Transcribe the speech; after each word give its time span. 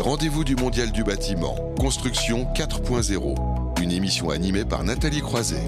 Rendez-vous 0.00 0.44
du 0.44 0.54
Mondial 0.54 0.92
du 0.92 1.02
bâtiment, 1.02 1.56
Construction 1.76 2.46
4.0. 2.54 3.82
Une 3.82 3.90
émission 3.90 4.30
animée 4.30 4.64
par 4.64 4.84
Nathalie 4.84 5.20
Croiset. 5.20 5.64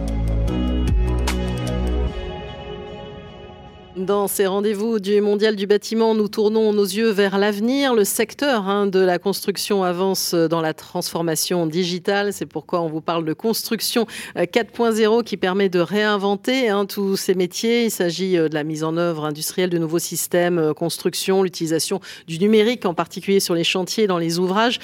Dans 4.01 4.29
ces 4.29 4.47
rendez-vous 4.47 4.99
du 4.99 5.21
Mondial 5.21 5.57
du 5.57 5.67
bâtiment, 5.67 6.15
nous 6.15 6.29
tournons 6.29 6.73
nos 6.73 6.85
yeux 6.85 7.11
vers 7.11 7.37
l'avenir. 7.37 7.95
Le 7.95 8.05
secteur 8.05 8.67
hein, 8.67 8.87
de 8.87 8.99
la 8.99 9.19
construction 9.19 9.85
avance 9.85 10.33
dans 10.33 10.63
la 10.63 10.73
transformation 10.73 11.67
digitale. 11.67 12.33
C'est 12.33 12.47
pourquoi 12.47 12.81
on 12.81 12.89
vous 12.89 13.03
parle 13.03 13.27
de 13.27 13.35
construction 13.35 14.07
4.0 14.37 15.19
euh, 15.19 15.23
qui 15.23 15.37
permet 15.37 15.69
de 15.69 15.81
réinventer 15.81 16.71
hein, 16.71 16.87
tous 16.87 17.17
ces 17.17 17.35
métiers. 17.35 17.85
Il 17.85 17.91
s'agit 17.91 18.39
euh, 18.39 18.49
de 18.49 18.55
la 18.55 18.65
mise 18.65 18.85
en 18.85 18.97
œuvre 18.97 19.27
industrielle 19.27 19.69
de 19.69 19.77
nouveaux 19.77 19.99
systèmes, 19.99 20.59
euh, 20.59 20.73
construction, 20.73 21.43
l'utilisation 21.43 22.01
du 22.27 22.39
numérique, 22.39 22.87
en 22.87 22.95
particulier 22.95 23.41
sur 23.41 23.55
les 23.55 23.65
chantiers, 23.65 24.07
dans 24.07 24.19
les 24.19 24.39
ouvrages. 24.39 24.79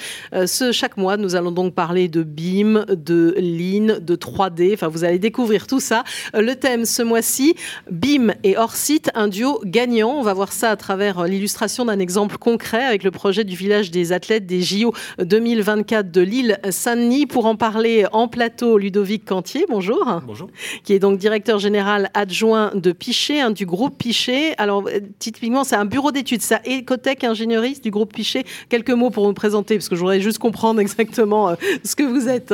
Chaque 0.71 0.97
mois, 0.97 1.17
nous 1.17 1.35
allons 1.35 1.51
donc 1.51 1.73
parler 1.73 2.07
de 2.07 2.21
BIM, 2.21 2.85
de 2.89 3.33
Lean, 3.37 3.97
de 3.99 4.15
3D. 4.15 4.73
Enfin, 4.73 4.89
vous 4.89 5.03
allez 5.03 5.19
découvrir 5.19 5.65
tout 5.65 5.79
ça. 5.79 6.03
Le 6.35 6.53
thème 6.53 6.85
ce 6.85 7.01
mois-ci, 7.01 7.55
BIM 7.89 8.33
et 8.43 8.57
hors 8.57 8.75
site 8.75 9.06
un 9.15 9.27
duo 9.27 9.61
gagnant. 9.65 10.11
On 10.11 10.21
va 10.21 10.33
voir 10.33 10.51
ça 10.51 10.71
à 10.71 10.75
travers 10.75 11.25
l'illustration 11.25 11.85
d'un 11.85 11.99
exemple 11.99 12.37
concret 12.37 12.83
avec 12.83 13.03
le 13.03 13.11
projet 13.11 13.43
du 13.43 13.55
village 13.55 13.91
des 13.91 14.11
athlètes 14.11 14.45
des 14.45 14.61
JO 14.61 14.93
2024 15.19 16.11
de 16.11 16.21
l'île 16.21 16.59
Saint-Denis. 16.69 17.25
Pour 17.25 17.45
en 17.45 17.55
parler 17.55 18.05
en 18.11 18.27
plateau, 18.27 18.77
Ludovic 18.77 19.25
Cantier, 19.25 19.65
bonjour. 19.69 20.21
Bonjour. 20.25 20.49
Qui 20.83 20.93
est 20.93 20.99
donc 20.99 21.17
directeur 21.17 21.59
général 21.59 22.09
adjoint 22.13 22.71
de 22.75 22.91
Pichet, 22.91 23.39
hein, 23.39 23.51
du 23.51 23.65
groupe 23.65 23.97
Pichet. 23.97 24.55
Alors, 24.57 24.87
typiquement, 25.19 25.63
c'est 25.63 25.75
un 25.75 25.85
bureau 25.85 26.11
d'études, 26.11 26.41
ça, 26.41 26.61
Ecotech 26.65 27.23
Ingénierie 27.23 27.79
du 27.81 27.91
groupe 27.91 28.13
Pichet. 28.13 28.43
Quelques 28.69 28.91
mots 28.91 29.09
pour 29.09 29.25
vous 29.25 29.33
présenter, 29.33 29.75
parce 29.75 29.89
que 29.89 29.95
je 29.95 30.01
voudrais 30.01 30.21
juste 30.21 30.39
comprendre 30.39 30.79
exactement 30.79 31.49
euh, 31.49 31.55
ce 31.83 31.95
que 31.95 32.03
vous 32.03 32.27
êtes. 32.27 32.53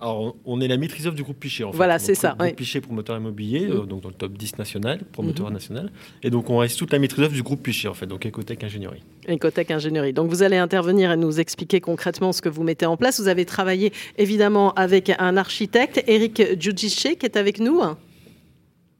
Alors, 0.00 0.36
on 0.44 0.60
est 0.60 0.68
la 0.68 0.76
maîtrise 0.76 1.06
du 1.06 1.22
groupe 1.22 1.38
Pichet, 1.38 1.64
en 1.64 1.72
fait. 1.72 1.76
Voilà, 1.76 1.98
c'est 1.98 2.14
ça. 2.14 2.36
Le 2.38 2.46
groupe 2.46 2.56
Pichet, 2.56 2.80
promoteur 2.80 3.16
immobilier, 3.16 3.66
euh, 3.68 3.86
donc 3.86 4.02
dans 4.02 4.08
le 4.08 4.14
top 4.14 4.32
10 4.32 4.58
national, 4.58 5.00
promoteur 5.12 5.46
mhm. 5.46 5.52
national. 5.54 5.81
Et 6.22 6.30
donc, 6.30 6.50
on 6.50 6.58
reste 6.58 6.78
toute 6.78 6.92
la 6.92 6.98
maîtrise 6.98 7.20
d'œuvre 7.20 7.34
du 7.34 7.42
groupe 7.42 7.62
Pichet, 7.62 7.88
en 7.88 7.94
fait, 7.94 8.06
donc 8.06 8.26
Ecotech 8.26 8.62
Ingénierie. 8.64 9.02
Ecotech 9.28 9.70
Ingénierie. 9.70 10.12
Donc, 10.12 10.28
vous 10.28 10.42
allez 10.42 10.56
intervenir 10.56 11.12
et 11.12 11.16
nous 11.16 11.40
expliquer 11.40 11.80
concrètement 11.80 12.32
ce 12.32 12.42
que 12.42 12.48
vous 12.48 12.62
mettez 12.62 12.86
en 12.86 12.96
place. 12.96 13.20
Vous 13.20 13.28
avez 13.28 13.44
travaillé 13.44 13.92
évidemment 14.18 14.72
avec 14.74 15.12
un 15.18 15.36
architecte, 15.36 16.02
Eric 16.06 16.60
Giudice, 16.60 17.02
qui 17.18 17.26
est 17.26 17.36
avec 17.36 17.60
nous. 17.60 17.80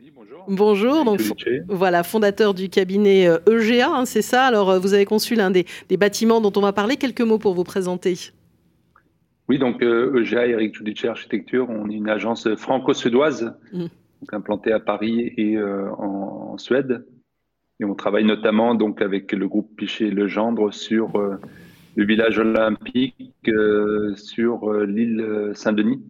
Oui, 0.00 0.12
bonjour. 0.14 0.44
Bonjour, 0.48 1.04
donc 1.04 1.20
voilà, 1.68 2.02
fondateur 2.02 2.54
du 2.54 2.68
cabinet 2.68 3.24
EGA, 3.46 3.88
euh, 3.88 3.94
hein, 3.94 4.04
c'est 4.04 4.22
ça? 4.22 4.44
Alors, 4.44 4.70
euh, 4.70 4.78
vous 4.78 4.94
avez 4.94 5.04
conçu 5.04 5.34
l'un 5.34 5.50
des, 5.50 5.66
bâtiments 5.98 6.40
dont 6.40 6.52
on 6.56 6.60
va 6.60 6.72
parler. 6.72 6.96
Quelques 6.96 7.20
mots 7.20 7.38
pour 7.38 7.54
vous 7.54 7.64
présenter. 7.64 8.16
Oui, 9.48 9.58
donc 9.58 9.82
EGA, 9.82 9.86
euh, 9.86 10.46
e 10.46 10.50
Eric 10.50 10.76
Giudice 10.76 11.04
Architecture, 11.04 11.68
on 11.68 11.88
est 11.90 11.94
une 11.94 12.08
agence 12.08 12.48
franco-suédoise. 12.56 13.54
Implanté 14.32 14.72
à 14.72 14.80
Paris 14.80 15.32
et 15.36 15.56
euh, 15.56 15.90
en, 15.96 16.56
Suède. 16.58 17.04
Et 17.80 17.84
on 17.84 17.94
travaille 17.94 18.24
notamment 18.24 18.74
donc 18.74 19.02
avec 19.02 19.32
le 19.32 19.48
groupe 19.48 19.74
Pichet 19.76 20.10
Legendre 20.10 20.72
sur 20.72 21.16
euh, 21.16 21.36
le 21.96 22.04
village 22.04 22.38
olympique 22.38 23.48
euh, 23.48 24.14
sur 24.14 24.72
l'île 24.72 25.50
Saint-Denis. 25.54 26.02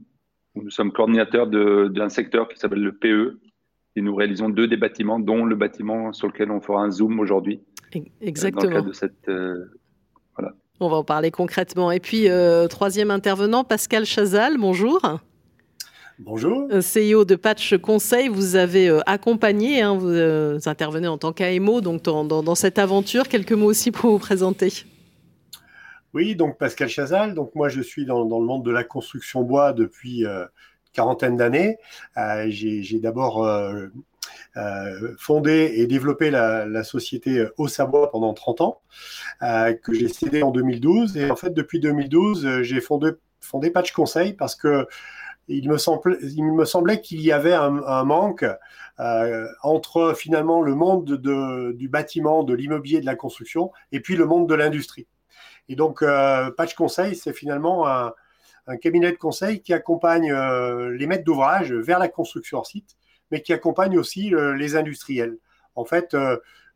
Nous 0.55 0.71
sommes 0.71 0.93
coordinateurs 0.93 1.47
d'un 1.47 2.09
secteur 2.11 2.49
qui 2.49 2.59
s'appelle 2.59 2.83
le 2.83 2.93
PE 2.93 3.41
et 3.97 4.03
nous 4.03 4.15
réalisons 4.15 4.51
deux 4.51 4.67
des 4.67 4.77
bâtiments, 4.77 5.19
dont 5.19 5.45
le 5.45 5.57
bâtiment 5.57 6.13
sur 6.13 6.27
lequel 6.29 6.51
on 6.51 6.61
fera 6.61 6.83
un 6.83 6.91
zoom 6.91 7.21
aujourd'hui. 7.21 7.63
Exactement. 8.21 8.83
de 8.83 8.93
cette, 8.93 9.31
voilà. 10.37 10.55
On 10.81 10.89
va 10.89 10.97
en 10.97 11.05
parler 11.05 11.31
concrètement. 11.31 11.91
Et 11.91 12.01
puis, 12.01 12.29
troisième 12.69 13.11
intervenant, 13.11 13.65
Pascal 13.65 14.05
Chazal, 14.05 14.59
bonjour. 14.59 15.01
Bonjour. 16.25 16.69
Euh, 16.70 16.81
CEO 16.81 17.25
de 17.25 17.34
Patch 17.34 17.77
Conseil, 17.79 18.29
vous 18.29 18.55
avez 18.55 18.89
euh, 18.89 19.01
accompagné, 19.07 19.83
hein, 19.83 19.98
euh, 20.01 20.57
vous, 20.57 20.69
intervenez 20.69 21.08
en 21.08 21.19
tant 21.19 21.33
qu'AMO 21.33 21.80
donc 21.80 22.02
dans, 22.05 22.55
cette 22.55 22.79
aventure. 22.79 23.27
Quelques 23.27 23.52
mots 23.52 23.67
aussi 23.67 23.91
pour 23.91 24.11
vous 24.11 24.20
présenter. 24.20 24.73
Oui, 26.14 26.36
donc 26.36 26.58
Pascal 26.58 26.89
Chazal. 26.89 27.35
Donc 27.35 27.57
moi, 27.57 27.69
je 27.69 27.80
suis 27.80 28.05
dans, 28.05 28.23
le 28.23 28.47
monde 28.47 28.64
de 28.64 28.70
la 28.70 28.85
construction 28.85 29.42
bois 29.42 29.73
depuis 29.73 30.24
une 30.24 30.48
quarantaine 30.92 31.36
d'années. 31.36 31.79
J'ai 32.47 33.01
d'abord 33.01 33.45
fondé 35.18 35.73
et 35.74 35.86
développé 35.89 36.30
la, 36.30 36.85
société 36.85 37.45
Au 37.57 37.67
Bois 37.89 38.13
pendant 38.13 38.33
30 38.33 38.61
ans, 38.61 38.80
que 39.41 39.92
j'ai 39.92 40.07
cédé 40.07 40.45
en 40.45 40.52
2012. 40.52 41.17
Et 41.17 41.29
en 41.29 41.36
fait, 41.36 41.52
depuis 41.52 41.80
2012, 41.80 42.63
j'ai 42.63 42.80
fondé, 42.80 43.11
fondé 43.41 43.70
Patch 43.70 43.91
Conseil 43.91 44.35
parce 44.35 44.55
que 44.55 44.86
il 45.48 45.69
me, 45.69 45.77
semblait, 45.77 47.01
qu'il 47.01 47.20
y 47.20 47.33
avait 47.33 47.53
un, 47.53 48.05
manque 48.05 48.45
euh, 49.01 49.47
entre 49.63 50.14
finalement 50.17 50.63
le 50.63 50.75
monde 50.75 51.17
du 51.75 51.89
bâtiment, 51.89 52.45
de 52.45 52.55
l'immobilier, 52.55 53.01
de 53.01 53.07
la 53.07 53.17
construction, 53.17 53.73
et 53.91 54.01
puis 54.01 54.17
le 54.17 54.27
monde 54.27 54.48
de 54.48 54.55
l'industrie. 54.55 55.07
Et 55.69 55.77
donc, 55.77 56.03
euh, 56.03 56.51
Patch 56.51 56.75
Conseil, 56.75 57.14
c'est 57.17 57.33
finalement 57.33 57.89
un, 57.89 58.13
cabinet 58.80 59.11
de 59.11 59.17
conseil 59.17 59.61
qui 59.61 59.73
accompagne 59.75 60.30
euh, 60.30 60.97
les 60.97 61.07
maîtres 61.08 61.25
d'ouvrage 61.25 61.73
vers 61.73 61.98
la 61.98 62.09
construction 62.09 62.59
hors 62.59 62.67
site, 62.67 62.97
mais 63.30 63.42
qui 63.42 63.53
accompagne 63.53 63.98
aussi 63.98 64.33
les 64.57 64.77
industriels. 64.77 65.39
En 65.74 65.85
fait, 65.85 66.14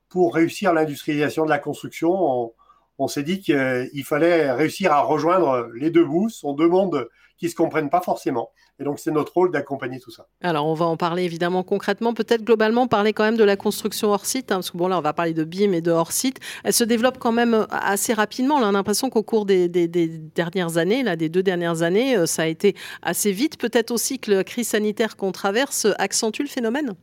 pour 0.08 0.34
réussir 0.34 0.72
l'industrialisation 0.72 1.44
de 1.44 1.50
la 1.50 1.58
construction, 1.58 2.52
on, 2.98 3.08
s'est 3.08 3.22
dit 3.22 3.40
qu'il 3.40 4.04
fallait 4.04 4.50
réussir 4.50 4.92
à 4.92 5.02
rejoindre 5.02 5.68
les 5.74 5.90
deux 5.90 6.04
bouts. 6.04 6.30
Sont 6.30 6.54
deux 6.54 6.68
mondes 6.68 7.08
qui 7.38 7.46
ne 7.46 7.50
se 7.50 7.54
comprennent 7.54 7.90
pas 7.90 8.00
forcément. 8.00 8.50
Et 8.78 8.84
donc, 8.84 8.98
c'est 8.98 9.10
notre 9.10 9.32
rôle 9.32 9.50
d'accompagner 9.50 10.00
tout 10.00 10.10
ça. 10.10 10.26
Alors, 10.42 10.66
on 10.66 10.74
va 10.74 10.86
en 10.86 10.96
parler 10.96 11.24
évidemment 11.24 11.62
concrètement. 11.62 12.14
Peut-être 12.14 12.44
globalement 12.44 12.86
parler 12.86 13.12
quand 13.12 13.24
même 13.24 13.36
de 13.36 13.44
la 13.44 13.56
construction 13.56 14.10
hors 14.10 14.26
site, 14.26 14.52
hein, 14.52 14.56
parce 14.56 14.70
que 14.70 14.78
bon, 14.78 14.88
là, 14.88 14.98
on 14.98 15.02
va 15.02 15.12
parler 15.12 15.34
de 15.34 15.44
BIM 15.44 15.72
et 15.72 15.80
de 15.80 15.90
hors 15.90 16.12
site. 16.12 16.40
Elle 16.64 16.72
se 16.72 16.84
développe 16.84 17.18
quand 17.18 17.32
même 17.32 17.54
euh, 17.54 17.66
assez 17.70 18.14
rapidement. 18.14 18.56
on 18.56 18.62
a 18.62 18.72
l'impression 18.72 19.10
qu'au 19.10 19.22
cours 19.22 19.46
des, 19.46 19.68
dernières 19.68 20.76
années, 20.78 21.02
là, 21.02 21.16
des 21.16 21.28
deux 21.28 21.42
dernières 21.42 21.82
années, 21.82 22.16
euh, 22.16 22.26
ça 22.26 22.42
a 22.42 22.46
été 22.46 22.74
assez 23.02 23.32
vite. 23.32 23.58
Peut-être 23.58 23.90
aussi 23.90 24.18
que 24.18 24.30
la 24.30 24.44
crise 24.44 24.68
sanitaire 24.68 25.16
qu'on 25.16 25.32
traverse 25.32 25.86
accentue 25.98 26.42
le 26.42 26.48
phénomène. 26.48 26.94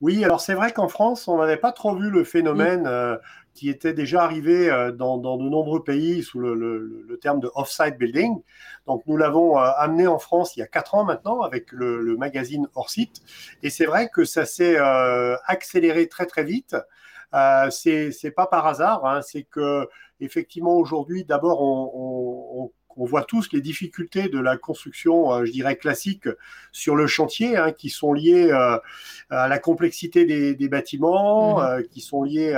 Oui, 0.00 0.24
alors 0.24 0.40
c'est 0.40 0.54
vrai 0.54 0.72
qu'en 0.72 0.88
France, 0.88 1.26
on 1.26 1.38
n'avait 1.38 1.56
pas 1.56 1.72
trop 1.72 1.94
vu 1.96 2.10
le 2.10 2.22
phénomène. 2.22 2.86
Euh, 2.86 3.16
qui 3.58 3.68
était 3.70 3.92
déjà 3.92 4.22
arrivé 4.22 4.70
euh, 4.70 4.92
dans, 4.92 5.18
de 5.18 5.48
nombreux 5.48 5.82
pays 5.82 6.22
sous 6.22 6.38
le, 6.38 7.18
terme 7.20 7.40
de 7.40 7.50
off-site 7.56 7.98
building. 7.98 8.40
Donc 8.86 9.02
nous 9.06 9.16
l'avons 9.16 9.58
euh, 9.58 9.68
amené 9.78 10.06
en 10.06 10.20
France 10.20 10.56
il 10.56 10.60
y 10.60 10.62
a 10.62 10.68
quatre 10.68 10.94
ans 10.94 11.02
maintenant 11.02 11.40
avec 11.40 11.72
le, 11.72 12.16
magazine 12.16 12.68
Hors 12.76 12.88
Site. 12.88 13.20
Et 13.64 13.70
c'est 13.70 13.86
vrai 13.86 14.10
que 14.14 14.24
ça 14.24 14.46
s'est 14.46 14.78
euh, 14.78 15.36
accéléré 15.44 16.06
très 16.06 16.26
très 16.26 16.44
vite. 16.44 16.76
Euh, 17.34 17.68
c'est 17.70 18.30
pas 18.30 18.46
par 18.46 18.64
hasard, 18.64 19.04
hein. 19.04 19.22
c'est 19.22 19.42
que 19.42 19.88
effectivement 20.20 20.76
aujourd'hui, 20.76 21.24
d'abord 21.24 21.60
on, 21.60 22.62
on 22.62 22.72
voit 23.06 23.22
tous 23.22 23.52
les 23.52 23.60
difficultés 23.60 24.28
de 24.28 24.40
la 24.40 24.56
construction, 24.56 25.32
euh, 25.32 25.44
je 25.44 25.52
dirais, 25.52 25.76
classique 25.76 26.28
sur 26.72 26.96
le 26.96 27.06
chantier, 27.06 27.56
hein, 27.56 27.72
qui 27.72 27.90
sont 27.90 28.12
liées 28.12 28.50
euh, 28.50 28.78
à 29.30 29.48
la 29.48 29.58
complexité 29.58 30.24
des, 30.24 30.68
bâtiments, 30.68 31.62
euh, 31.62 31.80
qui 31.82 32.00
sont 32.00 32.22
liées, 32.24 32.54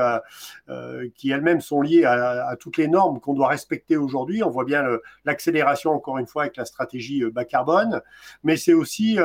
qui 1.15 1.31
elles-mêmes 1.31 1.61
sont 1.61 1.83
liées 1.83 2.05
à, 2.05 2.57
toutes 2.59 2.77
les 2.77 2.89
normes 2.89 3.21
qu'on 3.21 3.35
doit 3.35 3.49
respecter 3.49 3.97
aujourd'hui. 3.97 4.43
On 4.43 4.51
voit 4.51 4.65
bien 4.65 4.85
l'accélération, 5.25 5.93
encore 5.93 6.19
une 6.19 6.27
fois, 6.27 6.43
avec 6.43 6.57
la 6.57 6.65
stratégie 6.65 7.23
bas 7.31 7.45
carbone, 7.45 8.01
mais 8.43 8.57
c'est 8.57 8.73
aussi 8.73 9.19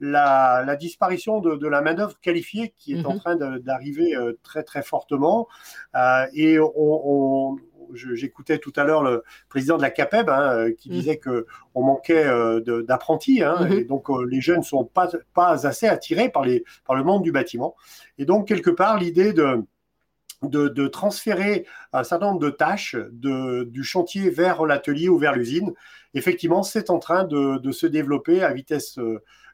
la, 0.00 0.76
disparition 0.78 1.40
de, 1.40 1.66
la 1.66 1.80
main-d'œuvre 1.80 2.18
qualifiée 2.20 2.72
qui 2.78 2.94
est 2.94 3.04
en 3.04 3.14
mhm. 3.14 3.20
train 3.20 3.36
d'arriver 3.36 4.14
très, 4.42 4.62
très 4.62 4.82
fortement. 4.82 5.48
et 6.34 6.58
on 6.60 7.56
j'écoutais 7.92 8.58
tout 8.58 8.72
à 8.76 8.84
l'heure 8.84 9.02
le 9.02 9.24
président 9.48 9.76
de 9.76 9.82
la 9.82 9.90
CAPEB 9.90 10.28
hein, 10.28 10.52
euh, 10.52 10.72
qui 10.72 10.88
mm. 10.88 10.92
disait 10.92 11.16
que 11.16 11.46
on 11.74 11.82
manquait 11.82 12.26
euh, 12.26 12.60
d'apprentis, 12.82 13.42
hein, 13.42 13.56
mm-hmm. 13.60 13.80
et 13.80 13.84
donc 13.84 14.10
euh, 14.10 14.24
les 14.28 14.40
jeunes 14.40 14.58
ne 14.58 14.64
sont 14.64 14.84
pas, 14.84 15.08
pas 15.34 15.66
assez 15.66 15.86
attirés 15.86 16.28
par, 16.28 16.44
les, 16.44 16.64
par 16.84 16.96
le 16.96 17.04
monde 17.04 17.22
du 17.22 17.32
bâtiment. 17.32 17.76
Et 18.18 18.24
donc, 18.24 18.48
quelque 18.48 18.70
part, 18.70 18.98
l'idée 18.98 19.32
de, 19.32 19.64
de, 20.42 20.86
transférer 20.88 21.66
un 21.92 22.04
certain 22.04 22.26
nombre 22.26 22.40
de 22.40 22.50
tâches 22.50 22.96
de, 23.12 23.64
du 23.64 23.82
chantier 23.82 24.30
vers 24.30 24.64
l'atelier 24.64 25.08
ou 25.08 25.18
vers 25.18 25.34
l'usine, 25.34 25.72
effectivement, 26.14 26.62
c'est 26.62 26.90
en 26.90 26.98
train 26.98 27.24
de, 27.24 27.58
de, 27.58 27.72
se 27.72 27.86
développer 27.86 28.42
à 28.42 28.52
vitesse 28.52 28.98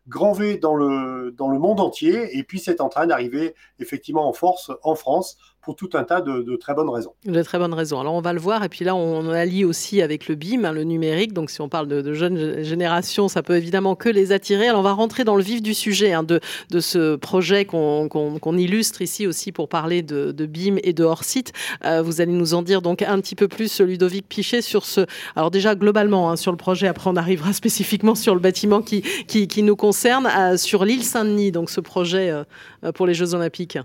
grand 0.08 0.32
V 0.32 0.58
dans 0.58 0.74
le, 0.74 1.32
dans 1.36 1.48
le 1.48 1.58
monde 1.58 1.80
entier, 1.80 2.36
et 2.36 2.42
puis 2.42 2.58
c'est 2.58 2.80
en 2.80 2.88
train 2.88 3.06
d'arriver 3.06 3.54
effectivement 3.78 4.28
en 4.28 4.32
force 4.32 4.70
en 4.82 4.94
France 4.94 5.36
pour 5.62 5.76
tout 5.76 5.90
un 5.94 6.02
tas 6.02 6.20
de, 6.20 6.56
très 6.56 6.74
bonnes 6.74 6.90
raisons. 6.90 7.12
De 7.24 7.40
très 7.42 7.58
bonnes 7.58 7.72
raisons. 7.72 8.00
Alors 8.00 8.14
on 8.14 8.20
va 8.20 8.32
le 8.32 8.40
voir, 8.40 8.64
et 8.64 8.68
puis 8.68 8.84
là 8.84 8.96
on 8.96 9.30
allie 9.30 9.64
aussi 9.64 10.02
avec 10.02 10.26
le 10.26 10.34
BIM, 10.34 10.64
hein, 10.64 10.72
le 10.72 10.82
numérique. 10.82 11.32
Donc 11.32 11.50
si 11.50 11.60
on 11.60 11.68
parle 11.68 11.86
de, 11.86 12.12
jeunes 12.14 12.64
générations, 12.64 13.28
ça 13.28 13.42
peut 13.44 13.56
évidemment 13.56 13.94
que 13.94 14.08
les 14.08 14.32
attirer. 14.32 14.66
Alors 14.66 14.80
on 14.80 14.82
va 14.82 14.92
rentrer 14.92 15.22
dans 15.22 15.36
le 15.36 15.42
vif 15.42 15.62
du 15.62 15.72
sujet 15.72 16.12
hein, 16.12 16.24
de, 16.24 16.40
ce 16.80 17.14
projet 17.14 17.64
qu'on 17.64 18.58
illustre 18.58 19.02
ici 19.02 19.28
aussi 19.28 19.52
pour 19.52 19.68
parler 19.68 20.02
de, 20.02 20.46
BIM 20.46 20.76
et 20.82 20.92
de 20.92 21.04
hors 21.04 21.22
site. 21.22 21.52
Euh, 21.84 22.02
vous 22.02 22.20
allez 22.20 22.32
nous 22.32 22.54
en 22.54 22.62
dire 22.62 22.82
donc 22.82 23.02
un 23.02 23.20
petit 23.20 23.36
peu 23.36 23.46
plus, 23.46 23.80
Ludovic 23.80 24.26
Pichet, 24.28 24.62
sur 24.62 24.84
ce. 24.84 25.06
Alors 25.36 25.52
déjà 25.52 25.76
globalement 25.76 26.30
hein, 26.30 26.36
sur 26.36 26.50
le 26.50 26.58
projet. 26.58 26.88
Après 26.88 27.08
on 27.08 27.16
arrivera 27.16 27.52
spécifiquement 27.52 28.16
sur 28.16 28.34
le 28.34 28.40
bâtiment 28.40 28.82
qui 28.82 29.62
nous 29.62 29.76
concerne, 29.76 30.26
euh, 30.26 30.56
sur 30.56 30.84
l'île 30.84 31.04
Saint-Denis. 31.04 31.52
Donc 31.52 31.70
ce 31.70 31.80
projet 31.80 32.30
euh, 32.30 32.90
pour 32.92 33.06
les 33.06 33.14
Jeux 33.14 33.34
Olympiques. 33.34 33.78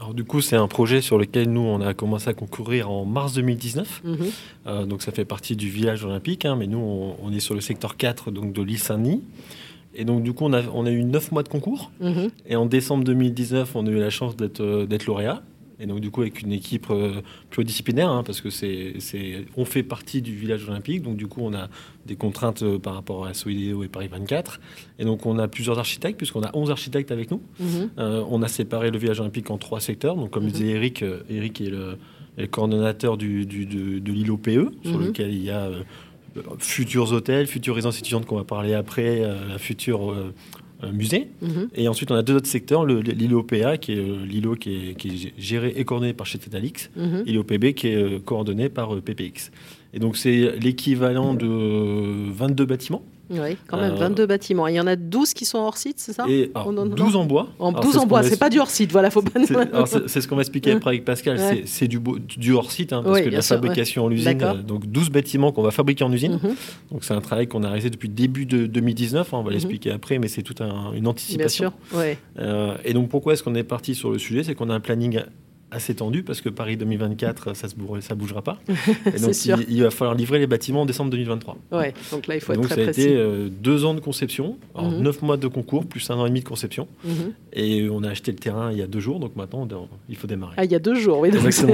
Alors 0.00 0.14
du 0.14 0.24
coup, 0.24 0.40
c'est 0.40 0.56
un 0.56 0.66
projet 0.66 1.02
sur 1.02 1.18
lequel 1.18 1.50
nous, 1.50 1.60
on 1.60 1.82
a 1.82 1.92
commencé 1.92 2.30
à 2.30 2.32
concourir 2.32 2.90
en 2.90 3.04
mars 3.04 3.34
2019. 3.34 4.02
Mhm. 4.02 4.16
Euh, 4.66 4.86
donc 4.86 5.02
ça 5.02 5.12
fait 5.12 5.26
partie 5.26 5.56
du 5.56 5.68
village 5.68 6.04
olympique, 6.04 6.46
hein, 6.46 6.56
mais 6.56 6.66
nous, 6.66 6.78
on, 6.78 7.32
est 7.32 7.40
sur 7.40 7.54
le 7.54 7.60
secteur 7.60 7.98
4 7.98 8.30
donc, 8.30 8.54
de 8.54 8.62
l'île 8.62 8.78
Saint-Denis. 8.78 9.22
Et 9.94 10.06
donc 10.06 10.22
du 10.22 10.32
coup, 10.32 10.46
on 10.46 10.54
a, 10.54 10.62
on 10.72 10.86
a 10.86 10.90
eu 10.90 11.04
9 11.04 11.32
mois 11.32 11.42
de 11.42 11.48
concours. 11.48 11.90
Mhm. 12.00 12.30
Et 12.46 12.56
en 12.56 12.64
décembre 12.64 13.04
2019, 13.04 13.76
on 13.76 13.86
a 13.86 13.90
eu 13.90 13.98
la 13.98 14.08
chance 14.08 14.36
d'être 14.36 14.60
euh, 14.62 14.98
lauréat. 15.06 15.42
Et 15.80 15.86
donc, 15.86 16.00
du 16.00 16.10
coup, 16.10 16.20
avec 16.20 16.42
une 16.42 16.52
équipe 16.52 16.86
euh, 16.90 17.22
pluridisciplinaire, 17.48 18.10
hein, 18.10 18.22
parce 18.22 18.40
que 18.40 18.50
c'est, 18.50 18.94
on 19.56 19.64
fait 19.64 19.82
partie 19.82 20.20
du 20.20 20.36
village 20.36 20.68
olympique. 20.68 21.02
Donc, 21.02 21.16
du 21.16 21.26
coup, 21.26 21.40
on 21.42 21.54
a 21.54 21.68
des 22.06 22.16
contraintes 22.16 22.62
euh, 22.62 22.78
par 22.78 22.94
rapport 22.94 23.26
à 23.26 23.32
SOIDEO 23.32 23.82
et 23.82 23.88
Paris 23.88 24.08
24. 24.08 24.60
Et 24.98 25.04
donc, 25.04 25.24
on 25.24 25.38
a 25.38 25.48
plusieurs 25.48 25.78
architectes, 25.78 26.18
puisqu'on 26.18 26.42
a 26.42 26.50
11 26.54 26.70
architectes 26.70 27.10
avec 27.10 27.30
nous. 27.30 27.40
Mhm. 27.58 27.90
Euh, 27.98 28.22
on 28.28 28.42
a 28.42 28.48
séparé 28.48 28.90
le 28.90 28.98
village 28.98 29.20
olympique 29.20 29.50
en 29.50 29.56
trois 29.56 29.80
secteurs. 29.80 30.16
Donc, 30.16 30.30
comme 30.30 30.44
mhm. 30.44 30.50
disait 30.50 30.68
Eric, 30.68 31.04
Eric 31.30 31.60
est 31.62 31.70
le, 31.70 31.96
coordonnateur 32.50 33.16
du, 33.16 33.46
de, 33.46 34.12
l'îlot 34.12 34.36
PE, 34.36 34.70
sur 34.84 34.98
mhm. 34.98 35.06
lequel 35.06 35.32
il 35.32 35.42
y 35.42 35.50
a 35.50 35.70
futurs 36.58 37.12
hôtels, 37.12 37.46
futures 37.46 37.74
résidences 37.74 37.98
étudiantes 37.98 38.24
qu'on 38.24 38.36
va 38.36 38.44
parler 38.44 38.74
après, 38.74 39.20
la 39.20 39.58
future 39.58 40.14
musée. 40.92 41.28
Mhm. 41.42 41.68
Et 41.74 41.88
ensuite, 41.88 42.10
on 42.10 42.14
a 42.14 42.22
deux 42.22 42.36
autres 42.36 42.48
secteurs, 42.48 42.84
l'îlot 42.86 43.42
PA, 43.42 43.76
qui 43.76 43.92
est 43.92 43.98
euh, 43.98 44.24
l'îlot 44.26 44.54
qui 44.54 44.94
est, 44.96 45.32
géré 45.38 45.72
et 45.76 45.84
coordonné 45.84 46.12
par 46.12 46.26
Chetetalix, 46.26 46.90
mm 46.96 47.22
et 47.26 47.32
l'ILO-PB, 47.32 47.74
qui 47.74 47.88
est 47.88 47.96
euh, 47.96 48.18
coordonné 48.18 48.68
par 48.68 48.94
euh, 48.94 49.00
PPX. 49.00 49.50
Et 49.92 49.98
donc, 49.98 50.16
c'est 50.16 50.58
l'équivalent 50.58 51.34
de 51.34 52.30
22 52.32 52.64
bâtiments. 52.64 53.02
Oui, 53.30 53.56
quand 53.68 53.76
même, 53.76 53.94
22 53.94 54.22
euh, 54.22 54.26
bâtiments. 54.26 54.66
Il 54.66 54.74
y 54.74 54.80
en 54.80 54.86
a 54.86 54.96
12 54.96 55.34
qui 55.34 55.44
sont 55.44 55.58
hors 55.58 55.76
site, 55.76 55.98
c'est 55.98 56.12
ça 56.12 56.26
et, 56.28 56.50
12 56.96 57.16
en 57.16 57.24
bois. 57.24 57.48
En 57.58 57.72
12 57.72 57.96
en 57.98 58.06
bois, 58.06 58.22
c'est 58.22 58.38
pas 58.38 58.50
du 58.50 58.58
hors 58.58 58.70
site, 58.70 58.90
voilà, 58.92 59.10
faut 59.10 59.22
pas. 59.22 59.40
C'est 60.06 60.20
ce 60.20 60.28
qu'on 60.28 60.36
va 60.36 60.42
expliquer 60.42 60.72
après 60.72 60.90
avec 60.90 61.04
Pascal, 61.04 61.38
c'est 61.64 61.88
du, 61.88 62.00
du, 62.36 62.52
hors 62.52 62.70
site, 62.70 62.92
hein, 62.92 63.02
parce 63.04 63.20
que 63.20 63.28
la 63.28 63.42
fabrication 63.42 64.04
en 64.04 64.10
usine, 64.10 64.38
donc 64.66 64.86
12 64.86 65.10
bâtiments 65.10 65.52
qu'on 65.52 65.62
va 65.62 65.70
fabriquer 65.70 66.04
en 66.04 66.12
usine. 66.12 66.38
Mhm. 66.42 66.54
Donc 66.92 67.04
c'est 67.04 67.14
un 67.14 67.20
travail 67.20 67.46
qu'on 67.46 67.62
a 67.62 67.68
réalisé 67.68 67.90
depuis 67.90 68.08
début 68.08 68.46
de 68.46 68.66
2019, 68.66 69.32
hein, 69.32 69.36
on 69.36 69.42
va 69.42 69.44
mhm. 69.44 69.52
l'expliquer 69.52 69.90
après, 69.92 70.18
mais 70.18 70.28
c'est 70.28 70.42
toute 70.42 70.60
un, 70.60 70.92
une 70.94 71.06
anticipation. 71.06 71.72
Bien 71.92 72.00
sûr, 72.00 72.16
euh, 72.38 72.74
et 72.84 72.92
donc 72.92 73.08
pourquoi 73.08 73.34
est-ce 73.34 73.42
qu'on 73.42 73.54
est 73.54 73.62
parti 73.62 73.94
sur 73.94 74.10
le 74.10 74.18
sujet? 74.18 74.42
C'est 74.42 74.54
qu'on 74.54 74.70
a 74.70 74.74
un 74.74 74.80
planning 74.80 75.20
assez 75.70 75.94
tendu 75.94 76.22
parce 76.22 76.40
que 76.40 76.48
Paris 76.48 76.76
2024, 76.76 77.54
ça 77.54 77.68
ne 77.68 78.00
ça 78.00 78.14
bougera 78.14 78.42
pas. 78.42 78.58
Et 79.06 79.20
donc, 79.20 79.34
il, 79.68 79.82
va 79.82 79.90
falloir 79.90 80.14
livrer 80.14 80.38
les 80.38 80.46
bâtiments 80.46 80.82
en 80.82 80.86
décembre 80.86 81.10
2023. 81.10 81.56
Ouais, 81.72 81.94
donc 82.10 82.26
là, 82.26 82.34
il 82.34 82.40
faut 82.40 82.52
être 82.52 82.60
donc, 82.60 82.68
très 82.68 82.84
précis. 82.84 83.02
Ça 83.02 83.08
a 83.08 83.10
été 83.10 83.16
euh, 83.16 83.48
deux 83.48 83.84
ans 83.84 83.94
de 83.94 84.00
conception, 84.00 84.56
alors 84.74 84.90
mhm. 84.90 85.02
neuf 85.02 85.22
mois 85.22 85.36
de 85.36 85.46
concours, 85.48 85.86
plus 85.86 86.08
un 86.10 86.16
an 86.16 86.26
et 86.26 86.28
demi 86.28 86.40
de 86.40 86.48
conception. 86.48 86.88
Mhm. 87.04 87.32
Et 87.52 87.88
on 87.90 88.02
a 88.02 88.10
acheté 88.10 88.32
le 88.32 88.38
terrain 88.38 88.70
il 88.72 88.78
y 88.78 88.82
a 88.82 88.86
deux 88.86 89.00
jours, 89.00 89.20
donc 89.20 89.36
maintenant, 89.36 89.66
il 90.08 90.16
faut 90.16 90.26
démarrer. 90.26 90.54
Ah, 90.56 90.64
il 90.64 90.72
y 90.72 90.74
a 90.74 90.78
deux 90.78 90.94
jours, 90.94 91.20
oui. 91.20 91.30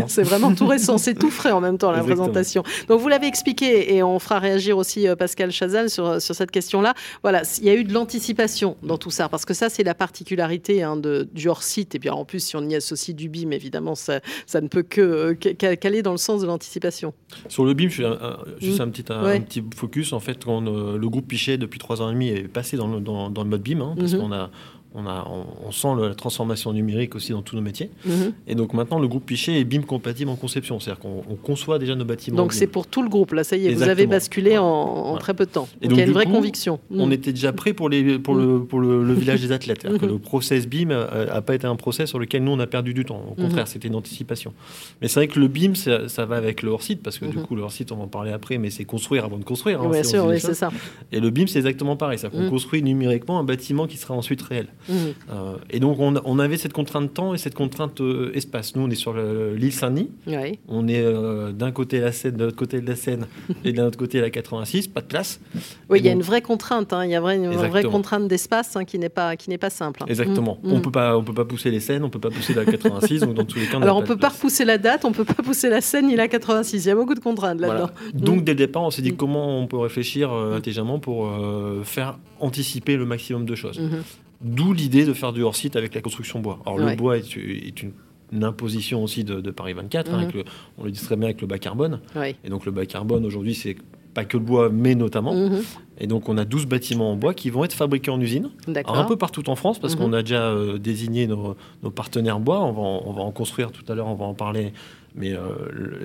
C'est 0.08 0.22
vraiment 0.22 0.54
tout 0.54 0.66
récent, 0.66 0.98
c'est 0.98 1.14
tout 1.14 1.30
frais 1.30 1.52
en 1.52 1.60
même 1.60 1.78
temps, 1.78 1.90
la 1.90 2.02
présentation. 2.02 2.62
Donc, 2.88 3.00
vous 3.00 3.08
l'avez 3.08 3.26
expliqué, 3.26 3.94
et 3.94 4.02
on 4.02 4.18
fera 4.18 4.38
réagir 4.38 4.76
aussi 4.78 5.08
euh, 5.08 5.16
Pascal 5.16 5.50
Chazal 5.50 5.90
sur, 5.90 6.20
sur 6.20 6.34
cette 6.34 6.50
question-là. 6.50 6.94
Voilà, 7.22 7.42
il 7.58 7.64
y 7.64 7.70
a 7.70 7.74
eu 7.74 7.84
de 7.84 7.92
l'anticipation 7.92 8.76
dans 8.82 8.98
tout 8.98 9.10
ça, 9.10 9.28
parce 9.28 9.44
que 9.44 9.54
ça, 9.54 9.68
c'est 9.68 9.84
la 9.84 9.94
particularité 9.94 10.82
hein, 10.82 10.96
de, 10.96 11.28
du 11.32 11.48
hors-site. 11.48 11.94
Et 11.94 11.98
puis, 11.98 12.10
en 12.10 12.24
plus, 12.24 12.40
si 12.40 12.56
on 12.56 12.68
y 12.68 12.74
associe 12.74 13.16
du 13.16 13.28
BIM, 13.28 13.50
évidemment, 13.52 13.85
ça, 13.94 14.20
ça 14.46 14.60
ne 14.60 14.68
peut 14.68 14.82
que 14.82 15.32
qu'aller 15.34 16.02
dans 16.02 16.12
le 16.12 16.18
sens 16.18 16.40
de 16.40 16.46
l'anticipation. 16.46 17.14
Sur 17.48 17.64
le 17.64 17.74
BIM, 17.74 17.88
juste 17.88 18.80
un, 18.80 18.88
petit, 18.88 19.04
un, 19.10 19.40
petit 19.40 19.62
focus. 19.74 20.12
En 20.12 20.20
fait, 20.20 20.44
quand 20.44 20.66
euh, 20.66 20.98
le 20.98 21.08
groupe 21.08 21.28
Pichet, 21.28 21.58
depuis 21.58 21.78
trois 21.78 22.02
ans 22.02 22.10
et 22.10 22.12
demi, 22.12 22.28
est 22.28 22.48
passé 22.48 22.76
dans 22.76 22.88
le, 22.88 23.00
dans, 23.00 23.28
le 23.28 23.48
mode 23.48 23.62
BIM, 23.62 23.80
hein, 23.80 23.94
parce 23.98 24.12
mhm. 24.12 24.20
qu'on 24.20 24.32
a 24.32 24.50
on, 24.96 25.06
a, 25.06 25.28
on, 25.66 25.70
sent 25.72 25.88
la 26.00 26.14
transformation 26.14 26.72
numérique 26.72 27.14
aussi 27.14 27.32
dans 27.32 27.42
tous 27.42 27.54
nos 27.54 27.62
métiers. 27.62 27.90
Mhm. 28.04 28.32
Et 28.48 28.54
donc 28.54 28.72
maintenant, 28.72 28.98
le 28.98 29.08
groupe 29.08 29.26
Pichet 29.26 29.60
est 29.60 29.64
BIM 29.64 29.82
compatible 29.82 30.30
en 30.30 30.36
conception. 30.36 30.80
C'est-à-dire 30.80 31.00
qu'on 31.00 31.36
conçoit 31.36 31.78
déjà 31.78 31.94
nos 31.94 32.04
bâtiments. 32.04 32.38
Donc 32.38 32.52
c'est 32.52 32.66
pour 32.66 32.86
tout 32.86 33.02
le 33.02 33.08
groupe, 33.08 33.32
là, 33.32 33.44
ça 33.44 33.56
y 33.56 33.66
est, 33.66 33.74
vous 33.74 33.82
avez 33.82 34.06
basculé 34.06 34.56
en, 34.58 35.16
très 35.18 35.34
peu 35.34 35.44
de 35.44 35.50
temps. 35.50 35.68
Donc, 35.82 35.92
il 35.92 35.98
y 35.98 36.00
a 36.00 36.04
une 36.04 36.12
vraie 36.12 36.26
conviction. 36.26 36.80
On 36.90 37.06
mhm. 37.06 37.12
était 37.12 37.32
déjà 37.32 37.52
prêt 37.52 37.74
pour, 37.74 37.88
les, 37.88 38.18
pour, 38.18 38.34
le, 38.34 38.64
pour 38.64 38.80
le, 38.80 39.12
village 39.12 39.40
des 39.40 39.52
athlètes. 39.52 39.82
Que 39.82 40.06
le 40.06 40.18
process 40.18 40.66
BIM 40.66 40.88
n'a 40.88 41.42
pas 41.42 41.54
été 41.54 41.66
un 41.66 41.76
process 41.76 42.08
sur 42.08 42.18
lequel 42.18 42.42
nous, 42.42 42.52
on 42.52 42.58
a 42.58 42.66
perdu 42.66 42.94
du 42.94 43.04
temps. 43.04 43.22
Au 43.30 43.34
contraire, 43.34 43.68
c'était 43.68 43.88
une 43.88 43.94
anticipation. 43.94 44.52
Mais 45.00 45.08
c'est 45.08 45.20
vrai 45.20 45.28
que 45.28 45.38
le 45.38 45.48
BIM, 45.48 45.74
ça, 45.74 46.24
va 46.24 46.36
avec 46.36 46.62
le 46.62 46.70
hors-site, 46.70 47.02
parce 47.02 47.18
que 47.18 47.26
du 47.26 47.38
coup, 47.38 47.54
le 47.54 47.62
hors-site, 47.62 47.92
on 47.92 47.96
va 47.96 48.04
en 48.04 48.08
parler 48.08 48.32
après, 48.32 48.58
mais 48.58 48.70
c'est 48.70 48.84
construire 48.84 49.24
avant 49.24 49.38
de 49.38 49.44
construire. 49.44 49.82
Hein, 49.82 49.90
bien 49.90 50.02
sûr, 50.02 50.24
oui, 50.26 50.40
c'est 50.40 50.54
ça. 50.54 50.70
Et 51.12 51.20
le 51.20 51.30
BIM, 51.30 51.46
c'est 51.46 51.58
exactement 51.58 51.96
pareil. 51.96 52.18
Ça, 52.18 52.28
on 52.32 52.48
construit 52.48 52.82
numériquement 52.82 53.38
un 53.38 53.44
bâtiment 53.44 53.86
qui 53.86 53.96
sera 53.96 54.14
ensuite 54.14 54.42
réel. 54.42 54.68
Euh, 54.90 55.56
et 55.70 55.80
donc, 55.80 55.98
on, 55.98 56.38
avait 56.38 56.56
cette 56.56 56.72
contrainte 56.72 57.12
temps 57.14 57.34
et 57.34 57.38
cette 57.38 57.54
contrainte 57.54 58.00
euh, 58.00 58.30
espace. 58.34 58.76
Nous, 58.76 58.82
on 58.82 58.90
est 58.90 58.94
sur 58.94 59.14
l'île 59.14 59.72
Saint-Denis. 59.72 60.10
On 60.68 60.88
est 60.88 61.02
euh, 61.02 61.52
d'un 61.52 61.72
côté 61.72 62.00
la 62.00 62.12
Seine, 62.12 62.36
de 62.36 62.44
l'autre 62.44 62.56
côté 62.56 62.80
de 62.80 62.88
la 62.88 62.96
Seine 62.96 63.26
et 63.64 63.72
de 63.72 63.82
l'autre 63.82 63.98
côté 63.98 64.20
la 64.20 64.30
86, 64.30 64.88
pas 64.88 65.00
de 65.00 65.06
place. 65.06 65.40
Oui, 65.88 65.98
il 66.00 66.06
y 66.06 66.08
a 66.08 66.12
une 66.12 66.22
vraie 66.22 66.42
contrainte. 66.42 66.92
Hein. 66.92 67.04
Il 67.04 67.10
y 67.10 67.16
a 67.16 67.34
une 67.34 67.50
vraie 67.50 67.84
contrainte 67.84 68.28
d'espace 68.28 68.76
hein, 68.76 68.84
qui 68.84 68.98
n'est 68.98 69.08
pas, 69.08 69.36
qui 69.36 69.56
pas 69.58 69.70
simple. 69.70 70.02
Hein. 70.02 70.06
Exactement. 70.08 70.58
Mm. 70.62 70.72
On 70.72 70.80
peut 70.80 70.90
pas, 70.90 71.16
on 71.16 71.22
peut 71.22 71.34
pas 71.34 71.44
pousser 71.44 71.70
les 71.70 71.80
Seines, 71.80 72.04
on 72.04 72.10
peut 72.10 72.18
pas 72.18 72.30
pousser 72.30 72.54
la 72.54 72.64
86. 72.64 73.20
donc 73.20 73.34
dans 73.34 73.44
tous 73.44 73.58
les 73.58 73.66
cas, 73.66 73.78
Alors, 73.80 73.96
on 73.96 74.02
peut 74.02 74.16
pas 74.16 74.28
repousser 74.28 74.64
la 74.64 74.78
date, 74.78 75.04
on 75.04 75.12
peut 75.12 75.24
pas 75.24 75.42
pousser 75.42 75.68
la 75.68 75.80
Seine 75.80 76.08
ni 76.08 76.16
la 76.16 76.28
86. 76.28 76.84
Il 76.84 76.88
y 76.88 76.90
a 76.90 76.94
beaucoup 76.94 77.14
de 77.14 77.20
contraintes 77.20 77.60
là-dedans. 77.60 77.90
Donc, 78.14 78.40
mm. 78.40 78.44
dès 78.44 78.52
le 78.52 78.58
départ, 78.58 78.82
on 78.82 78.90
s'est 78.90 79.02
dit 79.02 79.12
mm. 79.12 79.16
comment 79.16 79.60
on 79.60 79.66
peut 79.66 79.78
réfléchir 79.78 80.32
intelligemment 80.32 80.98
pour 80.98 81.30
faire 81.84 82.18
anticiper 82.40 82.96
le 82.96 83.06
maximum 83.06 83.46
de 83.46 83.54
choses. 83.54 83.80
D'où 84.40 84.72
l'idée 84.72 85.04
de 85.04 85.12
faire 85.12 85.32
du 85.32 85.42
hors-site 85.42 85.76
avec 85.76 85.94
la 85.94 86.00
construction 86.00 86.40
bois. 86.40 86.60
Alors 86.66 86.78
le 86.78 86.94
bois 86.94 87.16
est, 87.16 87.34
une, 87.36 87.92
imposition 88.42 89.02
aussi 89.02 89.24
de, 89.24 89.50
Paris 89.50 89.72
24, 89.72 90.12
hein, 90.12 90.26
mhm. 90.26 90.42
on 90.78 90.84
le 90.84 90.90
dit 90.90 91.00
très 91.00 91.16
bien 91.16 91.26
avec 91.26 91.40
le 91.40 91.46
bas 91.46 91.58
carbone. 91.58 92.00
Et 92.44 92.48
donc 92.50 92.66
le 92.66 92.72
bas 92.72 92.86
carbone 92.86 93.24
aujourd'hui 93.24 93.54
c'est 93.54 93.76
pas 94.16 94.24
que 94.24 94.38
le 94.38 94.42
bois, 94.42 94.70
mais 94.70 94.94
notamment. 94.94 95.34
Mhm. 95.34 95.62
Et 95.98 96.06
donc, 96.06 96.30
on 96.30 96.38
a 96.38 96.46
12 96.46 96.66
bâtiments 96.66 97.12
en 97.12 97.16
bois 97.16 97.34
qui 97.34 97.50
vont 97.50 97.64
être 97.64 97.74
fabriqués 97.74 98.10
en 98.10 98.18
usine. 98.18 98.48
un 98.86 99.04
peu 99.04 99.16
partout 99.16 99.48
en 99.50 99.56
France, 99.56 99.78
parce 99.78 99.94
mhm. 99.94 100.00
qu'on 100.00 100.12
a 100.14 100.22
déjà 100.22 100.44
euh, 100.44 100.78
désigné 100.78 101.26
nos, 101.26 101.54
partenaires 101.94 102.40
bois. 102.40 102.62
On 102.62 102.72
va, 102.72 102.80
on 102.80 103.12
va 103.12 103.22
en 103.22 103.30
construire 103.30 103.72
tout 103.72 103.84
à 103.92 103.94
l'heure, 103.94 104.06
on 104.06 104.14
va 104.14 104.24
en 104.24 104.32
parler 104.32 104.72
mais 105.16 105.32
euh, 105.32 105.40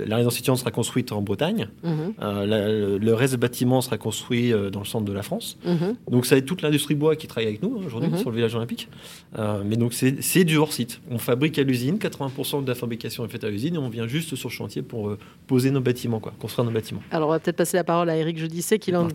la 0.07 0.15
résidence 0.15 0.35
étudiante 0.35 0.59
sera 0.59 0.71
construite 0.71 1.11
en 1.11 1.21
Bretagne. 1.21 1.67
Mhm. 1.83 2.13
Euh, 2.21 2.97
le 2.99 3.13
reste 3.13 3.33
des 3.33 3.37
bâtiments 3.37 3.81
sera 3.81 3.97
construit 3.97 4.53
euh, 4.53 4.69
dans 4.69 4.80
le 4.80 4.85
centre 4.85 5.06
de 5.06 5.13
la 5.13 5.21
France. 5.21 5.57
Mhm. 5.65 5.95
Donc 6.09 6.25
ça 6.25 6.37
être 6.37 6.45
toute 6.45 6.61
l'industrie 6.61 6.95
bois 6.95 7.15
qui 7.15 7.27
travaille 7.27 7.47
avec 7.47 7.61
nous 7.61 7.77
hein, 7.77 7.83
aujourd'hui 7.85 8.09
mhm. 8.09 8.18
sur 8.18 8.30
le 8.30 8.35
village 8.35 8.56
olympique. 8.56 8.87
mais 9.65 9.75
donc 9.75 9.94
c'est 9.94 10.44
du 10.44 10.57
hors-site. 10.57 11.01
On 11.09 11.18
fabrique 11.18 11.59
à 11.59 11.63
l'usine, 11.63 11.97
80% 11.97 12.63
de 12.63 12.68
la 12.68 12.75
fabrication 12.75 13.25
est 13.25 13.30
faite 13.30 13.44
à 13.44 13.49
l'usine 13.49 13.75
et 13.75 13.77
on 13.77 13.89
vient 13.89 14.07
juste 14.07 14.35
sur 14.35 14.49
le 14.49 14.53
chantier 14.53 14.81
pour 14.81 15.15
poser 15.47 15.71
nos 15.71 15.81
bâtiments, 15.81 16.19
quoi, 16.19 16.33
construire 16.39 16.65
nos 16.65 16.71
bâtiments. 16.71 17.01
Alors 17.11 17.30
on 17.30 17.31
va 17.31 17.39
peut-être 17.39 17.57
passer 17.57 17.77
la 17.77 17.83
parole 17.83 18.09
à 18.09 18.15
Eric 18.15 18.37
Judicet 18.37 18.80
qui 18.80 18.95
en 18.95 19.07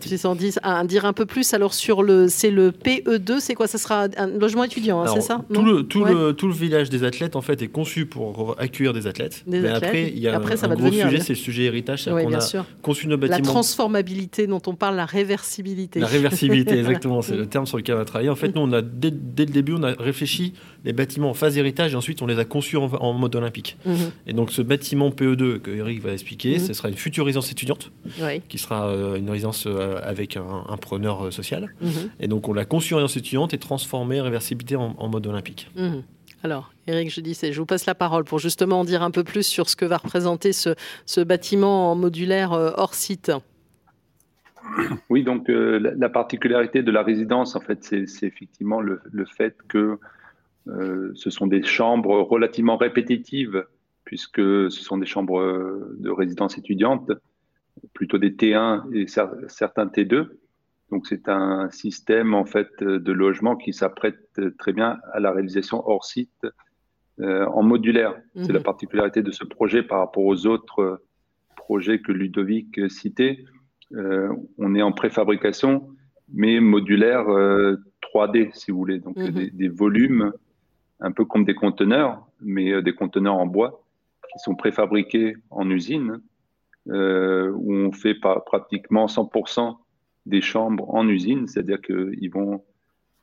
à 0.63 0.83
dire 0.83 1.05
un 1.05 1.13
peu 1.13 1.25
plus. 1.25 1.53
Alors 1.53 1.73
sur 1.73 2.03
le, 2.03 2.27
c'est 2.27 2.51
le 2.51 2.71
PE2, 2.71 3.39
c'est 3.39 3.55
quoi? 3.55 3.67
Ça 3.67 3.77
sera 3.77 4.07
un 4.17 4.27
logement 4.27 4.63
étudiant, 4.63 5.01
hein, 5.01 5.11
c'est 5.13 5.21
ça? 5.21 5.43
tout 5.53 5.63
le, 5.63 5.83
tout, 5.83 6.03
le, 6.03 6.33
tout 6.33 6.47
le 6.47 6.53
village 6.53 6.89
des 6.89 7.03
athlètes 7.03 7.35
en 7.35 7.41
fait 7.41 7.61
est 7.61 7.67
conçu 7.67 8.05
pour 8.05 8.55
accueillir 8.59 8.93
des 8.93 9.07
athlètes. 9.07 9.43
Des 9.47 9.65
athlètes 9.65 9.86
après, 9.87 10.09
il 10.09 10.19
y 10.19 10.27
a 10.27 10.35
après, 10.35 10.57
ça 10.57 10.65
un 10.65 10.69
va 10.69 10.75
gros 10.75 10.91
sujet, 10.91 11.19
c'est 11.19 11.33
le 11.33 11.35
sujet 11.35 11.63
héritage. 11.63 12.07
Oui, 12.11 12.23
on 12.25 12.33
a 12.33 12.41
sûr. 12.41 12.65
conçu 12.81 13.07
nos 13.07 13.17
bâtiments. 13.17 13.37
La 13.37 13.43
transformabilité 13.43 14.47
dont 14.47 14.61
on 14.67 14.75
parle, 14.75 14.95
la 14.95 15.05
réversibilité. 15.05 15.99
La 15.99 16.07
réversibilité, 16.07 16.77
exactement, 16.79 17.21
c'est 17.21 17.35
le 17.35 17.47
terme 17.47 17.65
sur 17.65 17.77
lequel 17.77 17.95
on 17.95 17.99
a 17.99 18.05
travaillé. 18.05 18.29
En 18.29 18.35
fait, 18.35 18.55
nous, 18.55 18.61
on 18.61 18.71
a, 18.73 18.81
dès, 18.81 19.09
le 19.11 19.45
début, 19.45 19.73
on 19.73 19.83
a 19.83 19.93
réfléchi 19.93 20.53
les 20.85 20.93
bâtiments 20.93 21.29
en 21.29 21.33
phase 21.33 21.57
héritage 21.57 21.93
et 21.93 21.95
ensuite 21.95 22.21
on 22.21 22.27
les 22.27 22.39
a 22.39 22.45
conçus 22.45 22.77
en, 22.77 23.13
mode 23.13 23.35
olympique. 23.35 23.77
Mhm. 23.85 23.95
Et 24.27 24.33
donc, 24.33 24.51
ce 24.51 24.61
bâtiment 24.61 25.09
PE2 25.09 25.59
que 25.59 25.71
Eric 25.71 26.01
va 26.01 26.11
expliquer, 26.11 26.57
mhm. 26.57 26.65
ce 26.65 26.73
sera 26.73 26.89
une 26.89 26.95
future 26.95 27.25
résidence 27.25 27.51
étudiante 27.51 27.91
qui 28.47 28.57
sera 28.57 28.87
euh, 28.87 29.15
une 29.15 29.29
résidence 29.29 29.65
euh, 29.67 29.99
avec 30.03 30.37
un, 30.37 30.77
preneur 30.77 31.25
euh, 31.25 31.31
social. 31.31 31.73
Mhm. 31.81 31.89
Et 32.19 32.27
donc, 32.27 32.47
on 32.47 32.53
l'a 32.53 32.65
conçu 32.65 32.93
en 32.93 32.97
résidence 32.97 33.17
étudiante 33.17 33.53
et 33.53 33.57
transformé 33.57 34.21
réversibilité 34.21 34.75
en, 34.75 34.95
en 34.97 35.07
mode 35.07 35.27
olympique. 35.27 35.69
Alors, 36.43 36.71
Eric, 36.85 37.09
je 37.09 37.21
disais, 37.21 37.51
je 37.51 37.59
vous 37.59 37.65
passe 37.65 37.85
la 37.85 37.95
parole 37.95 38.23
pour 38.23 38.39
justement 38.39 38.81
en 38.81 38.83
dire 38.85 39.01
un 39.01 39.11
peu 39.11 39.23
plus 39.23 39.45
sur 39.45 39.69
ce 39.69 39.75
que 39.75 39.85
va 39.85 39.97
représenter 39.97 40.51
ce, 40.53 41.23
bâtiment 41.23 41.95
modulaire 41.95 42.53
euh, 42.53 42.71
hors 42.77 42.93
site. 42.93 43.31
Oui, 45.09 45.23
donc 45.23 45.49
euh, 45.49 45.79
la, 45.97 46.09
particularité 46.09 46.83
de 46.83 46.91
la 46.91 47.01
résidence, 47.01 47.55
en 47.55 47.61
fait, 47.61 47.83
c'est 47.83 48.05
effectivement 48.23 48.81
le, 48.81 49.01
fait 49.25 49.55
que 49.67 49.97
euh, 50.67 51.11
ce 51.15 51.29
sont 51.29 51.47
des 51.47 51.63
chambres 51.63 52.21
relativement 52.21 52.77
répétitives 52.77 53.65
puisque 54.03 54.39
ce 54.39 54.69
sont 54.69 54.97
des 54.97 55.05
chambres 55.05 55.41
de 55.97 56.09
résidence 56.09 56.57
étudiante, 56.57 57.11
plutôt 57.93 58.17
des 58.17 58.31
T1 58.31 58.93
et 58.93 59.05
certains 59.07 59.85
T2. 59.87 60.27
Donc 60.91 61.05
c'est 61.07 61.27
un 61.27 61.69
système 61.69 62.33
en 62.33 62.45
fait 62.45 62.81
de 62.81 63.11
logement 63.11 63.55
qui 63.55 63.73
s'apprête 63.73 64.39
très 64.57 64.73
bien 64.73 64.99
à 65.13 65.19
la 65.19 65.31
réalisation 65.31 65.87
hors 65.87 66.05
site 66.05 66.45
euh, 67.19 67.45
en 67.47 67.63
modulaire. 67.63 68.13
C'est 68.35 68.53
la 68.53 68.59
mhm. 68.59 68.65
particularité 68.65 69.23
de 69.23 69.31
ce 69.31 69.43
projet 69.43 69.81
par 69.81 69.99
rapport 69.99 70.23
aux 70.23 70.45
autres 70.45 71.01
projets 71.55 71.99
que 71.99 72.11
Ludovic 72.11 72.91
citait. 72.91 73.43
Euh, 73.93 74.31
on 74.59 74.75
est 74.75 74.83
en 74.83 74.91
préfabrication, 74.91 75.89
mais 76.31 76.59
modulaire 76.59 77.25
3D 77.25 78.47
euh, 78.47 78.49
si 78.53 78.69
vous 78.69 78.77
voulez, 78.77 78.99
donc 78.99 79.17
mhm. 79.17 79.31
des, 79.31 79.49
des, 79.49 79.67
volumes 79.67 80.31
un 80.99 81.11
peu 81.11 81.25
comme 81.25 81.43
des 81.43 81.55
conteneurs, 81.55 82.23
mais 82.39 82.83
des 82.83 82.93
conteneurs 82.93 83.35
en 83.35 83.47
bois 83.47 83.83
qui 84.31 84.37
sont 84.37 84.55
préfabriqués 84.55 85.37
en 85.49 85.67
usine, 85.71 86.21
où 86.85 87.73
on 87.73 87.91
fait 87.91 88.13
pratiquement 88.13 89.07
100% 89.07 89.75
des 90.27 90.41
chambres 90.41 90.93
en 90.93 91.07
usine, 91.07 91.47
c'est-à-dire 91.47 91.81
qu'ils 91.81 92.29
vont 92.31 92.63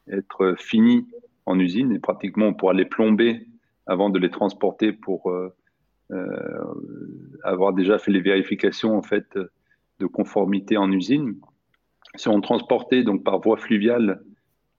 être 0.08 0.54
finis 0.58 1.06
en 1.46 1.58
usine 1.58 1.92
et 1.92 1.98
pratiquement 1.98 2.46
on 2.46 2.54
pourra 2.54 2.72
les 2.72 2.84
plomber 2.84 3.46
avant 3.86 4.10
de 4.10 4.18
les 4.18 4.30
transporter 4.30 4.92
pour 4.92 5.30
euh, 5.30 5.54
euh, 6.10 6.26
avoir 7.42 7.72
déjà 7.72 7.98
fait 7.98 8.10
les 8.10 8.20
vérifications 8.20 8.96
en 8.96 9.02
fait 9.02 9.38
de 10.00 10.06
conformité 10.06 10.76
en 10.76 10.90
usine. 10.90 11.36
Si 12.16 12.28
on 12.28 12.40
transportait 12.40 13.02
donc 13.02 13.24
par 13.24 13.40
voie 13.40 13.56
fluviale 13.56 14.22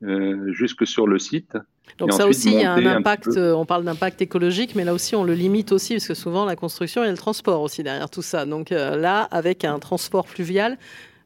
euh, 0.03 0.51
jusque 0.53 0.85
sur 0.87 1.07
le 1.07 1.19
site. 1.19 1.57
Donc 1.99 2.13
ça 2.13 2.27
aussi, 2.27 2.51
il 2.51 2.61
y 2.61 2.63
a 2.63 2.73
un 2.73 2.85
impact, 2.85 3.37
on 3.37 3.65
parle 3.65 3.85
d'impact 3.85 4.21
écologique, 4.21 4.75
mais 4.75 4.83
là 4.83 4.93
aussi, 4.93 5.15
on 5.15 5.23
le 5.23 5.33
limite 5.33 5.71
aussi, 5.71 5.93
parce 5.93 6.07
que 6.07 6.13
souvent, 6.15 6.45
la 6.45 6.55
construction 6.55 7.03
et 7.03 7.11
le 7.11 7.17
transport 7.17 7.61
aussi 7.61 7.83
derrière 7.83 8.09
tout 8.09 8.23
ça. 8.23 8.45
Donc 8.45 8.71
là, 8.71 9.21
avec 9.21 9.63
un 9.63 9.77
transport 9.79 10.27
fluvial, 10.27 10.77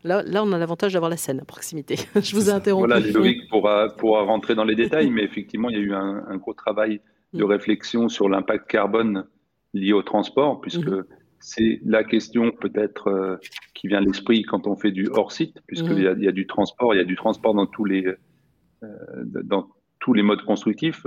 Là, 0.04 0.24
on 0.44 0.52
a 0.54 0.58
l'avantage 0.58 0.94
d'avoir 0.94 1.10
la 1.10 1.18
Seine 1.18 1.42
à 1.42 1.46
proximité. 1.46 1.96
Je 2.16 2.36
vous 2.36 2.50
ai 2.50 2.54
interrompu. 2.54 2.88
Voilà, 2.88 3.06
Ludovic 3.06 3.50
pourra, 3.50 3.90
pourra 3.90 4.24
rentrer 4.24 4.56
dans 4.56 4.64
les 4.64 4.76
détails, 4.76 5.10
mais 5.10 5.24
effectivement, 5.24 5.70
il 5.70 5.76
y 5.76 5.80
a 5.80 5.84
eu 5.84 5.94
un, 5.94 6.38
gros 6.38 6.54
travail 6.54 7.02
de 7.34 7.44
mm. 7.44 7.48
réflexion 7.48 8.10
sur 8.10 8.30
l'impact 8.30 8.70
carbone 8.70 9.26
lié 9.74 9.94
au 9.94 10.02
transport, 10.02 10.62
puisque 10.62 10.88
mm-hmm. 10.88 11.04
c'est 11.40 11.82
la 11.86 12.04
question 12.04 12.52
peut-être 12.52 13.08
euh, 13.08 13.38
qui 13.74 13.88
vient 13.88 13.98
à 13.98 14.02
l'esprit 14.02 14.44
quand 14.44 14.68
on 14.68 14.76
fait 14.76 14.92
du 14.92 15.08
hors-site, 15.12 15.58
puisqu'il 15.68 15.92
mm-hmm. 15.92 16.24
y, 16.24 16.28
a 16.28 16.32
du 16.32 16.48
transport, 16.48 16.96
il 16.96 16.98
y 16.98 17.02
a 17.02 17.06
du 17.06 17.18
transport 17.18 17.54
dans 17.54 17.68
tous 17.68 17.86
les, 17.86 18.06
euh, 18.84 18.88
dans 19.44 19.68
tous 20.00 20.14
les 20.14 20.24
modes 20.24 20.44
constructifs, 20.44 21.06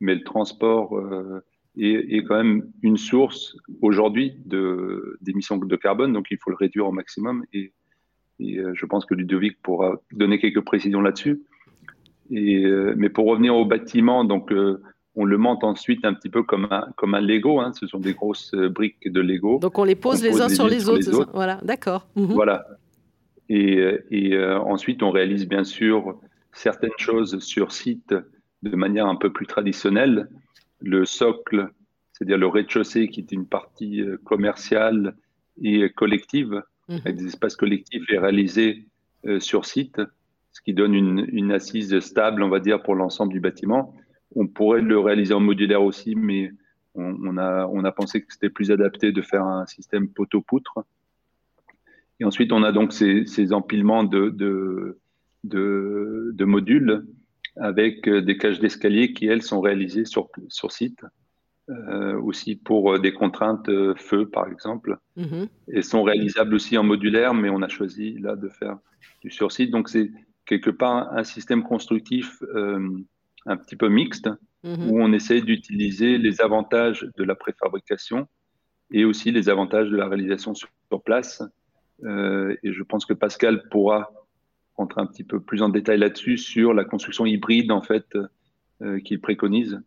mais 0.00 0.14
le 0.14 0.24
transport 0.24 0.96
euh, 0.96 1.44
est, 1.76 2.16
est, 2.16 2.24
quand 2.24 2.36
même 2.36 2.72
une 2.82 2.96
source 2.96 3.54
aujourd'hui 3.82 4.34
d'émissions 4.46 5.58
de, 5.58 5.66
de 5.66 5.76
carbone, 5.76 6.14
donc 6.14 6.28
il 6.30 6.38
faut 6.38 6.50
le 6.50 6.56
réduire 6.56 6.86
au 6.86 6.92
maximum. 6.92 7.44
Et 7.52 7.74
et 8.40 8.58
euh, 8.58 8.72
je 8.74 8.86
pense 8.86 9.04
que 9.04 9.14
Ludovic 9.14 9.60
pourra 9.62 10.00
donner 10.12 10.38
quelques 10.38 10.62
précisions 10.62 11.02
là-dessus. 11.02 11.42
Et, 12.30 12.64
euh, 12.64 12.94
mais 12.96 13.10
pour 13.10 13.26
revenir 13.26 13.54
au 13.54 13.66
bâtiment, 13.66 14.24
donc 14.24 14.50
euh, 14.50 14.82
on 15.14 15.24
le 15.24 15.36
monte 15.36 15.62
ensuite 15.62 16.04
un 16.04 16.14
petit 16.14 16.30
peu 16.30 16.42
comme 16.42 16.66
un, 16.70 16.86
comme 16.96 17.14
un 17.14 17.20
Lego. 17.20 17.60
Hein. 17.60 17.72
Ce 17.72 17.86
sont 17.86 17.98
des 17.98 18.14
grosses 18.14 18.54
briques 18.54 19.12
de 19.12 19.20
Lego. 19.20 19.58
Donc 19.58 19.78
on 19.78 19.84
les 19.84 19.94
pose 19.94 20.22
les 20.22 20.40
uns 20.40 20.48
sur, 20.48 20.68
les, 20.68 20.88
autres. 20.88 21.30
Voilà, 21.34 21.60
d'accord. 21.62 22.06
Mhm. 22.16 22.26
Voilà. 22.26 22.66
Et, 23.48 23.82
et 24.12 24.38
ensuite, 24.38 25.02
on 25.02 25.10
réalise 25.10 25.48
bien 25.48 25.64
sûr 25.64 26.20
certaines 26.52 26.96
choses 26.98 27.40
sur 27.40 27.72
site 27.72 28.14
de 28.62 28.76
manière 28.76 29.06
un 29.06 29.16
peu 29.16 29.32
plus 29.32 29.46
traditionnelle. 29.46 30.28
Le 30.80 31.04
socle, 31.04 31.68
c'est-à-dire 32.12 32.38
le 32.38 32.46
rez-de-chaussée 32.46 33.08
qui 33.08 33.18
est 33.18 33.32
une 33.32 33.46
partie 33.46 34.04
commerciale 34.22 35.16
et 35.60 35.90
collective, 35.90 36.62
avec 36.90 37.14
mhm. 37.14 37.20
des 37.20 37.26
espaces 37.26 37.56
collectifs 37.56 38.04
et 38.10 38.18
réalisés 38.18 38.86
euh, 39.26 39.40
sur 39.40 39.64
site, 39.64 40.00
ce 40.52 40.60
qui 40.62 40.74
donne 40.74 40.94
une, 40.94 41.52
assise 41.52 42.00
stable, 42.00 42.42
on 42.42 42.48
va 42.48 42.58
dire, 42.58 42.82
pour 42.82 42.94
l'ensemble 42.96 43.32
du 43.32 43.40
bâtiment. 43.40 43.94
On 44.34 44.48
pourrait 44.48 44.80
le 44.80 44.98
réaliser 44.98 45.32
en 45.32 45.40
modulaire 45.40 45.82
aussi, 45.82 46.16
mais 46.16 46.52
on, 46.96 47.36
a, 47.36 47.92
pensé 47.92 48.20
que 48.20 48.32
c'était 48.32 48.50
plus 48.50 48.72
adapté 48.72 49.12
de 49.12 49.22
faire 49.22 49.44
un 49.44 49.64
système 49.66 50.08
poteau-poutre. 50.08 50.84
Et 52.18 52.24
ensuite, 52.24 52.52
on 52.52 52.64
a 52.64 52.72
donc 52.72 52.92
ces, 52.92 53.52
empilements 53.52 54.02
de, 54.02 54.98
modules 56.40 57.06
avec 57.56 58.08
des 58.08 58.36
cages 58.36 58.58
d'escalier 58.58 59.12
qui, 59.12 59.26
elles, 59.26 59.42
sont 59.42 59.60
réalisées 59.60 60.04
sur 60.04 60.28
site. 60.72 61.04
Euh, 61.70 62.20
aussi 62.20 62.56
pour 62.56 62.94
euh, 62.94 62.98
des 62.98 63.12
contraintes 63.12 63.68
euh, 63.68 63.94
feu, 63.94 64.28
par 64.28 64.48
exemple, 64.48 64.98
mhm. 65.16 65.46
et 65.68 65.82
sont 65.82 66.02
réalisables 66.02 66.52
aussi 66.52 66.76
en 66.76 66.82
modulaire, 66.82 67.32
mais 67.32 67.48
on 67.48 67.62
a 67.62 67.68
choisi 67.68 68.18
là 68.18 68.34
de 68.34 68.48
faire 68.48 68.78
du 69.22 69.30
sur-site. 69.30 69.70
Donc 69.70 69.88
c'est 69.88 70.10
quelque 70.46 70.70
part 70.70 71.12
un 71.12 71.22
système 71.22 71.62
constructif 71.62 72.42
un 73.46 73.56
petit 73.56 73.76
peu 73.76 73.88
mixte, 73.88 74.28
mhm. 74.64 74.90
où 74.90 75.00
on 75.00 75.12
essaie 75.12 75.42
d'utiliser 75.42 76.18
les 76.18 76.40
avantages 76.40 77.06
de 77.16 77.22
la 77.22 77.36
préfabrication 77.36 78.26
et 78.92 79.04
aussi 79.04 79.30
les 79.30 79.48
avantages 79.48 79.90
de 79.90 79.96
la 79.96 80.08
réalisation 80.08 80.54
sur, 80.54 80.70
place. 81.04 81.40
et 82.02 82.72
je 82.72 82.82
pense 82.82 83.06
que 83.06 83.14
Pascal 83.14 83.68
pourra 83.70 84.10
rentrer 84.74 85.02
un 85.02 85.06
petit 85.06 85.22
peu 85.22 85.38
plus 85.38 85.62
en 85.62 85.68
détail 85.68 85.98
là-dessus 85.98 86.36
sur 86.36 86.74
la 86.74 86.84
construction 86.84 87.26
hybride 87.26 87.70
en 87.70 87.82
fait 87.82 88.18
qu'il 89.04 89.20
préconise. 89.20 89.80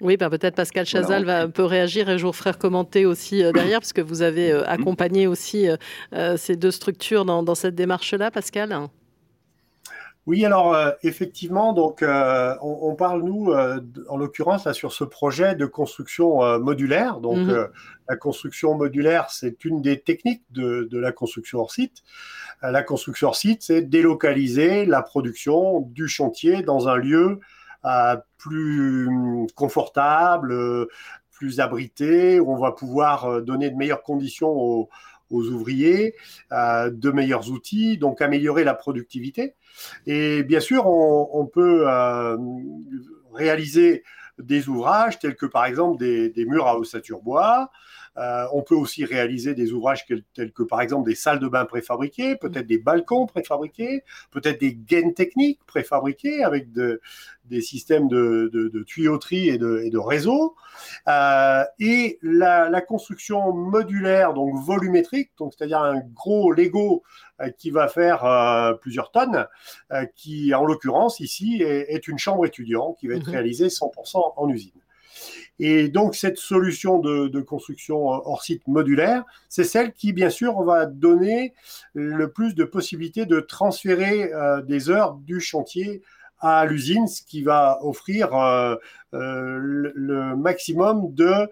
Oui, 0.00 0.16
ben 0.16 0.28
peut-être 0.28 0.56
Pascal 0.56 0.86
Chazal 0.86 1.24
va, 1.24 1.46
peut 1.46 1.64
réagir 1.64 2.08
et 2.08 2.18
je 2.18 2.26
vous 2.26 2.32
ferai 2.32 2.52
commenter 2.52 3.06
aussi 3.06 3.44
euh, 3.44 3.52
derrière, 3.52 3.78
parce 3.78 3.92
que 3.92 4.00
vous 4.00 4.22
avez 4.22 4.50
euh, 4.50 4.68
accompagné 4.68 5.28
aussi 5.28 5.68
euh, 6.12 6.36
ces 6.36 6.56
deux 6.56 6.72
structures 6.72 7.24
dans, 7.24 7.54
cette 7.54 7.76
démarche-là, 7.76 8.30
Pascal. 8.30 8.76
Oui, 10.26 10.44
alors 10.44 10.74
effectivement, 11.02 11.74
donc 11.74 12.02
on, 12.02 12.94
parle 12.96 13.22
nous, 13.22 13.52
en 13.52 14.16
l'occurrence 14.16 14.72
sur 14.72 14.90
ce 14.90 15.04
projet 15.04 15.54
de 15.54 15.66
construction 15.66 16.58
modulaire. 16.58 17.20
Donc 17.20 17.36
mhm. 17.36 17.68
la 18.08 18.16
construction 18.16 18.74
modulaire, 18.74 19.28
c'est 19.28 19.66
une 19.66 19.82
des 19.82 20.00
techniques 20.00 20.42
de, 20.50 20.88
de, 20.90 20.98
la 20.98 21.12
construction 21.12 21.58
hors 21.58 21.70
site. 21.70 22.02
la 22.62 22.82
construction 22.82 23.28
hors 23.28 23.36
site, 23.36 23.64
c'est 23.64 23.82
délocaliser 23.82 24.86
la 24.86 25.02
production 25.02 25.80
du 25.80 26.08
chantier 26.08 26.62
dans 26.62 26.88
un 26.88 26.96
lieu 26.96 27.40
plus 28.38 29.08
confortable, 29.54 30.88
plus 31.34 31.60
abrité, 31.60 32.40
où 32.40 32.52
on 32.52 32.58
va 32.58 32.72
pouvoir 32.72 33.26
euh, 33.26 33.40
donner 33.42 33.70
de 33.70 33.76
meilleures 33.76 34.02
conditions 34.02 34.50
aux, 34.50 34.88
ouvriers, 35.30 36.14
euh, 36.52 36.90
de 36.90 37.10
meilleurs 37.10 37.50
outils, 37.50 37.98
donc 37.98 38.22
améliorer 38.22 38.62
la 38.62 38.74
productivité. 38.74 39.56
Et 40.06 40.44
bien 40.44 40.60
sûr, 40.60 40.86
on, 40.86 41.46
peut 41.46 41.86
euh, 41.88 42.36
réaliser 43.32 44.04
des 44.38 44.68
ouvrages 44.68 45.18
tels 45.18 45.34
que 45.34 45.46
par 45.46 45.64
exemple 45.64 45.98
des 45.98 46.46
murs 46.46 46.68
à 46.68 46.78
ossature 46.78 47.20
bois, 47.20 47.72
euh, 48.16 48.46
on 48.52 48.62
peut 48.62 48.76
aussi 48.76 49.04
réaliser 49.04 49.54
des 49.54 49.72
ouvrages 49.72 50.06
tels 50.34 50.52
que 50.52 50.62
par 50.62 50.80
exemple 50.80 51.08
des 51.08 51.16
salles 51.16 51.40
de 51.40 51.48
bain 51.48 51.64
préfabriquées, 51.64 52.36
peut-être 52.36 52.66
des 52.66 52.78
balcons 52.78 53.26
préfabriqués, 53.26 54.04
peut-être 54.30 54.60
des 54.60 54.74
gaines 54.74 55.14
techniques 55.14 55.60
préfabriquées 55.66 56.44
avec 56.44 56.68
des 56.72 57.60
systèmes 57.60 58.08
de, 58.08 58.84
tuyauterie 58.86 59.48
et 59.48 59.58
de, 59.58 59.82
et 59.84 59.90
réseaux. 59.94 60.54
Euh, 61.08 61.64
et 61.80 62.18
la, 62.22 62.80
construction 62.80 63.52
modulaire, 63.52 64.34
donc 64.34 64.54
volumétrique, 64.62 65.30
donc 65.38 65.54
c'est-à-dire 65.56 65.80
un 65.80 66.00
gros 66.14 66.52
Lego 66.52 67.02
euh, 67.40 67.48
qui 67.50 67.70
va 67.70 67.88
faire 67.88 68.76
plusieurs 68.80 69.10
tonnes, 69.10 69.46
qui 70.14 70.54
en 70.54 70.64
l'occurrence 70.64 71.18
ici 71.20 71.62
est, 71.62 72.06
une 72.06 72.18
chambre 72.18 72.46
étudiant 72.46 72.92
qui 72.92 73.08
va 73.08 73.14
être 73.14 73.26
mhm. 73.26 73.32
réalisée 73.32 73.68
100% 73.68 74.34
en 74.36 74.48
usine. 74.48 74.72
Et 75.58 75.88
donc, 75.88 76.14
cette 76.16 76.38
solution 76.38 76.98
de, 76.98 77.40
construction 77.40 78.06
hors 78.06 78.42
site 78.42 78.66
modulaire, 78.66 79.24
c'est 79.48 79.64
celle 79.64 79.92
qui, 79.92 80.12
bien 80.12 80.30
sûr, 80.30 80.62
va 80.62 80.86
donner 80.86 81.54
le 81.94 82.30
plus 82.30 82.54
de 82.54 82.64
possibilités 82.64 83.26
de 83.26 83.40
transférer 83.40 84.32
euh, 84.32 84.62
des 84.62 84.90
heures 84.90 85.14
du 85.14 85.40
chantier 85.40 86.02
à 86.40 86.66
l'usine, 86.66 87.06
ce 87.06 87.22
qui 87.22 87.42
va 87.42 87.78
offrir 87.82 88.34
euh, 88.34 88.74
euh, 89.14 89.58
le, 89.94 90.36
maximum 90.36 91.14
de 91.14 91.48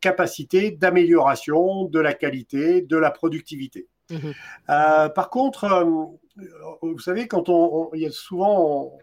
capacité 0.00 0.70
d'amélioration 0.70 1.84
de 1.84 2.00
la 2.00 2.14
qualité, 2.14 2.82
de 2.82 2.96
la 2.96 3.10
productivité. 3.10 3.86
Mmh 4.10 4.30
par 4.66 5.30
contre, 5.30 5.84
vous 6.82 6.98
savez, 6.98 7.26
quand 7.28 7.48
on, 7.48 7.90
il 7.94 8.02
y 8.02 8.06
a 8.06 8.10
souvent 8.10 8.98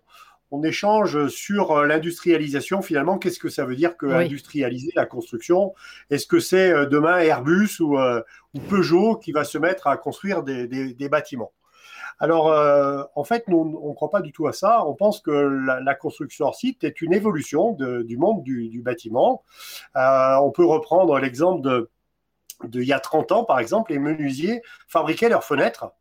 on 0.54 0.62
échange 0.62 1.28
sur 1.30 1.72
euh, 1.72 1.88
l'industrialisation. 1.88 2.84
Finalement, 2.84 3.18
qu'est-ce 3.18 3.40
que 3.40 3.50
ça 3.50 3.66
veut 3.66 3.76
dire 3.76 3.98
que 3.98 4.06
industrialiser 4.06 4.92
la 4.96 5.08
construction? 5.08 5.74
Est-ce 6.12 6.28
que 6.28 6.40
c'est 6.40 6.72
euh, 6.72 6.86
demain 6.86 7.18
Airbus 7.18 7.82
euh, 7.82 8.22
ou, 8.54 8.60
Peugeot 8.60 9.16
qui 9.18 9.32
va 9.32 9.46
se 9.46 9.58
mettre 9.58 9.88
à 9.88 9.98
construire 9.98 10.44
des, 10.44 11.10
bâtiments? 11.10 11.52
Alors, 12.20 12.52
euh, 12.52 13.04
en 13.16 13.24
fait, 13.24 13.48
nous, 13.48 13.80
on 13.82 13.90
ne 13.90 13.94
croit 13.96 14.12
pas 14.12 14.22
du 14.22 14.32
tout 14.32 14.48
à 14.48 14.54
ça. 14.54 14.86
On 14.86 14.94
pense 14.94 15.22
que 15.22 15.32
la, 15.32 15.96
construction 15.96 16.46
hors 16.46 16.56
site 16.56 16.84
est 16.84 17.02
une 17.02 17.14
évolution 17.14 17.74
du 17.74 18.18
monde 18.18 18.44
du, 18.44 18.82
bâtiment. 18.84 19.44
Euh, 19.96 20.36
on 20.36 20.52
peut 20.52 20.66
reprendre 20.66 21.18
l'exemple 21.20 21.62
de, 21.62 21.90
de, 22.66 22.82
il 22.82 22.88
y 22.88 22.94
a 22.94 23.00
30 23.00 23.32
ans, 23.32 23.44
par 23.44 23.60
exemple, 23.60 23.92
les 23.92 24.00
menuisiers 24.00 24.62
fabriquaient 24.88 25.30
leurs 25.30 25.44
fenêtres. 25.44 25.92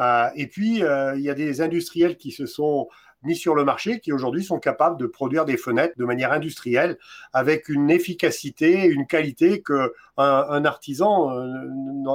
Euh, 0.00 0.28
et 0.34 0.48
puis, 0.48 0.80
il 0.80 1.20
y 1.20 1.30
a 1.30 1.34
des 1.34 1.60
industriels 1.60 2.16
qui 2.16 2.32
se 2.32 2.46
sont 2.46 2.88
mis 3.24 3.36
sur 3.36 3.54
le 3.54 3.64
marché 3.64 4.00
qui 4.00 4.12
aujourd'hui 4.12 4.44
sont 4.44 4.58
capables 4.58 4.98
de 4.98 5.06
produire 5.06 5.44
des 5.44 5.56
fenêtres 5.56 5.94
de 5.96 6.04
manière 6.04 6.32
industrielle 6.32 6.98
avec 7.32 7.68
une 7.68 7.90
efficacité, 7.90 8.84
une 8.84 9.06
qualité 9.06 9.62
que 9.62 9.92
un, 10.16 10.64
artisan 10.64 11.32
euh, 11.32 11.48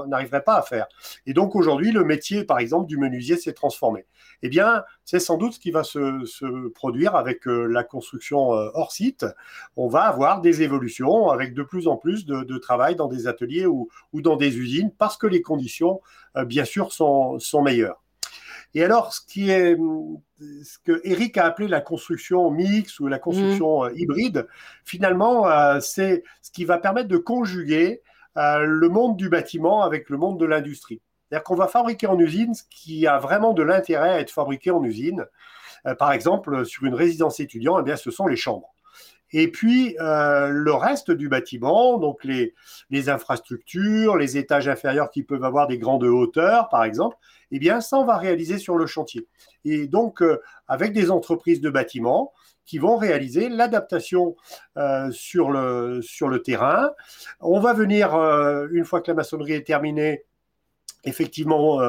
n'arriverait 0.08 0.44
pas 0.44 0.56
à 0.56 0.62
faire. 0.62 0.88
Et 1.26 1.34
donc 1.34 1.56
aujourd'hui, 1.56 1.92
le 1.92 2.04
métier, 2.04 2.44
par 2.44 2.60
exemple, 2.60 2.88
du 2.88 2.98
menuisier 2.98 3.38
s'est 3.38 3.54
transformé. 3.54 4.06
Eh 4.42 4.50
bien, 4.50 4.84
c'est 5.04 5.20
sans 5.20 5.38
doute 5.38 5.54
ce 5.54 5.60
qui 5.60 5.72
va 5.72 5.84
se, 5.84 6.70
produire 6.70 7.16
avec 7.16 7.48
euh, 7.48 7.66
la 7.66 7.84
construction 7.84 8.54
euh, 8.54 8.70
hors 8.74 8.92
site. 8.92 9.26
On 9.76 9.88
va 9.88 10.04
avoir 10.04 10.42
des 10.42 10.62
évolutions 10.62 11.30
avec 11.30 11.54
de 11.54 11.64
plus 11.64 11.88
en 11.88 11.98
plus 11.98 12.26
de, 12.26 12.58
travail 12.58 12.96
dans 12.96 13.08
des 13.08 13.28
ateliers 13.28 13.66
ou, 13.66 13.90
dans 14.14 14.36
des 14.36 14.58
usines 14.58 14.92
parce 14.98 15.18
que 15.18 15.28
les 15.28 15.42
conditions, 15.42 16.02
bien 16.46 16.66
sûr, 16.66 16.92
sont 16.92 17.40
meilleures. 17.62 18.02
Et 18.76 18.84
alors, 18.84 19.14
ce 19.14 19.22
qui 19.26 19.50
est 19.50 19.76
ce 20.40 20.78
que 20.86 21.02
Eric 21.04 21.38
a 21.38 21.46
appelé 21.46 21.68
la 21.68 21.82
construction 21.82 22.50
mixte 22.52 23.00
ou 23.00 23.08
la 23.08 23.20
construction 23.20 23.84
mmh. 23.84 23.88
euh, 23.88 23.94
hybride, 23.96 24.48
finalement, 24.86 25.50
euh, 25.50 25.80
c'est 25.80 26.24
ce 26.42 26.52
qui 26.52 26.66
va 26.66 26.78
permettre 26.78 27.08
de 27.08 27.18
conjuguer 27.18 28.02
euh, 28.38 28.60
le 28.60 28.90
monde 28.90 29.18
du 29.18 29.30
bâtiment 29.30 29.82
avec 29.82 30.10
le 30.10 30.18
monde 30.18 30.40
de 30.40 30.46
l'industrie. 30.46 31.02
C'est-à-dire 31.28 31.44
qu'on 31.44 31.56
va 31.56 31.68
fabriquer 31.68 32.08
en 32.08 32.18
usine 32.18 32.54
ce 32.54 32.64
qui 32.70 33.06
a 33.06 33.18
vraiment 33.20 33.54
de 33.54 33.64
l'intérêt 33.64 34.10
à 34.10 34.20
être 34.20 34.32
fabriqué 34.32 34.72
en 34.72 34.84
usine. 34.84 35.26
par 35.98 36.12
exemple, 36.12 36.66
sur 36.66 36.86
une 36.86 36.96
résidence 36.96 37.40
étudiante, 37.40 37.80
eh 37.82 37.84
bien, 37.84 37.96
ce 37.96 38.12
sont 38.12 38.28
les 38.28 38.36
chambres. 38.36 38.74
Et 39.32 39.52
puis, 39.52 39.96
le 40.00 40.72
reste 40.72 41.12
du 41.12 41.30
bâtiment, 41.30 41.98
donc 41.98 42.24
les, 42.24 42.54
infrastructures, 43.10 44.18
les 44.18 44.38
étages 44.38 44.68
inférieurs 44.68 45.12
qui 45.12 45.24
peuvent 45.24 45.44
avoir 45.44 45.68
des 45.68 45.78
grandes 45.78 46.04
hauteurs, 46.04 46.70
par 46.70 46.84
exemple, 46.84 47.16
eh 47.52 47.60
bien, 47.60 47.82
ça, 47.82 47.98
on 47.98 48.06
va 48.06 48.18
réaliser 48.18 48.58
sur 48.58 48.78
le 48.78 48.86
chantier. 48.86 49.28
Et 49.66 49.88
donc, 49.88 50.22
euh, 50.22 50.42
avec 50.68 50.94
des 50.94 51.12
entreprises 51.12 51.62
de 51.62 51.70
bâtiments 51.70 52.34
qui 52.66 52.78
vont 52.78 52.98
réaliser 52.98 53.50
l'adaptation 53.50 54.36
euh, 54.78 55.10
sur, 55.12 55.50
le, 55.50 56.38
terrain. 56.44 56.92
On 57.40 57.60
va 57.60 57.74
venir, 57.74 58.14
euh, 58.14 58.68
une 58.72 58.86
fois 58.86 59.02
que 59.02 59.10
la 59.10 59.16
maçonnerie 59.16 59.54
est 59.54 59.66
terminée, 59.66 60.24
effectivement 61.04 61.80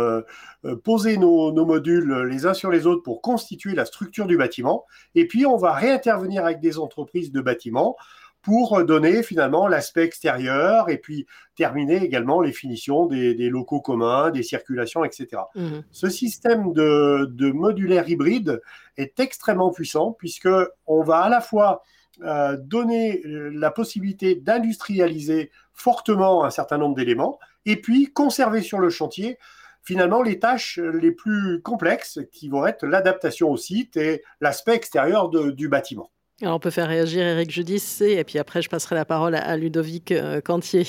poser 0.84 1.16
nos, 1.16 1.52
nos, 1.52 1.66
modules 1.66 2.22
les 2.30 2.46
uns 2.46 2.54
sur 2.54 2.70
les 2.70 2.86
autres 2.86 3.02
pour 3.02 3.22
constituer 3.22 3.74
la 3.74 3.84
structure 3.84 4.26
du 4.26 4.36
bâtiment. 4.36 4.84
Et 5.14 5.26
puis, 5.26 5.46
on 5.46 5.56
va 5.56 5.72
réintervenir 5.72 6.44
avec 6.44 6.60
des 6.60 6.78
entreprises 6.78 7.32
de 7.32 7.40
bâtiments 7.40 7.96
pour 8.42 8.82
donner 8.84 9.22
finalement 9.22 9.68
l'aspect 9.68 10.04
extérieur 10.04 10.88
et 10.88 10.98
puis 10.98 11.26
terminer 11.56 11.96
également 11.96 12.40
les 12.40 12.52
finitions 12.52 13.06
des, 13.06 13.34
locaux 13.50 13.80
communs, 13.80 14.30
des 14.30 14.42
circulations, 14.42 15.04
etc. 15.04 15.42
Mhm. 15.54 15.82
Ce 15.90 16.08
système 16.08 16.72
de, 16.72 17.52
modulaire 17.52 18.08
hybride 18.08 18.60
est 18.96 19.20
extrêmement 19.20 19.70
puissant 19.70 20.12
puisque 20.12 20.48
on 20.86 21.02
va 21.02 21.18
à 21.18 21.28
la 21.28 21.40
fois 21.40 21.82
euh, 22.22 22.56
donner 22.56 23.22
euh, 23.26 23.50
la 23.54 23.70
possibilité 23.70 24.34
d'industrialiser 24.34 25.50
fortement 25.72 26.44
un 26.44 26.50
certain 26.50 26.78
nombre 26.78 26.94
d'éléments 26.94 27.38
et 27.66 27.76
puis 27.76 28.12
conserver 28.12 28.62
sur 28.62 28.78
le 28.78 28.90
chantier 28.90 29.38
finalement 29.82 30.22
les 30.22 30.38
tâches 30.38 30.78
les 30.78 31.10
plus 31.10 31.62
complexes 31.62 32.18
qui 32.32 32.48
vont 32.48 32.66
être 32.66 32.86
l'adaptation 32.86 33.50
au 33.50 33.56
site 33.56 33.96
et 33.96 34.22
l'aspect 34.40 34.74
extérieur 34.74 35.30
du 35.30 35.68
bâtiment. 35.68 36.10
Alors 36.42 36.56
on 36.56 36.60
peut 36.60 36.70
faire 36.70 36.88
réagir 36.88 37.22
Eric 37.22 37.50
Judice 37.50 38.00
et 38.00 38.22
puis 38.24 38.38
après 38.38 38.62
je 38.62 38.68
passerai 38.68 38.94
la 38.94 39.04
parole 39.04 39.34
à 39.34 39.56
Ludovic 39.56 40.12
euh, 40.12 40.40
Cantier 40.40 40.84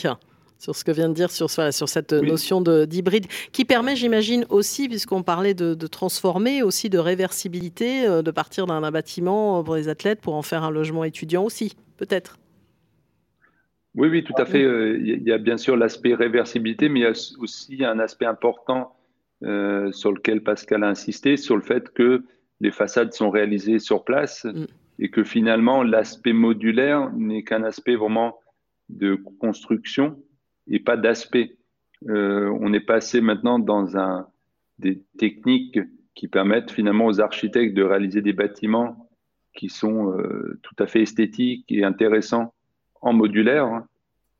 sur 0.62 0.76
ce 0.76 0.84
que 0.84 0.92
vient 0.92 1.10
de 1.10 1.14
dire 1.14 1.32
sur, 1.32 1.50
sur 1.50 1.90
cette 1.90 2.14
notion 2.14 2.62
d'hybride, 2.62 3.26
qui 3.52 3.66
permet, 3.66 3.96
j'imagine, 3.96 4.46
aussi, 4.50 4.88
puisqu'on 4.88 5.24
parlait 5.24 5.56
de, 5.56 5.88
transformer, 5.88 6.62
aussi 6.62 6.88
de 6.90 7.00
réversibilité, 7.00 8.06
euh, 8.06 8.22
de 8.22 8.30
partir 8.30 8.68
d'un 8.68 8.92
bâtiment 8.92 9.64
pour 9.64 9.76
les 9.76 9.90
athlètes 9.90 10.22
pour 10.22 10.36
en 10.36 10.44
faire 10.44 10.64
un 10.64 10.70
logement 10.70 11.04
étudiant 11.04 11.44
aussi, 11.44 11.76
peut-être. 11.98 12.38
Oui, 13.96 14.08
oui, 14.08 14.24
tout 14.24 14.34
à 14.38 14.46
fait. 14.46 14.64
Euh, 14.64 14.98
il 15.00 15.24
y 15.24 15.32
a 15.32 15.38
bien 15.38 15.58
sûr 15.58 15.76
l'aspect 15.76 16.14
réversibilité, 16.14 16.90
mais 16.90 17.02
il 17.02 17.04
y 17.04 17.06
a 17.06 17.36
aussi 17.40 17.84
un 17.84 18.00
aspect 18.00 18.26
important 18.26 18.96
sur 19.92 20.12
lequel 20.12 20.44
Pascal 20.44 20.84
a 20.84 20.90
insisté, 20.90 21.36
sur 21.36 21.56
le 21.56 21.64
fait 21.64 21.92
que 21.94 22.24
les 22.60 22.70
façades 22.70 23.12
sont 23.12 23.32
réalisées 23.32 23.80
sur 23.80 24.04
place. 24.04 24.46
Mm 24.46 24.68
et 25.02 25.10
que 25.10 25.24
finalement 25.24 25.84
l'aspect 25.84 26.32
modulaire 26.32 27.12
n'est 27.14 27.44
qu'un 27.44 27.64
aspect 27.64 27.96
vraiment 27.96 28.40
de 28.90 29.16
construction 29.16 30.24
et 30.68 30.80
pas 30.80 30.96
d'aspect. 30.96 31.58
Euh, 32.08 32.56
on 32.62 32.72
est 32.72 32.86
passé 32.86 33.20
maintenant 33.20 33.58
dans 33.58 33.98
un, 33.98 34.28
des 34.78 35.02
techniques 35.18 35.80
qui 36.14 36.28
permettent 36.28 36.72
finalement 36.72 37.08
aux 37.08 37.20
architectes 37.20 37.74
de 37.74 37.84
réaliser 37.84 38.22
des 38.22 38.34
bâtiments 38.34 39.10
qui 39.56 39.70
sont 39.70 40.12
euh, 40.12 40.60
tout 40.62 40.76
à 40.78 40.86
fait 40.86 41.02
esthétiques 41.02 41.66
et 41.70 41.84
intéressants 41.84 42.54
en 43.02 43.14
modulaire, 43.14 43.66
hein. 43.66 43.86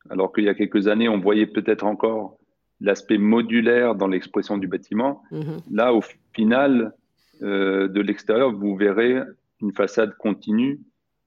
alors 0.10 0.32
qu'il 0.32 0.44
y 0.44 0.50
a 0.50 0.54
quelques 0.54 0.88
années, 0.88 1.10
on 1.10 1.20
voyait 1.20 1.48
peut-être 1.48 1.86
encore 1.86 2.38
l'aspect 2.80 3.18
modulaire 3.18 3.96
dans 3.96 4.08
l'expression 4.08 4.58
du 4.58 4.68
bâtiment. 4.68 5.22
Mm-hmm. 5.32 5.60
Là, 5.72 5.94
au 5.94 6.02
final, 6.34 6.94
euh, 7.42 7.88
de 7.88 8.02
l'extérieur, 8.02 8.52
vous 8.52 8.76
verrez 8.76 9.18
une 9.62 9.74
façade 9.74 10.16
continue 10.18 10.80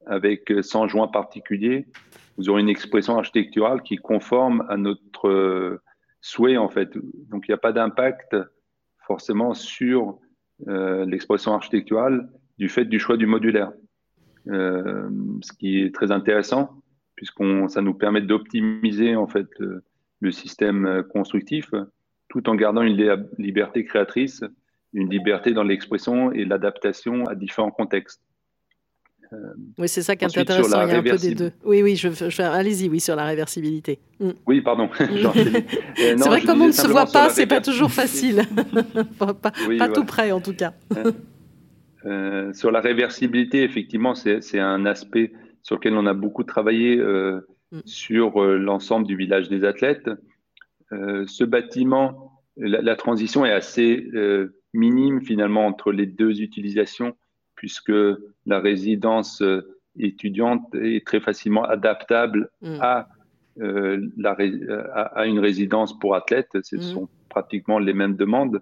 avec 0.07 0.53
100 0.61 0.89
joints 0.89 1.09
particuliers, 1.09 1.87
vous 2.37 2.49
aurez 2.49 2.61
une 2.61 2.69
expression 2.69 3.17
architecturale 3.17 3.83
qui 3.83 3.97
conforme 3.97 4.65
à 4.69 4.77
notre 4.77 5.29
euh, 5.29 5.81
souhait 6.21 6.57
en 6.57 6.69
fait. 6.69 6.91
Donc 7.29 7.47
il 7.47 7.51
n'y 7.51 7.55
a 7.55 7.59
pas 7.59 7.73
d'impact 7.73 8.37
forcément 9.07 9.55
sur 9.55 10.19
euh, 10.69 11.05
l'expression 11.05 11.55
architecturale 11.55 12.29
du 12.59 12.69
fait 12.69 12.85
du 12.85 12.99
choix 12.99 13.17
du 13.17 13.27
modulaire. 13.27 13.73
Euh, 14.49 15.09
ce 15.43 15.53
qui 15.53 15.81
est 15.81 15.95
très 15.95 16.11
intéressant 16.11 16.83
puisqu'on 17.25 17.69
ça 17.69 17.81
nous 17.81 17.95
permet 17.95 18.21
d'optimiser 18.21 19.17
en 19.17 19.27
fait 19.27 19.49
le 20.21 20.31
système 20.31 21.03
constructif 21.11 21.71
tout 22.29 22.49
en 22.51 22.55
gardant 22.55 22.83
une 22.83 22.97
liberté 23.39 23.85
créatrice 23.85 24.45
une 24.95 25.11
liberté 25.11 25.53
dans 25.53 25.65
l'expression 25.65 26.33
et 26.33 26.45
l'adaptation 26.45 27.27
à 27.27 27.35
différents 27.35 27.71
contextes. 27.71 28.23
Euh, 29.33 29.37
oui, 29.79 29.89
c'est 29.89 30.03
ça 30.03 30.15
qui 30.15 30.25
est 30.25 30.39
intéressant. 30.39 30.87
Il 30.87 30.93
y 30.93 30.95
a 30.95 30.99
un 30.99 31.03
peu 31.03 31.17
des 31.17 31.35
deux. 31.35 31.51
Oui, 31.65 31.83
oui, 31.83 31.97
je, 31.97 32.09
je 32.09 32.43
allez-y, 32.43 32.89
oui, 32.89 33.01
sur 33.01 33.17
la 33.17 33.25
réversibilité. 33.25 33.99
Mm. 34.21 34.31
Oui, 34.47 34.61
pardon. 34.61 34.89
Euh, 36.01 36.17
c'est 36.19 36.29
vrai 36.29 36.41
que 36.41 36.47
comme 36.47 36.61
on 36.61 36.67
ne 36.67 36.73
se 36.73 36.87
voit 36.87 37.07
pas, 37.07 37.31
c'est 37.31 37.47
pas 37.47 37.61
toujours 37.61 37.91
facile. 37.91 38.43
pas, 39.19 39.89
tout 39.89 40.05
près, 40.05 40.33
en 40.33 40.41
tout 40.41 40.55
cas. 40.55 40.75
Euh, 42.05 42.53
sur 42.53 42.71
la 42.71 42.81
réversibilité, 42.81 43.63
effectivement, 43.63 44.15
c'est 44.15 44.59
un 44.59 44.87
aspect 44.87 45.33
sur 45.65 45.75
lequel 45.75 45.95
on 45.95 46.07
a 46.07 46.15
beaucoup 46.15 46.45
travaillé 46.45 46.97
mm. 46.97 47.81
sur 47.85 48.41
l'ensemble 48.45 49.07
du 49.07 49.17
village 49.17 49.49
des 49.49 49.65
athlètes. 49.65 50.09
ce 50.93 51.43
bâtiment, 51.43 52.41
la, 52.57 52.81
la, 52.81 52.95
transition 52.95 53.45
est 53.45 53.53
assez 53.53 54.09
minime 54.75 55.23
finalement 55.23 55.67
entre 55.67 55.93
les 55.93 56.07
deux 56.07 56.43
utilisations, 56.43 57.17
puisque 57.55 57.93
la 58.47 58.61
résidence 58.61 59.41
euh, 59.41 59.79
étudiante 59.99 60.75
est 60.75 61.07
très 61.07 61.21
facilement 61.21 61.65
adaptable 61.65 62.51
mm. 62.61 62.79
à, 62.81 63.09
euh, 63.61 64.07
la, 64.19 64.37
à, 64.93 65.27
une 65.27 65.39
résidence 65.39 65.99
pour 65.99 66.15
athlètes. 66.15 66.59
Ce 66.63 66.77
mm. 66.77 66.83
sont 66.83 67.09
pratiquement 67.31 67.79
les 67.79 67.95
mêmes 67.95 68.17
demandes. 68.17 68.61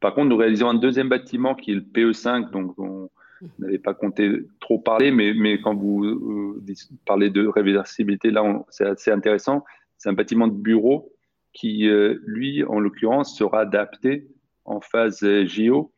Par 0.00 0.14
contre, 0.14 0.28
nous 0.28 0.36
réalisons 0.36 0.68
un 0.68 0.74
deuxième 0.74 1.08
bâtiment 1.08 1.54
qui 1.54 1.72
est 1.72 1.74
le 1.74 1.80
PE5, 1.80 2.50
donc 2.50 2.78
on 2.78 3.10
mm. 3.40 3.46
n'avait 3.58 3.78
pas 3.78 3.94
compté 3.94 4.30
trop 4.60 4.78
parler, 4.78 5.10
mais, 5.10 5.34
mais 5.34 5.60
quand 5.60 5.74
vous 5.74 6.04
euh, 6.04 6.74
parlez 7.06 7.30
de 7.30 7.46
réversibilité, 7.46 8.30
là, 8.30 8.64
c'est 8.70 8.86
assez 8.86 9.10
intéressant. 9.10 9.64
C'est 9.96 10.08
un 10.08 10.14
bâtiment 10.14 10.48
de 10.48 10.54
bureau 10.54 11.12
qui, 11.52 11.88
lui, 12.24 12.62
en 12.62 12.78
l'occurrence, 12.78 13.36
sera 13.36 13.62
adapté 13.62 14.28
en 14.64 14.80
phase 14.80 15.24
JO 15.46 15.92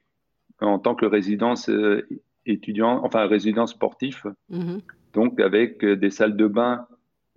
en 0.61 0.79
tant 0.79 0.95
que 0.95 1.07
résidence 1.07 1.69
euh, 1.69 2.07
étudiant, 2.47 3.05
enfin 3.05 3.27
résidence 3.27 3.73
sportif, 3.73 4.27
mhm. 4.49 4.81
donc 5.13 5.41
avec 5.41 5.85
euh, 5.85 5.97
des 5.97 6.11
salles 6.11 6.37
de 6.37 6.47
bain 6.47 6.87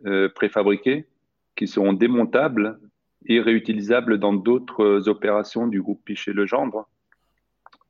euh, 0.06 0.30
préfabriquées 0.30 1.08
qui 1.56 1.68
seront 1.68 1.94
démontables 1.94 2.80
et 3.26 3.39
réutilisables 3.39 4.20
dans 4.20 4.34
d'autres 4.34 5.08
opérations 5.08 5.68
du 5.68 5.82
groupe 5.82 6.02
Pichet-Legendre. 6.04 6.89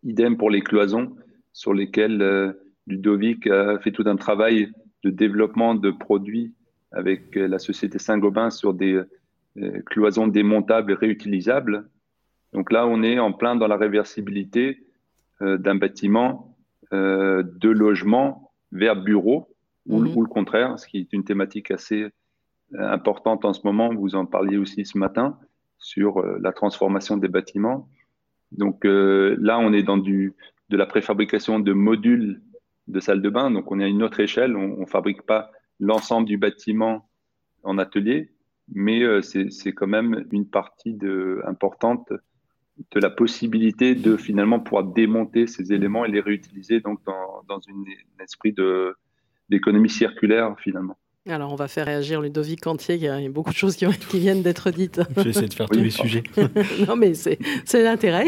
Idem 0.03 0.37
pour 0.37 0.49
les 0.49 0.61
cloisons 0.61 1.15
sur 1.53 1.73
lesquelles 1.73 2.55
Ludovic 2.87 3.47
a 3.47 3.79
fait 3.79 3.91
tout 3.91 4.03
un 4.05 4.15
travail 4.15 4.71
de 5.03 5.09
développement 5.09 5.75
de 5.75 5.91
produits 5.91 6.53
avec 6.91 7.35
la 7.35 7.59
société 7.59 7.99
Saint-Gobain 7.99 8.49
sur 8.49 8.73
des 8.73 9.01
cloisons 9.85 10.27
démontables 10.27 10.91
et 10.91 10.95
réutilisables 10.95 11.87
Donc 12.53 12.71
là, 12.71 12.87
on 12.87 13.03
est 13.03 13.19
en 13.19 13.31
plein 13.31 13.55
dans 13.55 13.67
la 13.67 13.77
réversibilité 13.77 14.83
d'un 15.39 15.75
bâtiment 15.75 16.55
de 16.91 17.69
logement 17.69 18.51
vers 18.71 18.95
bureau 18.95 19.47
ou, 19.87 19.99
mhm. 19.99 20.17
ou, 20.17 20.21
le 20.21 20.29
contraire, 20.29 20.79
ce 20.79 20.87
qui 20.87 20.97
est 20.97 21.13
une 21.13 21.23
thématique 21.23 21.71
assez 21.71 22.09
importante 22.77 23.45
en 23.45 23.53
ce 23.53 23.61
moment. 23.63 23.93
Vous 23.93 24.15
en 24.15 24.25
parliez 24.25 24.57
aussi 24.57 24.85
ce 24.85 24.97
matin 24.97 25.37
sur 25.77 26.19
euh, 26.19 26.39
la 26.41 26.51
transformation 26.51 27.17
des 27.17 27.27
bâtiments. 27.27 27.87
Donc 28.51 28.85
euh, 28.85 29.35
là, 29.39 29.59
on 29.59 29.73
est 29.73 29.83
dans 29.83 29.97
du, 29.97 30.33
de 30.69 30.77
la 30.77 30.85
préfabrication 30.85 31.59
de 31.59 31.73
modules 31.73 32.41
de 32.87 32.99
salles 32.99 33.21
de 33.21 33.29
bain. 33.29 33.51
Donc 33.51 33.71
on 33.71 33.79
est 33.79 33.83
à 33.83 33.87
une 33.87 34.03
autre 34.03 34.19
échelle. 34.19 34.55
On 34.55 34.81
ne 34.81 34.85
fabrique 34.85 35.23
pas 35.23 35.51
l'ensemble 35.79 36.27
du 36.27 36.37
bâtiment 36.37 37.09
en 37.63 37.77
atelier, 37.77 38.31
mais 38.73 39.03
euh, 39.03 39.21
c'est 39.21 39.73
quand 39.73 39.87
même 39.87 40.25
une 40.31 40.47
partie 40.47 40.97
importante 41.45 42.11
de 42.91 42.99
la 42.99 43.09
possibilité 43.09 43.95
de 43.95 44.17
finalement 44.17 44.59
pouvoir 44.59 44.83
démonter 44.83 45.47
ces 45.47 45.73
éléments 45.73 46.05
et 46.05 46.11
les 46.11 46.21
réutiliser 46.21 46.79
donc 46.79 47.03
dans, 47.05 47.43
dans 47.47 47.59
une, 47.59 47.85
un 48.19 48.23
esprit 48.23 48.55
d'économie 49.49 49.89
circulaire 49.89 50.55
finalement. 50.59 50.97
Alors, 51.29 51.53
on 51.53 51.55
va 51.55 51.69
faire 51.69 51.85
réagir 51.85 52.19
Ludovic 52.19 52.59
Cantier. 52.59 52.95
Il 52.95 53.01
y 53.01 53.07
a 53.07 53.17
beaucoup 53.29 53.51
de 53.51 53.55
choses 53.55 53.77
qui, 54.09 54.19
viennent 54.19 54.41
d'être 54.41 54.71
dites. 54.71 54.99
Je 55.15 55.21
vais 55.21 55.29
essayer 55.29 55.47
de 55.47 55.53
faire 55.53 55.69
tous 55.69 55.79
les 55.79 55.89
sujets. 55.89 56.23
non, 56.85 56.97
mais 56.97 57.13
c'est 57.13 57.39
l'intérêt. 57.81 58.25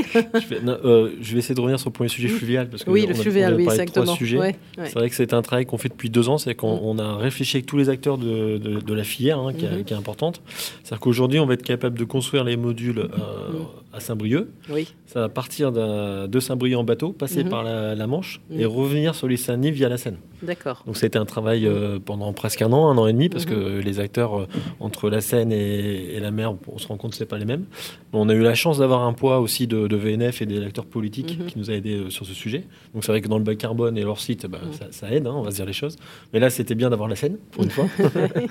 Euh, 0.63 1.11
je, 1.19 1.33
vais 1.33 1.39
essayer 1.39 1.53
de 1.53 1.59
revenir 1.59 1.77
sur 1.77 1.89
le 1.89 1.93
premier 1.93 2.07
sujet 2.07 2.29
fluvial. 2.29 2.69
Parce 2.69 2.85
que 2.85 2.89
oui, 2.89 3.05
le 3.05 3.13
fluvial, 3.13 3.55
oui, 3.55 3.63
exactement. 3.63 4.15
C'est 4.15 4.93
vrai 4.93 5.09
que 5.09 5.15
c'est 5.15 5.33
un 5.33 5.41
travail 5.41 5.65
qu'on 5.65 5.77
fait 5.77 5.89
depuis 5.89 6.09
deux 6.09 6.29
ans. 6.29 6.37
C'est 6.37 6.55
qu'on 6.55 6.93
mm. 6.93 6.99
a 7.01 7.17
réfléchi 7.17 7.57
avec 7.57 7.65
tous 7.65 7.75
les 7.75 7.89
acteurs 7.89 8.17
de, 8.17 8.57
de, 8.57 8.93
la 8.93 9.03
filière, 9.03 9.39
hein, 9.39 9.51
qui, 9.51 9.65
est, 9.65 9.69
mm-hmm. 9.69 9.83
qui, 9.83 9.93
est 9.93 9.97
importante. 9.97 10.41
C'est-à-dire 10.83 11.01
qu'aujourd'hui, 11.01 11.39
on 11.39 11.45
va 11.45 11.55
être 11.55 11.63
capable 11.63 11.99
de 11.99 12.05
construire 12.05 12.45
les 12.45 12.55
modules 12.55 12.99
euh, 12.99 13.07
mm. 13.07 13.65
à 13.91 13.99
Saint-Brieuc. 13.99 14.47
Oui. 14.69 14.87
Ça 15.05 15.19
va 15.19 15.27
partir 15.27 15.73
de 15.73 16.39
Saint-Brieuc 16.39 16.77
en 16.77 16.85
bateau, 16.85 17.11
passer 17.11 17.43
mm-hmm. 17.43 17.49
par 17.49 17.63
la, 17.63 18.07
Manche 18.07 18.39
mm. 18.49 18.59
et 18.61 18.65
revenir 18.65 19.15
sur 19.15 19.27
les 19.27 19.35
Saint-Denis 19.35 19.71
via 19.71 19.89
la 19.89 19.97
Seine. 19.97 20.17
D'accord. 20.41 20.83
Donc, 20.85 20.95
c'était 20.95 21.17
un 21.17 21.25
travail 21.25 21.67
euh, 21.67 21.99
pendant 22.03 22.31
presque 22.31 22.61
un 22.61 22.71
an 22.71 22.84
un 22.89 22.97
an 22.97 23.07
et 23.07 23.13
demi, 23.13 23.29
parce 23.29 23.45
mhm. 23.45 23.51
que 23.51 23.79
les 23.79 23.99
acteurs 23.99 24.39
euh, 24.39 24.47
entre 24.79 25.09
la 25.09 25.21
Seine 25.21 25.51
et, 25.51 26.19
la 26.19 26.31
mer, 26.31 26.55
on 26.67 26.77
se 26.77 26.87
rend 26.87 26.97
compte 26.97 27.11
que 27.11 27.17
c'est 27.17 27.25
pas 27.25 27.37
les 27.37 27.45
mêmes. 27.45 27.65
on 28.13 28.29
a 28.29 28.33
eu 28.33 28.41
la 28.41 28.55
chance 28.55 28.79
d'avoir 28.79 29.03
un 29.03 29.13
poids 29.13 29.39
aussi 29.39 29.67
de, 29.67 29.95
VNF 29.95 30.41
et 30.41 30.45
des 30.45 30.63
acteurs 30.63 30.85
politiques 30.85 31.39
mhm. 31.39 31.45
qui 31.45 31.59
nous 31.59 31.69
a 31.69 31.73
aidés 31.73 31.97
euh, 31.97 32.09
sur 32.09 32.25
ce 32.25 32.33
sujet. 32.33 32.65
Donc 32.93 33.03
c'est 33.03 33.11
vrai 33.11 33.21
que 33.21 33.27
dans 33.27 33.37
le 33.37 33.43
bas 33.43 33.55
carbone 33.55 33.97
et 33.97 34.03
leur 34.03 34.19
site, 34.19 34.45
bah, 34.47 34.59
mhm. 34.63 34.91
ça, 34.91 35.11
aide, 35.11 35.27
hein, 35.27 35.33
on 35.35 35.41
va 35.41 35.51
se 35.51 35.55
dire 35.57 35.65
les 35.65 35.73
choses. 35.73 35.97
Mais 36.33 36.39
là, 36.39 36.49
c'était 36.49 36.75
bien 36.75 36.89
d'avoir 36.89 37.09
la 37.09 37.15
Seine, 37.15 37.37
pour 37.51 37.63
une 37.63 37.69
fois. 37.69 37.87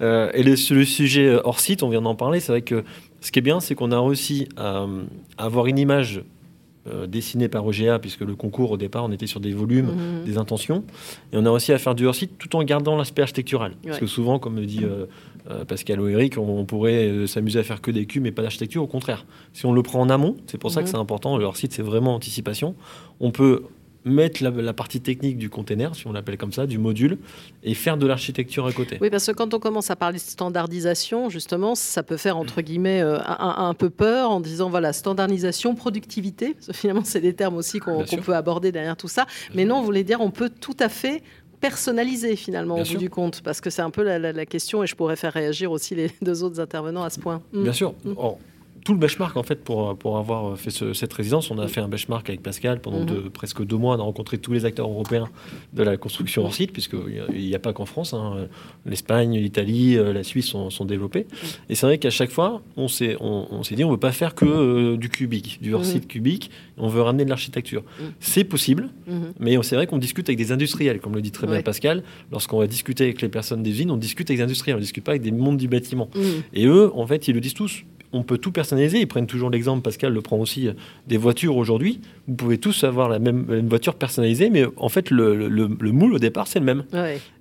Euh, 0.00 0.30
et 0.34 0.42
le, 0.42 0.56
sujet 0.56 1.38
hors 1.44 1.60
site, 1.60 1.82
on 1.82 1.88
vient 1.88 2.02
d'en 2.02 2.14
parler, 2.14 2.40
c'est 2.40 2.52
vrai 2.52 2.62
que 2.62 2.84
ce 3.20 3.30
qui 3.30 3.38
est 3.38 3.42
bien, 3.42 3.60
c'est 3.60 3.74
qu'on 3.74 3.92
a 3.92 4.00
réussi 4.00 4.48
à 4.56 4.86
avoir 5.38 5.66
une 5.66 5.78
image 5.78 6.22
euh, 6.86 7.06
dessiné 7.06 7.48
par 7.48 7.66
OGA, 7.66 7.98
puisque 7.98 8.20
le 8.20 8.36
concours 8.36 8.70
au 8.70 8.76
départ, 8.76 9.04
on 9.04 9.12
était 9.12 9.26
sur 9.26 9.40
des 9.40 9.52
volumes, 9.52 9.86
mhm. 9.86 10.24
des 10.24 10.36
intentions. 10.36 10.84
Et 11.32 11.38
on 11.38 11.46
a 11.46 11.50
réussi 11.50 11.72
à 11.72 11.78
faire 11.78 11.94
du 11.94 12.06
hors-site 12.06 12.32
tout 12.38 12.54
en 12.56 12.62
gardant 12.62 12.96
l'aspect 12.96 13.22
architectural. 13.22 13.72
Parce 13.86 13.98
que 13.98 14.06
souvent, 14.06 14.38
comme 14.38 14.54
me 14.54 14.66
dit 14.66 14.84
euh, 14.84 15.06
euh, 15.50 15.64
Pascal 15.64 15.98
ou 15.98 16.08
Eric, 16.08 16.36
on, 16.36 16.64
pourrait 16.66 17.26
s'amuser 17.26 17.58
à 17.58 17.62
faire 17.62 17.80
que 17.80 17.90
des 17.90 18.04
cubes, 18.04 18.22
mais 18.22 18.32
pas 18.32 18.42
d'architecture. 18.42 18.82
Au 18.82 18.86
contraire, 18.86 19.24
si 19.54 19.64
on 19.64 19.72
le 19.72 19.82
prend 19.82 20.00
en 20.00 20.10
amont, 20.10 20.36
c'est 20.46 20.58
pour 20.58 20.70
ça 20.70 20.82
que 20.82 20.86
mhm. 20.86 20.92
c'est 20.92 20.98
important, 20.98 21.38
le 21.38 21.44
hors-site, 21.44 21.72
c'est 21.72 21.82
vraiment 21.82 22.14
anticipation. 22.14 22.74
On 23.18 23.30
peut 23.30 23.62
mettre 24.04 24.42
la, 24.42 24.72
partie 24.72 25.00
technique 25.00 25.38
du 25.38 25.48
container, 25.48 25.94
si 25.94 26.06
on 26.06 26.12
l'appelle 26.12 26.36
comme 26.36 26.52
ça, 26.52 26.66
du 26.66 26.78
module, 26.78 27.18
et 27.62 27.74
faire 27.74 27.96
de 27.96 28.06
l'architecture 28.06 28.66
à 28.66 28.72
côté. 28.72 28.98
Oui, 29.00 29.10
parce 29.10 29.26
que 29.26 29.32
quand 29.32 29.54
on 29.54 29.58
commence 29.58 29.90
à 29.90 29.96
parler 29.96 30.18
de 30.18 30.22
standardisation, 30.22 31.30
justement, 31.30 31.74
ça 31.74 32.02
peut 32.02 32.16
faire, 32.16 32.36
entre 32.36 32.60
guillemets, 32.60 33.02
euh, 33.02 33.18
un, 33.26 33.74
peu 33.74 33.90
peur 33.90 34.30
en 34.30 34.40
disant, 34.40 34.68
voilà, 34.68 34.92
standardisation, 34.92 35.74
productivité, 35.74 36.56
finalement, 36.72 37.04
c'est 37.04 37.20
des 37.20 37.34
termes 37.34 37.56
aussi 37.56 37.78
qu'on 37.78 38.04
peut 38.04 38.34
aborder 38.34 38.72
derrière 38.72 38.96
tout 38.96 39.08
ça. 39.08 39.26
Mais 39.54 39.64
non, 39.64 39.80
vous 39.80 39.86
voulez 39.86 40.04
dire, 40.04 40.20
on 40.20 40.30
peut 40.30 40.50
tout 40.50 40.76
à 40.80 40.88
fait 40.88 41.22
personnaliser 41.60 42.36
finalement 42.36 42.78
au 42.78 42.84
bout 42.84 42.98
du 42.98 43.08
compte 43.08 43.40
Parce 43.40 43.62
que 43.62 43.70
c'est 43.70 43.80
un 43.80 43.88
peu 43.88 44.02
la, 44.02 44.46
question 44.46 44.82
et 44.82 44.86
je 44.86 44.94
pourrais 44.94 45.16
faire 45.16 45.32
réagir 45.32 45.72
aussi 45.72 45.94
les 45.94 46.10
deux 46.22 46.42
autres 46.42 46.60
intervenants 46.60 47.04
à 47.04 47.10
ce 47.10 47.18
point. 47.18 47.42
Bien 47.52 47.72
sûr. 47.72 47.94
Mm 48.04 48.12
tout 48.84 48.92
le 48.92 48.98
benchmark 48.98 49.36
en 49.36 49.42
fait 49.42 49.64
pour, 49.64 49.96
pour 49.96 50.18
avoir 50.18 50.58
fait 50.58 50.70
cette 50.70 51.12
résidence. 51.12 51.50
On 51.50 51.58
a 51.58 51.66
fait 51.68 51.80
un 51.80 51.88
benchmark 51.88 52.28
avec 52.28 52.42
Pascal 52.42 52.80
pendant 52.80 53.00
mhm. 53.00 53.30
presque 53.30 53.64
deux 53.64 53.76
mois. 53.76 53.96
On 53.96 54.00
a 54.00 54.02
rencontré 54.02 54.38
tous 54.38 54.52
les 54.52 54.66
acteurs 54.66 54.88
européens 54.88 55.28
de 55.72 55.82
la 55.82 55.96
construction 55.96 56.44
hors 56.44 56.54
site, 56.54 56.72
puisqu'il 56.72 57.24
n'y 57.34 57.54
a, 57.54 57.58
pas 57.58 57.72
qu'en 57.72 57.86
France. 57.86 58.12
Hein. 58.12 58.46
L'Espagne, 58.84 59.38
l'Italie, 59.38 59.96
euh, 59.96 60.12
la 60.12 60.22
Suisse 60.22 60.46
sont, 60.46 60.68
sont 60.68 60.84
développés. 60.84 61.26
Mhm. 61.30 61.48
Et 61.70 61.74
c'est 61.74 61.86
vrai 61.86 61.98
qu'à 61.98 62.10
chaque 62.10 62.30
fois, 62.30 62.60
on 62.76 62.88
s'est 62.88 63.16
on, 63.20 63.62
dit 63.62 63.84
on 63.84 63.88
ne 63.88 63.92
veut 63.92 63.98
pas 63.98 64.12
faire 64.12 64.34
que 64.34 64.44
euh, 64.44 64.96
du 64.98 65.08
cubique, 65.08 65.60
du 65.62 65.72
hors 65.72 65.84
site 65.84 66.04
mhm. 66.04 66.08
cubique. 66.08 66.50
On 66.76 66.88
veut 66.88 67.00
ramener 67.00 67.24
de 67.24 67.30
l'architecture. 67.30 67.82
C'est 68.20 68.44
possible, 68.44 68.90
mais 69.38 69.56
c'est 69.62 69.76
vrai 69.76 69.86
qu'on 69.86 69.98
discute 69.98 70.28
avec 70.28 70.38
des 70.38 70.52
industriels, 70.52 71.00
comme 71.00 71.14
le 71.14 71.22
dit 71.22 71.30
très 71.30 71.46
bien 71.46 71.62
Pascal. 71.62 72.02
Lorsqu'on 72.32 72.58
va 72.58 72.66
discuter 72.66 73.04
avec 73.04 73.22
les 73.22 73.28
personnes 73.28 73.62
des 73.62 73.70
usines, 73.70 73.90
on 73.90 73.96
discute 73.96 74.28
avec 74.28 74.38
des 74.38 74.44
industriels, 74.44 74.74
on 74.74 74.78
ne 74.78 74.82
discute 74.82 75.04
pas 75.04 75.12
avec 75.12 75.22
des 75.22 75.30
mondes 75.30 75.56
du 75.56 75.68
bâtiment. 75.68 76.10
Et 76.52 76.66
eux, 76.66 76.90
en 76.94 77.06
fait, 77.06 77.28
ils 77.28 77.34
le 77.34 77.40
disent 77.40 77.54
tous 77.54 77.84
on 78.14 78.22
peut 78.22 78.38
tout 78.38 78.52
personnaliser. 78.52 79.00
Ils 79.00 79.06
prennent 79.06 79.26
toujours 79.26 79.50
l'exemple, 79.50 79.82
Pascal 79.82 80.12
le 80.12 80.22
prend 80.22 80.38
aussi, 80.38 80.68
euh, 80.68 80.72
des 81.06 81.16
voitures 81.16 81.56
aujourd'hui. 81.56 82.00
Vous 82.28 82.34
pouvez 82.34 82.58
tous 82.58 82.84
avoir 82.84 83.08
la 83.08 83.18
même 83.18 83.66
voiture 83.68 83.94
personnalisée, 83.94 84.48
mais 84.50 84.64
en 84.76 84.88
fait, 84.88 85.10
le, 85.10 85.68
moule 85.92 86.14
au 86.14 86.18
départ, 86.18 86.46
c'est 86.46 86.60
le 86.60 86.64
même. 86.64 86.84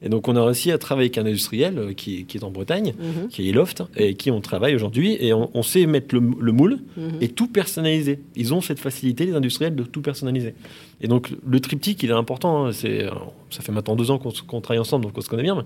Et 0.01 0.09
donc, 0.09 0.27
on 0.27 0.35
a 0.35 0.43
réussi 0.43 0.71
à 0.71 0.77
travailler 0.77 1.07
avec 1.07 1.17
un 1.17 1.25
industriel 1.25 1.77
euh, 1.77 1.93
qui, 1.93 2.25
est 2.33 2.43
en 2.43 2.51
Bretagne, 2.51 2.93
mhm. 2.97 3.29
qui 3.29 3.49
est 3.49 3.51
Loft, 3.53 3.83
et 3.95 4.15
qui 4.15 4.31
on 4.31 4.41
travaille 4.41 4.75
aujourd'hui. 4.75 5.15
Et 5.19 5.33
on, 5.33 5.63
sait 5.63 5.85
mettre 5.85 6.15
le, 6.15 6.51
moule 6.51 6.79
mhm. 6.97 7.17
et 7.21 7.29
tout 7.29 7.47
personnaliser. 7.47 8.19
Ils 8.35 8.53
ont 8.53 8.61
cette 8.61 8.79
facilité, 8.79 9.25
les 9.25 9.35
industriels, 9.35 9.75
de 9.75 9.83
tout 9.83 10.01
personnaliser. 10.01 10.55
Et 11.01 11.07
donc, 11.07 11.29
le 11.45 11.59
triptyque, 11.59 12.01
il 12.03 12.09
est 12.09 12.13
important. 12.13 12.65
Hein. 12.65 12.71
c'est, 12.71 13.07
ça 13.49 13.61
fait 13.61 13.71
maintenant 13.71 13.95
deux 13.95 14.11
ans 14.11 14.17
qu'on, 14.17 14.61
travaille 14.61 14.79
ensemble, 14.79 15.05
donc 15.05 15.17
on 15.17 15.21
se 15.21 15.29
connaît 15.29 15.43
bien. 15.43 15.55
Mais 15.55 15.63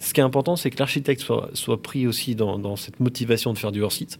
ce 0.00 0.12
qui 0.12 0.20
est 0.20 0.24
important, 0.24 0.56
c'est 0.56 0.70
que 0.70 0.78
l'architecte 0.78 1.22
soit, 1.22 1.82
pris 1.82 2.06
aussi 2.06 2.34
dans, 2.34 2.76
cette 2.76 3.00
motivation 3.00 3.52
de 3.52 3.58
faire 3.58 3.72
du 3.72 3.82
hors-site. 3.82 4.18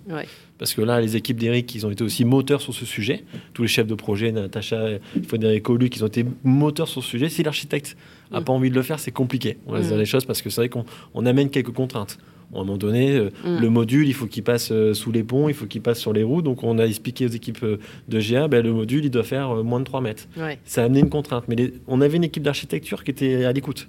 Parce 0.58 0.74
que 0.74 0.82
là, 0.82 1.00
les 1.00 1.16
équipes 1.16 1.38
d'Eric, 1.38 1.72
ils 1.74 1.86
ont 1.86 1.90
été 1.90 2.02
aussi 2.02 2.24
moteurs 2.24 2.60
sur 2.60 2.74
ce 2.74 2.84
sujet. 2.84 3.24
Tous 3.54 3.62
les 3.62 3.68
chefs 3.68 3.86
de 3.86 3.94
projet, 3.94 4.32
Natacha, 4.32 4.88
Frédéric 5.26 5.68
Luc, 5.68 5.96
ils 5.96 6.02
ont 6.02 6.08
été 6.08 6.24
moteurs 6.42 6.88
sur 6.88 7.02
ce 7.02 7.08
sujet. 7.08 7.28
Si 7.28 7.42
l'architecte 7.42 7.96
n'a 8.32 8.40
pas 8.40 8.52
envie 8.52 8.70
de 8.70 8.74
le 8.74 8.82
faire, 8.82 8.98
c'est 8.98 9.12
compliqué. 9.12 9.58
On 9.66 9.72
va 9.72 9.80
dire 9.80 9.96
les 9.96 10.04
choses 10.04 10.24
parce 10.24 10.42
que 10.42 10.50
c'est 10.50 10.60
vrai 10.60 10.68
qu'on 10.68 11.26
amène 11.26 11.50
quelques 11.50 11.72
contraintes 11.72 12.18
à 12.54 12.56
un 12.56 12.60
moment 12.60 12.76
donné, 12.76 13.16
euh, 13.16 13.30
mm. 13.44 13.58
le 13.60 13.70
module, 13.70 14.08
il 14.08 14.14
faut 14.14 14.26
qu'il 14.26 14.42
passe 14.42 14.70
euh, 14.72 14.94
sous 14.94 15.12
les 15.12 15.22
ponts, 15.22 15.48
il 15.48 15.54
faut 15.54 15.66
qu'il 15.66 15.82
passe 15.82 15.98
sur 15.98 16.12
les 16.12 16.22
roues. 16.22 16.42
Donc, 16.42 16.62
on 16.62 16.78
a 16.78 16.84
expliqué 16.84 17.26
aux 17.26 17.30
équipes 17.30 17.62
euh, 17.62 17.78
de 18.08 18.20
GA, 18.20 18.48
ben, 18.48 18.64
le 18.64 18.72
module, 18.72 19.04
il 19.04 19.10
doit 19.10 19.24
faire 19.24 19.62
moins 19.62 19.80
de 19.80 19.84
3 19.84 20.00
mètres. 20.00 20.26
Ça 20.64 20.82
a 20.82 20.84
amené 20.86 21.00
une 21.00 21.10
contrainte. 21.10 21.44
Mais 21.48 21.72
on 21.86 22.00
avait 22.00 22.16
une 22.16 22.24
équipe 22.24 22.42
d'architecture 22.42 23.04
qui 23.04 23.10
était 23.10 23.44
à 23.44 23.52
l'écoute. 23.52 23.88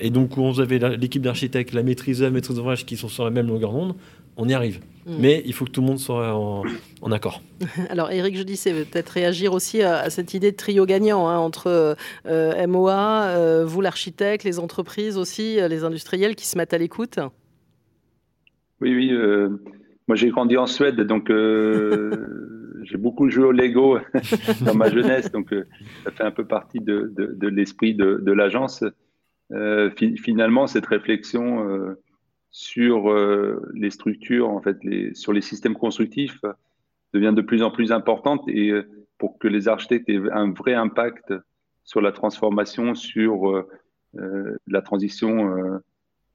et 0.00 0.10
donc, 0.10 0.36
on 0.36 0.58
avait 0.58 0.78
l'équipe 0.96 1.22
d'architectes, 1.22 1.72
la 1.72 1.82
maîtrise 1.82 2.22
la 2.22 2.30
maîtrise 2.30 2.56
d'ouvrage 2.56 2.84
qui 2.84 2.96
sont 2.96 3.08
sur 3.08 3.24
la 3.24 3.30
même 3.30 3.46
longueur 3.46 3.72
d'onde. 3.72 3.94
On 4.36 4.48
y 4.48 4.54
arrive. 4.54 4.80
Mm. 5.06 5.16
Mais 5.18 5.42
il 5.44 5.52
faut 5.52 5.64
que 5.64 5.70
tout 5.70 5.80
le 5.80 5.86
monde 5.86 5.98
soit 5.98 6.34
en, 6.34 7.12
accord. 7.12 7.42
Alors, 7.90 8.10
Eric, 8.10 8.36
je 8.36 8.42
dis, 8.42 8.56
c'est 8.56 8.72
peut-être 8.72 9.10
réagir 9.10 9.52
aussi 9.52 9.82
à, 9.82 10.08
cette 10.10 10.34
idée 10.34 10.50
de 10.50 10.56
trio 10.56 10.86
gagnant 10.86 11.28
hein, 11.28 11.38
entre 11.38 11.96
MOA, 12.24 13.64
vous 13.64 13.80
l'architecte, 13.80 14.44
les 14.44 14.58
entreprises 14.58 15.18
aussi, 15.18 15.56
les 15.56 15.84
industriels 15.84 16.34
qui 16.34 16.46
se 16.46 16.56
mettent 16.56 16.74
à 16.74 16.78
l'écoute. 16.78 17.18
Oui, 18.80 18.94
oui. 18.94 19.12
Euh, 19.12 19.48
moi, 20.08 20.16
j'ai 20.16 20.28
grandi 20.28 20.56
en 20.56 20.66
Suède, 20.66 21.00
donc 21.00 21.30
euh, 21.30 22.10
j'ai 22.82 22.98
beaucoup 22.98 23.30
joué 23.30 23.46
au 23.46 23.52
Lego 23.52 23.98
dans 24.64 24.74
ma 24.74 24.90
jeunesse, 24.90 25.30
donc 25.32 25.52
euh, 25.52 25.64
ça 26.04 26.10
fait 26.10 26.24
un 26.24 26.30
peu 26.30 26.44
partie 26.44 26.80
de, 26.80 27.12
de, 27.16 27.48
l'esprit 27.48 27.94
de, 27.94 28.20
de 28.22 28.32
l'agence. 28.32 28.84
finalement, 29.96 30.66
cette 30.66 30.86
réflexion 30.86 31.96
sur 32.56 33.12
les 33.74 33.90
structures, 33.90 34.48
en 34.48 34.60
fait, 34.60 34.76
les, 34.84 35.12
sur 35.14 35.32
les 35.32 35.40
systèmes 35.40 35.74
constructifs, 35.74 36.40
devient 37.12 37.32
de 37.34 37.42
plus 37.42 37.64
en 37.64 37.72
plus 37.72 37.90
importante 37.90 38.48
et 38.48 38.72
pour 39.18 39.40
que 39.40 39.48
les 39.48 39.66
architectes 39.66 40.08
aient 40.08 40.20
un 40.30 40.52
vrai 40.52 40.74
impact 40.74 41.34
sur 41.82 42.00
la 42.00 42.12
transformation, 42.12 42.94
sur 42.94 43.66
la 44.68 44.82
transition 44.82 45.80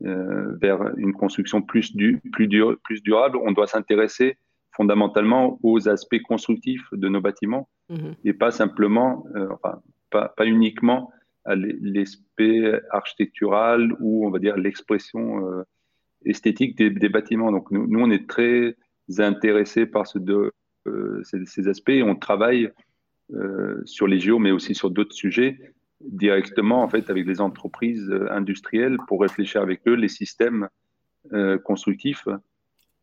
euh, 0.05 0.55
vers 0.61 0.97
une 0.97 1.11
construction 1.11 1.61
plus, 1.61 1.93
du, 1.93 2.21
plus, 2.31 2.47
plus 2.85 3.03
durable, 3.03 3.37
on 3.43 3.51
doit 3.51 3.67
s'intéresser 3.67 4.37
fondamentalement 4.71 5.59
aux 5.61 5.89
aspects 5.89 6.21
constructifs 6.21 6.87
de 6.93 7.09
nos 7.09 7.19
bâtiments 7.19 7.67
mhm. 7.89 8.15
et 8.23 8.31
pas 8.31 8.51
simplement, 8.51 9.25
euh, 9.35 9.49
enfin, 9.51 9.81
pas, 10.09 10.29
pas, 10.29 10.45
uniquement 10.45 11.11
à 11.43 11.55
l'aspect 11.57 12.81
architectural 12.91 13.93
ou 13.99 14.25
on 14.25 14.29
va 14.29 14.39
dire 14.39 14.55
l'expression 14.55 15.45
euh, 15.45 15.63
esthétique 16.25 16.77
des, 16.77 17.09
bâtiments. 17.09 17.51
Donc 17.51 17.71
nous, 17.71 17.87
nous, 17.87 17.99
on 17.99 18.11
est 18.11 18.27
très 18.27 18.75
intéressés 19.17 19.85
par 19.85 20.07
ce 20.07 20.19
de, 20.19 20.51
ces, 21.23 21.45
ces, 21.45 21.67
aspects 21.67 21.89
et 21.89 22.03
on 22.03 22.15
travaille 22.15 22.71
sur 23.85 24.07
les 24.07 24.19
géos 24.19 24.39
mais 24.39 24.49
aussi 24.49 24.73
sur 24.73 24.89
d'autres 24.89 25.13
sujets 25.13 25.59
directement 26.01 26.81
en 26.81 26.89
fait 26.89 27.09
avec 27.09 27.27
les 27.27 27.41
entreprises 27.41 28.09
euh, 28.09 28.31
industrielles 28.31 28.97
pour 29.07 29.21
réfléchir 29.21 29.61
avec 29.61 29.81
eux 29.87 29.93
les 29.93 30.07
systèmes 30.07 30.67
euh, 31.33 31.57
constructifs 31.57 32.27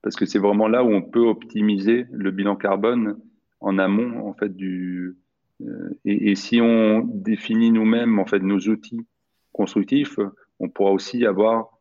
parce 0.03 0.17
que 0.17 0.25
c'est 0.25 0.39
vraiment 0.39 0.69
là 0.69 0.83
où 0.83 0.89
on 0.89 1.03
peut 1.03 1.27
optimiser 1.27 2.07
le 2.11 2.31
bilan 2.31 2.57
carbone 2.57 3.21
en 3.61 3.79
amont 3.79 4.27
en 4.27 4.35
fait 4.35 4.55
du 4.55 5.17
euh, 5.63 5.99
et, 6.05 6.35
si 6.35 6.61
on 6.61 7.01
définit 7.01 7.71
nous-mêmes 7.71 8.19
en 8.19 8.27
fait 8.27 8.41
nos 8.41 8.59
outils 8.59 9.07
constructifs, 9.53 10.19
on 10.59 10.69
pourra 10.69 10.93
aussi 10.93 11.25
avoir 11.25 11.61
euh, 11.61 11.76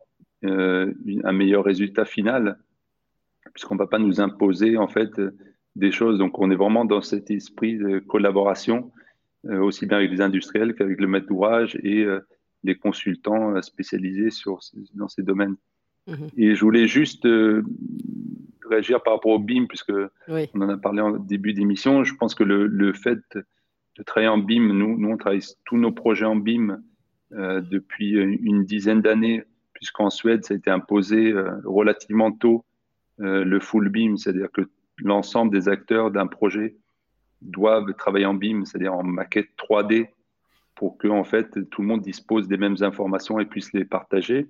un 0.45 1.31
meilleur 1.31 1.63
résultat 1.63 2.05
final 2.05 2.58
puisqu'on 3.53 3.75
ne 3.75 3.79
va 3.79 3.88
pas 3.88 3.99
nous 3.99 4.19
imposer 4.19 4.77
en 4.77 4.88
fait 4.88 5.21
des 5.75 5.91
choses. 5.91 6.17
Donc 6.17 6.39
on 6.39 6.51
est 6.51 6.55
vraiment 6.55 6.86
dans 6.86 7.01
cet 7.01 7.31
esprit 7.31 7.77
de 7.77 7.99
collaboration 7.99 8.91
euh, 9.45 9.60
aussi 9.60 9.86
bien 9.86 9.97
avec 9.97 10.12
les 10.12 10.21
industriels 10.21 10.75
qu'avec 10.75 10.99
le 10.99 11.08
maître 11.08 11.27
d'ouvrage 11.27 11.77
et 11.84 12.05
les 12.63 12.75
consultants 12.75 13.62
spécialisés 13.62 14.31
sur, 14.31 14.60
dans 14.95 15.08
ces 15.08 15.23
domaines. 15.23 15.55
Mhm. 16.08 16.29
Et 16.38 16.55
je 16.55 16.62
voulais 16.62 16.88
juste 16.88 17.27
réagir 18.69 19.01
par 19.03 19.13
rapport 19.13 19.31
au 19.31 19.39
BIM, 19.39 19.67
puisque 19.67 19.93
on 20.27 20.62
en 20.62 20.69
a 20.69 20.77
parlé 20.77 21.01
en 21.01 21.12
début 21.12 21.53
d'émission. 21.53 22.03
Je 22.03 22.15
pense 22.15 22.36
que 22.36 22.43
le, 22.43 22.67
le, 22.67 22.93
fait 22.93 23.19
de 23.97 24.03
travailler 24.03 24.29
en 24.29 24.38
BIM, 24.38 24.73
nous, 24.73 24.97
nous 24.97 25.10
on 25.10 25.17
travaille 25.17 25.43
tous 25.65 25.77
nos 25.77 25.91
projets 25.91 26.25
en 26.25 26.36
BIM 26.36 26.81
euh, 27.34 27.62
depuis 27.62 28.12
une 28.12 28.65
dizaine 28.65 29.01
d'années, 29.01 29.43
puisqu'en 29.76 30.10
Suède, 30.10 30.44
ça 30.44 30.54
a 30.54 30.58
été 30.58 30.72
imposé 30.72 31.32
euh, 31.32 31.52
relativement 31.64 32.32
tôt 32.32 32.66
euh, 33.22 33.46
le 33.46 33.60
full 33.60 33.90
BIM, 33.90 34.18
c'est-à-dire 34.18 34.52
que 34.52 34.62
l'ensemble 34.98 35.52
des 35.52 35.70
acteurs 35.70 36.12
d'un 36.12 36.28
projet 36.28 36.76
doivent 37.42 37.94
travailler 37.94 38.26
en 38.26 38.34
BIM, 38.34 38.66
c'est-à-dire 38.66 38.94
en 38.94 39.04
maquette 39.04 39.50
3D, 39.58 40.10
pour 40.74 40.98
que 40.98 41.08
en 41.08 41.24
fait 41.24 41.70
tout 41.70 41.82
le 41.82 41.88
monde 41.88 42.02
dispose 42.02 42.48
des 42.48 42.58
mêmes 42.58 42.78
informations 42.82 43.40
et 43.40 43.46
puisse 43.46 43.72
les 43.74 43.86
partager. 43.86 44.48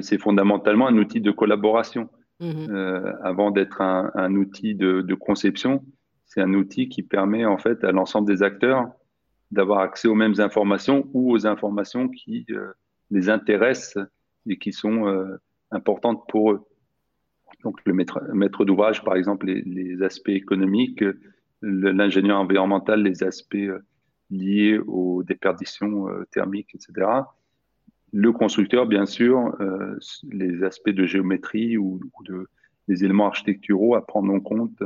C'est 0.00 0.18
fondamentalement 0.18 0.86
un 0.86 0.96
outil 0.98 1.20
de 1.20 1.30
collaboration. 1.30 2.10
Mhm. 2.40 2.70
Euh, 2.70 3.12
avant 3.22 3.50
d'être 3.50 3.80
un, 3.80 4.34
outil 4.34 4.74
de, 4.74 5.14
conception, 5.14 5.84
c'est 6.26 6.40
un 6.40 6.54
outil 6.54 6.88
qui 6.88 7.02
permet 7.02 7.44
en 7.44 7.58
fait 7.58 7.82
à 7.84 7.92
l'ensemble 7.92 8.28
des 8.28 8.42
acteurs 8.42 8.88
d'avoir 9.50 9.80
accès 9.80 10.08
aux 10.08 10.14
mêmes 10.14 10.38
informations 10.40 11.08
ou 11.14 11.32
aux 11.32 11.46
informations 11.46 12.08
qui 12.08 12.46
euh, 12.50 12.68
les 13.10 13.30
intéressent 13.30 14.06
et 14.46 14.58
qui 14.58 14.72
sont 14.72 15.06
euh, 15.06 15.36
importantes 15.70 16.24
pour 16.28 16.52
eux. 16.52 16.66
Donc 17.64 17.80
le 17.84 17.92
maître, 17.92 18.20
maître 18.32 18.64
d'ouvrage, 18.64 19.02
par 19.04 19.16
exemple, 19.16 19.46
les, 19.46 20.02
aspects 20.02 20.28
économiques, 20.28 21.02
l'ingénieur 21.62 22.38
environnemental, 22.38 23.02
les 23.02 23.24
aspects 23.24 23.56
liés 24.30 24.78
aux 24.78 25.22
déperditions 25.24 26.06
thermiques, 26.30 26.74
etc 26.74 27.22
le 28.12 28.32
constructeur, 28.32 28.86
bien 28.86 29.06
sûr, 29.06 29.54
euh, 29.60 29.98
les 30.30 30.62
aspects 30.62 30.90
de 30.90 31.06
géométrie 31.06 31.76
ou, 31.76 32.00
de, 32.24 32.46
des 32.88 33.04
éléments 33.04 33.26
architecturaux 33.26 33.94
à 33.94 34.06
prendre 34.06 34.32
en 34.32 34.40
compte 34.40 34.82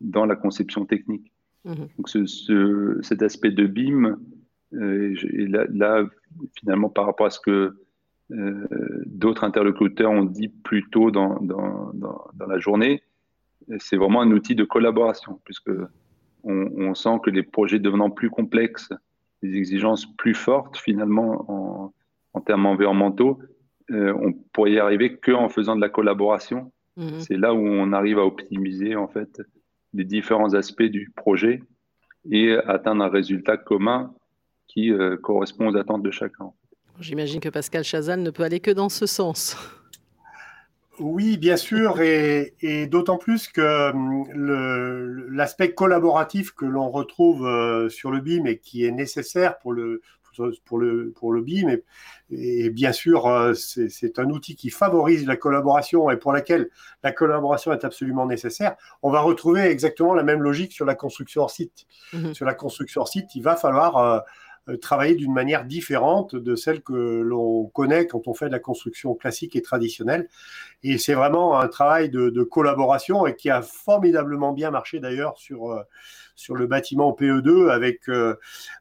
dans 0.00 0.26
la 0.26 0.36
conception 0.36 0.84
technique. 0.84 1.32
Mhm. 1.64 1.88
Donc 1.96 2.08
ce, 2.08 2.98
cet 3.02 3.22
aspect 3.22 3.50
de 3.50 3.66
BIM, 3.66 4.18
euh, 4.74 5.14
là, 5.72 6.04
finalement, 6.58 6.88
par 6.88 7.06
rapport 7.06 7.26
à 7.26 7.30
ce 7.30 7.40
que 7.40 7.50
euh, 7.50 7.85
d'autres 8.28 9.44
interlocuteurs 9.44 10.10
ont 10.10 10.24
dit 10.24 10.48
plus 10.48 10.88
tôt 10.90 11.10
dans, 11.10 11.40
dans, 11.40 11.92
dans, 11.94 12.46
la 12.46 12.58
journée, 12.58 13.02
c'est 13.78 13.96
vraiment 13.96 14.20
un 14.20 14.32
outil 14.32 14.54
de 14.54 14.64
collaboration, 14.64 15.40
puisque 15.44 15.70
on, 16.42 16.70
on, 16.76 16.94
sent 16.94 17.18
que 17.24 17.30
les 17.30 17.44
projets 17.44 17.78
devenant 17.78 18.10
plus 18.10 18.30
complexes, 18.30 18.92
les 19.42 19.56
exigences 19.56 20.06
plus 20.16 20.34
fortes, 20.34 20.76
finalement, 20.76 21.44
en, 21.48 21.92
en 22.32 22.40
termes 22.40 22.66
environnementaux, 22.66 23.38
euh, 23.90 24.12
on 24.20 24.32
pourrait 24.52 24.72
y 24.72 24.78
arriver 24.78 25.16
qu'en 25.16 25.48
faisant 25.48 25.76
de 25.76 25.80
la 25.80 25.88
collaboration. 25.88 26.72
Mhm. 26.96 27.20
C'est 27.20 27.36
là 27.36 27.54
où 27.54 27.58
on 27.58 27.92
arrive 27.92 28.18
à 28.18 28.24
optimiser 28.24 28.96
en 28.96 29.08
fait 29.08 29.40
les 29.94 30.04
différents 30.04 30.54
aspects 30.54 30.82
du 30.82 31.10
projet 31.14 31.62
et 32.30 32.52
atteindre 32.52 33.04
un 33.04 33.08
résultat 33.08 33.56
commun 33.56 34.12
qui 34.66 34.92
euh, 34.92 35.16
correspond 35.16 35.68
aux 35.68 35.76
attentes 35.76 36.02
de 36.02 36.10
chacun. 36.10 36.50
J'imagine 37.00 37.40
que 37.40 37.48
Pascal 37.48 37.84
Chazal 37.84 38.20
ne 38.22 38.30
peut 38.30 38.42
aller 38.42 38.60
que 38.60 38.70
dans 38.70 38.88
ce 38.88 39.06
sens. 39.06 39.56
Oui, 40.98 41.36
bien 41.36 41.58
sûr, 41.58 42.00
et, 42.00 42.54
d'autant 42.86 43.18
plus 43.18 43.48
que 43.48 43.90
hum, 43.90 44.26
l'aspect 45.30 45.74
collaboratif 45.74 46.52
que 46.52 46.64
l'on 46.64 46.90
retrouve 46.90 47.46
euh, 47.46 47.90
sur 47.90 48.10
le 48.10 48.20
BIM 48.20 48.46
et 48.46 48.58
qui 48.58 48.84
est 48.84 48.92
nécessaire 48.92 49.58
pour 49.58 49.74
le, 49.74 50.00
pour 50.64 50.78
le, 50.78 51.12
pour 51.14 51.32
le 51.32 51.42
BIM. 51.42 51.76
Et, 52.30 52.70
bien 52.70 52.92
sûr, 52.92 53.26
euh, 53.26 53.54
c'est 53.54 54.18
un 54.18 54.30
outil 54.30 54.56
qui 54.56 54.70
favorise 54.70 55.26
la 55.26 55.36
collaboration 55.36 56.10
et 56.10 56.16
pour 56.16 56.32
laquelle 56.32 56.68
la 57.02 57.12
collaboration 57.12 57.72
est 57.72 57.84
absolument 57.84 58.26
nécessaire. 58.26 58.76
On 59.02 59.10
va 59.10 59.20
retrouver 59.20 59.62
exactement 59.62 60.14
la 60.14 60.22
même 60.22 60.42
logique 60.42 60.72
sur 60.72 60.84
la 60.84 60.94
construction 60.94 61.42
hors 61.42 61.50
site. 61.50 61.86
Mhm. 62.12 62.34
Sur 62.34 62.46
la 62.46 62.54
construction 62.54 63.02
hors 63.02 63.08
site, 63.08 63.34
il 63.34 63.42
va 63.42 63.56
falloir 63.56 63.96
euh, 63.96 64.18
euh, 64.18 64.20
travailler 64.80 65.14
d'une 65.14 65.32
manière 65.32 65.64
différente 65.64 66.34
de 66.34 66.56
celle 66.56 66.82
que 66.82 66.92
l'on 66.92 67.66
connaît 67.66 68.06
quand 68.06 68.26
on 68.28 68.34
fait 68.34 68.46
de 68.46 68.52
la 68.52 68.58
construction 68.58 69.14
classique 69.14 69.56
et 69.56 69.62
traditionnelle. 69.62 70.28
Et 70.88 70.98
c'est 70.98 71.14
vraiment 71.14 71.58
un 71.58 71.68
travail 71.68 72.10
de, 72.10 72.30
de, 72.30 72.42
collaboration 72.42 73.26
et 73.26 73.34
qui 73.34 73.50
a 73.50 73.62
formidablement 73.62 74.52
bien 74.52 74.70
marché 74.70 75.00
d'ailleurs 75.00 75.36
sur 75.36 75.84
sur 76.36 76.54
le 76.54 76.66
bâtiment 76.66 77.16
PE2 77.18 77.70
avec, 77.70 78.08
euh, 78.08 78.36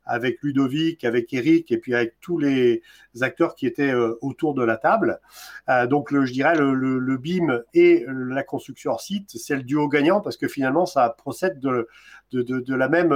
avec 0.06 0.44
Ludovic, 0.44 1.04
avec 1.04 1.34
Eric 1.34 1.72
et 1.72 1.78
puis 1.78 1.96
avec 1.96 2.20
tous 2.20 2.38
les 2.38 2.84
acteurs 3.22 3.56
qui 3.56 3.66
étaient 3.66 3.94
euh, 3.94 4.20
autour 4.22 4.54
de 4.54 4.64
la 4.64 4.76
table. 4.76 5.20
Euh, 5.70 5.88
donc, 5.88 6.14
je 6.14 6.32
dirais, 6.32 6.56
le, 6.56 6.74
le, 6.74 7.18
BIM 7.18 7.62
et 7.74 8.06
la 8.08 8.44
construction 8.44 8.92
hors 8.92 9.02
site, 9.02 9.32
c'est 9.36 9.56
le 9.56 9.64
duo 9.64 9.88
gagnant 9.88 10.20
parce 10.20 10.36
que 10.36 10.50
finalement, 10.50 10.86
ça 10.86 11.10
procède 11.10 11.60
de, 11.62 11.88
de, 12.34 12.42
de, 12.42 12.76
la 12.76 12.90
même 12.90 13.14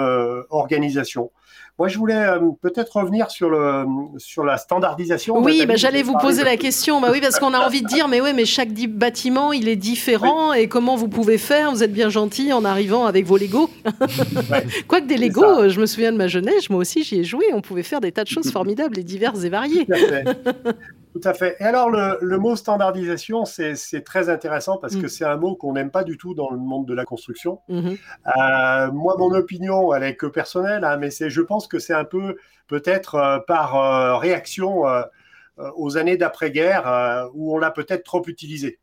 organisation. 0.49 1.31
Moi, 1.77 1.89
je 1.89 1.97
voulais 1.97 2.25
peut-être 2.61 2.95
revenir 2.95 3.29
sur, 3.29 3.49
le, 3.49 3.85
sur 4.17 4.45
la 4.45 4.57
standardisation. 4.57 5.37
Oui, 5.37 5.65
bah, 5.65 5.75
j'allais 5.75 6.01
vous 6.01 6.17
poser 6.17 6.45
la 6.45 6.55
question. 6.55 7.01
Bah 7.01 7.09
oui, 7.11 7.19
parce 7.19 7.39
qu'on 7.39 7.53
a 7.53 7.59
envie 7.59 7.81
de 7.81 7.87
dire, 7.87 8.07
mais 8.07 8.21
oui, 8.21 8.31
mais 8.33 8.45
chaque 8.45 8.71
bâtiment, 8.87 9.53
il 9.53 9.67
est 9.67 9.75
différent. 9.75 10.53
Et 10.53 10.67
comment 10.67 10.95
vous 10.95 11.07
pouvez 11.07 11.37
faire? 11.37 11.71
Vous 11.71 11.83
êtes 11.83 11.93
bien 11.93 12.09
gentil 12.09 12.53
en 12.53 12.65
arrivant 12.65 13.05
avec 13.05 13.25
vos 13.25 13.37
Legos. 13.37 13.69
Quoique 14.87 15.07
des 15.07 15.17
Legos, 15.17 15.69
je 15.69 15.79
me 15.79 15.85
souviens 15.85 16.11
de 16.11 16.17
ma 16.17 16.27
jeunesse, 16.27 16.69
moi 16.69 16.79
aussi 16.79 17.03
j'y 17.03 17.19
ai 17.19 17.23
joué, 17.23 17.45
on 17.53 17.61
pouvait 17.61 17.83
faire 17.83 18.01
des 18.01 18.11
tas 18.11 18.23
de 18.23 18.29
choses 18.29 18.51
formidables 18.51 18.97
et 18.97 19.03
diverses 19.03 19.43
et 19.43 19.49
variées. 19.49 19.87
Tout 21.13 21.21
à 21.23 21.33
fait. 21.33 21.55
Et 21.59 21.63
alors, 21.63 21.89
le, 21.89 22.37
mot 22.37 22.55
standardisation, 22.55 23.43
c'est 23.45 24.03
très 24.05 24.29
intéressant 24.29 24.77
parce 24.77 24.95
que 24.95 25.05
mm. 25.05 25.09
c'est 25.09 25.25
un 25.25 25.37
mot 25.37 25.55
qu'on 25.55 25.73
n'aime 25.73 25.89
pas 25.89 26.03
du 26.03 26.17
tout 26.17 26.35
dans 26.35 26.51
le 26.51 26.57
monde 26.57 26.85
de 26.85 26.93
la 26.93 27.03
construction. 27.03 27.59
Mm-hmm. 27.69 27.97
Euh, 28.27 28.91
moi, 28.91 29.15
mon 29.17 29.33
opinion, 29.33 29.93
elle 29.93 30.03
est 30.03 30.15
que 30.15 30.27
personnelle, 30.27 30.83
hein, 30.83 30.97
mais 30.97 31.09
je 31.09 31.41
pense 31.41 31.67
que 31.67 31.79
c'est 31.79 31.95
un 31.95 32.05
peu 32.05 32.37
peut-être 32.67 33.15
euh, 33.15 33.39
par 33.39 33.75
euh, 33.75 34.17
réaction 34.17 34.83
aux 35.75 35.97
années 35.97 36.17
d'après-guerre 36.17 37.29
où 37.33 37.53
on 37.53 37.57
l'a 37.57 37.71
peut-être 37.71 38.03
trop 38.03 38.23
utilisé. 38.27 38.79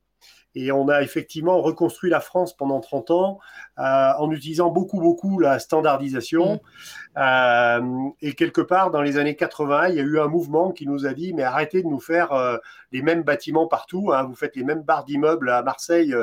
Et 0.57 0.73
on 0.73 0.89
a 0.89 1.03
effectivement 1.03 1.61
reconstruit 1.61 2.09
la 2.09 2.21
France 2.21 2.57
pendant 2.57 2.81
30 2.81 3.11
ans 3.11 3.39
euh, 3.79 3.83
en 4.19 4.31
utilisant 4.31 4.71
beaucoup, 4.71 4.99
beaucoup 5.01 5.39
la 5.39 5.59
standardisation. 5.59 6.55
Mm. 6.55 7.19
Euh, 7.19 8.09
et 8.23 8.33
quelque 8.33 8.63
part, 8.63 8.91
dans 8.91 9.03
les 9.03 9.19
années 9.19 9.37
80, 9.37 9.89
il 9.89 9.97
y 9.97 10.01
a 10.01 10.03
eu 10.03 10.19
un 10.19 10.29
mouvement 10.29 10.73
qui 10.73 10.87
nous 10.87 11.05
a 11.05 11.13
dit, 11.13 11.35
mais 11.35 11.43
arrêtez 11.43 11.83
de 11.83 11.89
nous 11.89 12.01
faire 12.01 12.33
euh, 12.33 12.57
les 12.91 13.03
mêmes 13.03 13.23
bâtiments 13.23 13.67
partout. 13.67 14.13
Hein. 14.15 14.23
vous 14.23 14.35
faites 14.35 14.57
les 14.57 14.65
mêmes 14.65 14.83
barres 14.83 15.05
d'immeubles 15.05 15.51
à 15.51 15.63
Marseille 15.63 16.17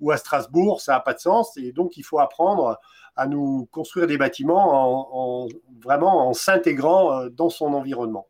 ou 0.00 0.10
à 0.10 0.16
Strasbourg, 0.16 0.80
ça 0.80 0.94
n'a 0.94 1.00
pas 1.00 1.14
de 1.14 1.20
sens. 1.20 1.56
Et 1.56 1.70
donc, 1.70 1.96
il 1.96 2.02
faut 2.02 2.18
apprendre 2.18 2.80
à 3.14 3.28
nous 3.28 3.68
construire 3.70 4.08
des 4.08 4.18
bâtiments 4.18 5.44
en, 5.44 5.48
vraiment 5.80 6.28
en 6.28 6.32
s'intégrant 6.32 7.26
dans 7.26 7.48
son 7.48 7.74
environnement. 7.74 8.26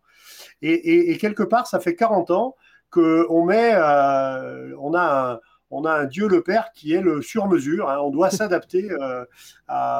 Et, 0.62 1.12
et, 1.12 1.18
quelque 1.18 1.44
part, 1.44 1.66
ça 1.66 1.79
fait 1.79 1.94
40 1.94 2.31
ans 2.31 2.57
qu'on 2.90 3.44
met, 3.44 3.73
euh, 3.75 4.75
on 4.81 4.94
a 4.94 5.33
un, 5.33 5.40
on 5.71 5.85
a 5.85 5.92
un 5.92 6.05
Dieu 6.07 6.29
le 6.29 6.42
Père 6.42 6.73
qui 6.75 6.94
est 6.94 7.01
le 7.01 7.23
sur-mesure. 7.23 7.90
Hein. 7.90 7.99
on 8.01 8.11
doit 8.11 8.31
s'adapter 8.31 8.88
euh, 8.90 9.25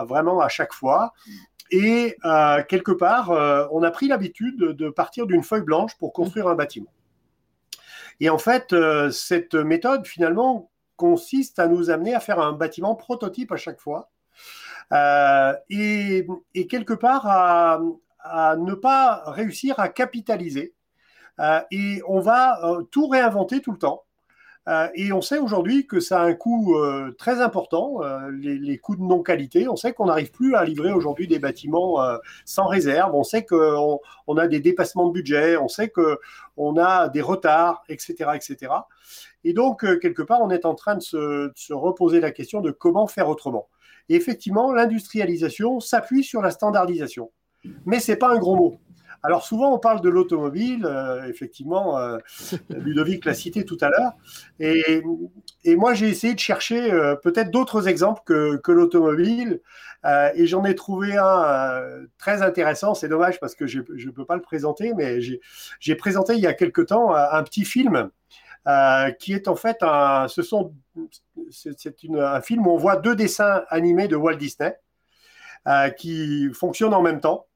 vraiment 0.05 0.40
à 0.40 0.49
chaque 0.49 0.73
fois. 0.73 1.12
Et 1.71 2.16
euh, 2.25 2.62
quelque 2.66 2.92
part, 2.92 3.31
on 3.73 3.83
a 3.83 3.90
pris 3.90 4.09
l'habitude 4.09 4.59
de, 4.59 4.88
partir 4.88 5.27
d'une 5.27 5.42
feuille 5.42 5.62
blanche 5.62 5.97
pour 5.99 6.12
construire 6.12 6.49
un 6.49 6.55
bâtiment. 6.55 6.92
Et 8.21 8.31
en 8.31 8.38
fait, 8.38 8.75
cette 9.12 9.55
méthode, 9.55 10.07
finalement, 10.07 10.71
consiste 10.97 11.59
à 11.59 11.68
nous 11.68 11.90
amener 11.90 12.14
à 12.14 12.21
faire 12.21 12.40
un 12.40 12.53
bâtiment 12.53 12.97
prototype 12.97 13.53
à 13.53 13.57
chaque 13.57 13.81
fois. 13.81 14.11
Et, 15.68 16.27
quelque 16.71 16.94
part, 16.94 17.27
à, 17.27 17.81
ne 18.24 18.74
pas 18.74 19.22
réussir 19.26 19.78
à 19.78 19.88
capitaliser 19.88 20.74
euh, 21.40 21.61
et 21.70 22.02
on 22.07 22.20
va 22.20 22.64
euh, 22.64 22.83
tout 22.83 23.09
réinventer 23.09 23.61
tout 23.61 23.72
le 23.72 23.78
temps. 23.78 24.04
Euh, 24.68 24.88
et 24.94 25.12
on 25.12 25.22
sait 25.22 25.38
aujourd'hui 25.38 25.87
que 25.87 25.98
ça 25.98 26.20
a 26.20 26.24
un 26.24 26.35
coût 26.35 26.76
très 27.16 27.40
important, 27.40 28.00
les, 28.31 28.78
coûts 28.78 28.96
de 28.96 29.02
non-qualité. 29.02 29.66
On 29.66 29.76
sait 29.76 29.94
qu'on 29.94 30.07
n'arrive 30.07 30.31
plus 30.31 30.54
à 30.57 30.64
livrer 30.64 30.92
aujourd'hui 30.92 31.26
des 31.26 31.38
bâtiments 31.38 31.96
sans 32.44 32.66
réserve. 32.66 33.14
On 33.14 33.24
sait 33.24 33.46
qu'on 33.46 33.98
on 34.26 34.37
a 34.37 34.46
des 34.46 34.61
dépassements 34.61 35.07
de 35.07 35.12
budget. 35.12 35.57
On 35.57 35.68
sait 35.68 35.88
qu'on 35.88 36.76
a 36.76 37.09
des 37.09 37.22
retards, 37.22 37.83
etc., 37.88 38.33
etc. 38.35 38.72
Et 39.42 39.54
donc, 39.54 39.87
quelque 40.00 40.20
part, 40.20 40.42
on 40.42 40.50
est 40.50 40.66
en 40.66 40.74
train 40.74 40.96
de 40.96 41.02
se, 41.02 41.46
de 41.46 41.52
se 41.54 41.72
reposer 41.72 42.20
la 42.20 42.31
question 42.31 42.61
de 42.61 42.70
comment 42.70 43.07
faire 43.07 43.31
autrement. 43.31 43.70
Et 44.11 44.16
effectivement, 44.16 44.70
l'industrialisation 44.72 45.81
s'appuie 45.81 46.24
sur 46.24 46.42
la 46.42 46.50
standardisation. 46.50 47.31
Mais 47.87 48.01
ce 48.01 48.12
n'est 48.12 48.18
pas 48.18 48.31
un 48.31 48.38
gros 48.38 48.57
mot. 48.57 48.81
Alors 49.23 49.44
souvent, 49.44 49.75
on 49.75 49.79
parle 49.79 50.01
de 50.01 50.09
l'automobile, 50.09 50.87
euh, 50.87 51.29
effectivement, 51.29 51.99
euh, 51.99 52.18
Ludovic 52.71 53.25
l'a 53.25 53.35
cité 53.35 53.64
tout 53.64 53.79
à 53.81 53.90
l'heure, 53.90 54.12
et, 54.61 55.03
moi 55.77 55.92
j'ai 55.94 56.09
essayé 56.09 56.35
de 56.35 56.38
chercher 56.38 56.92
euh, 56.92 57.14
peut-être 57.16 57.51
d'autres 57.51 57.88
exemples 57.88 58.23
que, 58.25 58.73
l'automobile, 58.73 59.61
et 60.35 60.47
j'en 60.47 60.64
ai 60.64 60.75
trouvé 60.75 61.16
un 61.16 61.83
très 62.18 62.42
intéressant, 62.42 62.94
c'est 62.94 63.09
dommage 63.09 63.40
parce 63.40 63.55
que 63.55 63.66
je 63.66 63.81
ne 63.81 64.11
peux 64.11 64.25
pas 64.25 64.37
le 64.37 64.42
présenter, 64.42 64.94
mais 64.94 65.21
j'ai 65.21 65.94
présenté 65.97 66.35
il 66.35 66.40
y 66.40 66.47
a 66.47 66.55
quelque 66.55 66.81
temps 66.81 67.14
un, 67.14 67.42
petit 67.42 67.64
film 67.64 68.09
qui 69.18 69.33
est 69.33 69.49
en 69.49 69.57
fait 69.57 69.79
un, 69.83 70.29
ce 70.29 70.42
sont, 70.42 70.73
c'est 71.51 71.75
un 72.18 72.40
film 72.40 72.66
où 72.66 72.71
on 72.71 72.79
voit 72.79 72.97
deux 72.97 73.16
dessins 73.16 73.64
animés 73.68 74.09
de 74.09 74.16
Walt 74.16 74.37
Disney 74.37 74.79
qui 75.99 76.49
fonctionnent 76.55 76.94
en 76.94 77.03
même 77.03 77.21
temps 77.21 77.48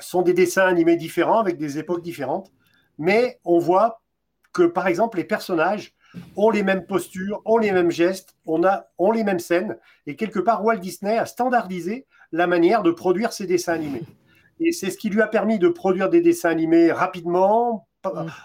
sont 0.00 0.22
des 0.22 0.32
dessins 0.32 0.66
animés 0.66 0.96
différents 0.96 1.40
avec 1.40 1.56
des 1.56 1.78
époques 1.78 2.02
différentes, 2.02 2.52
mais 2.98 3.40
on 3.44 3.58
voit 3.58 4.02
que 4.52 4.64
par 4.64 4.86
exemple 4.86 5.18
les 5.18 5.24
personnages 5.24 5.94
ont 6.36 6.50
les 6.50 6.62
mêmes 6.62 6.86
postures, 6.86 7.40
ont 7.44 7.58
les 7.58 7.72
mêmes 7.72 7.90
gestes, 7.90 8.36
on 8.46 8.64
a, 8.64 8.86
ont 8.98 9.12
les 9.12 9.24
mêmes 9.24 9.38
scènes, 9.38 9.76
et 10.06 10.16
quelque 10.16 10.40
part 10.40 10.64
Walt 10.64 10.78
Disney 10.78 11.16
a 11.16 11.26
standardisé 11.26 12.06
la 12.32 12.46
manière 12.46 12.82
de 12.82 12.90
produire 12.90 13.32
ces 13.32 13.46
dessins 13.46 13.74
animés. 13.74 14.02
Et 14.58 14.72
c'est 14.72 14.90
ce 14.90 14.98
qui 14.98 15.08
lui 15.08 15.22
a 15.22 15.26
permis 15.26 15.58
de 15.58 15.68
produire 15.68 16.10
des 16.10 16.20
dessins 16.20 16.50
animés 16.50 16.92
rapidement, 16.92 17.86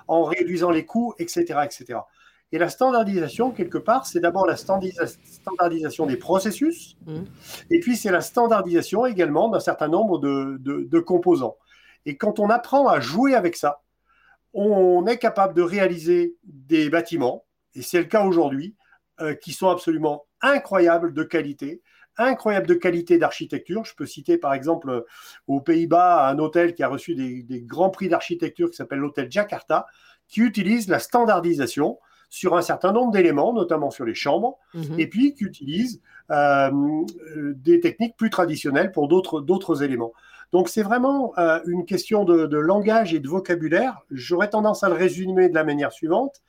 en 0.08 0.24
réduisant 0.24 0.70
les 0.70 0.86
coûts, 0.86 1.14
etc. 1.18 1.60
etc. 1.64 2.00
Et 2.56 2.58
la 2.58 2.70
standardisation, 2.70 3.52
quelque 3.52 3.78
part, 3.78 4.06
c'est 4.06 4.22
d'abord 4.22 4.48
la 4.48 4.56
standardisation 4.56 6.06
des 6.06 6.16
processus, 6.16 6.96
mmh. 7.06 7.24
et 7.70 7.82
puis 7.82 7.98
c'est 7.98 8.12
la 8.12 8.22
standardisation 8.22 9.06
également 9.06 9.50
d'un 9.50 9.60
certain 9.60 9.90
nombre 9.90 10.20
de, 10.20 11.00
composants. 11.02 11.58
Et 12.06 12.16
quand 12.16 12.40
on 12.40 12.50
apprend 12.50 12.88
à 12.88 13.02
jouer 13.02 13.36
avec 13.36 13.58
ça, 13.58 13.82
on 14.54 15.06
est 15.06 15.18
capable 15.18 15.54
de 15.54 15.64
réaliser 15.64 16.38
des 16.46 16.90
bâtiments, 16.90 17.44
et 17.74 17.82
c'est 17.82 18.00
le 18.00 18.06
cas 18.06 18.24
aujourd'hui, 18.24 18.74
euh, 19.20 19.36
qui 19.36 19.52
sont 19.52 19.68
absolument 19.68 20.24
incroyables 20.40 21.14
de 21.14 21.24
qualité, 21.24 21.82
incroyables 22.18 22.68
de 22.68 22.76
qualité 22.76 23.18
d'architecture. 23.18 23.84
Je 23.84 23.96
peux 23.96 24.06
citer 24.06 24.38
par 24.38 24.54
exemple 24.54 25.04
aux 25.48 25.60
Pays-Bas 25.60 26.30
un 26.30 26.40
hôtel 26.40 26.74
qui 26.74 26.84
a 26.84 26.88
reçu 26.88 27.16
des, 27.16 27.44
des 27.44 27.62
grands 27.62 27.90
prix 27.90 28.08
d'architecture 28.08 28.70
qui 28.70 28.78
s'appelle 28.78 29.00
l'hôtel 29.00 29.30
Jakarta, 29.30 29.88
qui 30.30 30.40
utilise 30.40 30.88
la 30.88 31.00
standardisation 31.00 32.00
sur 32.36 32.58
un 32.58 32.62
certain 32.62 32.92
nombre 32.92 33.14
d'éléments, 33.14 33.54
notamment 33.54 33.92
sur 33.92 34.04
les 34.04 34.14
chambres, 34.14 34.58
mhm. 34.74 35.00
et 35.00 35.08
puis 35.08 35.34
qui 35.34 35.46
utilisent 35.46 36.02
euh, 36.32 36.70
des 37.38 37.80
techniques 37.80 38.18
plus 38.18 38.30
traditionnelles 38.30 38.92
pour 38.92 39.08
d'autres 39.08 39.84
éléments. 39.84 40.12
Donc 40.52 40.68
c'est 40.68 40.84
vraiment 40.84 41.32
euh, 41.38 41.62
une 41.66 41.86
question 41.86 42.26
de, 42.26 42.46
de, 42.46 42.58
langage 42.58 43.14
et 43.14 43.20
de 43.20 43.30
vocabulaire. 43.30 44.02
J'aurais 44.12 44.50
tendance 44.50 44.84
à 44.84 44.90
le 44.90 44.96
résumer 44.96 45.48
de 45.48 45.56
la 45.56 45.64
manière 45.64 45.94
suivante. 45.94 46.42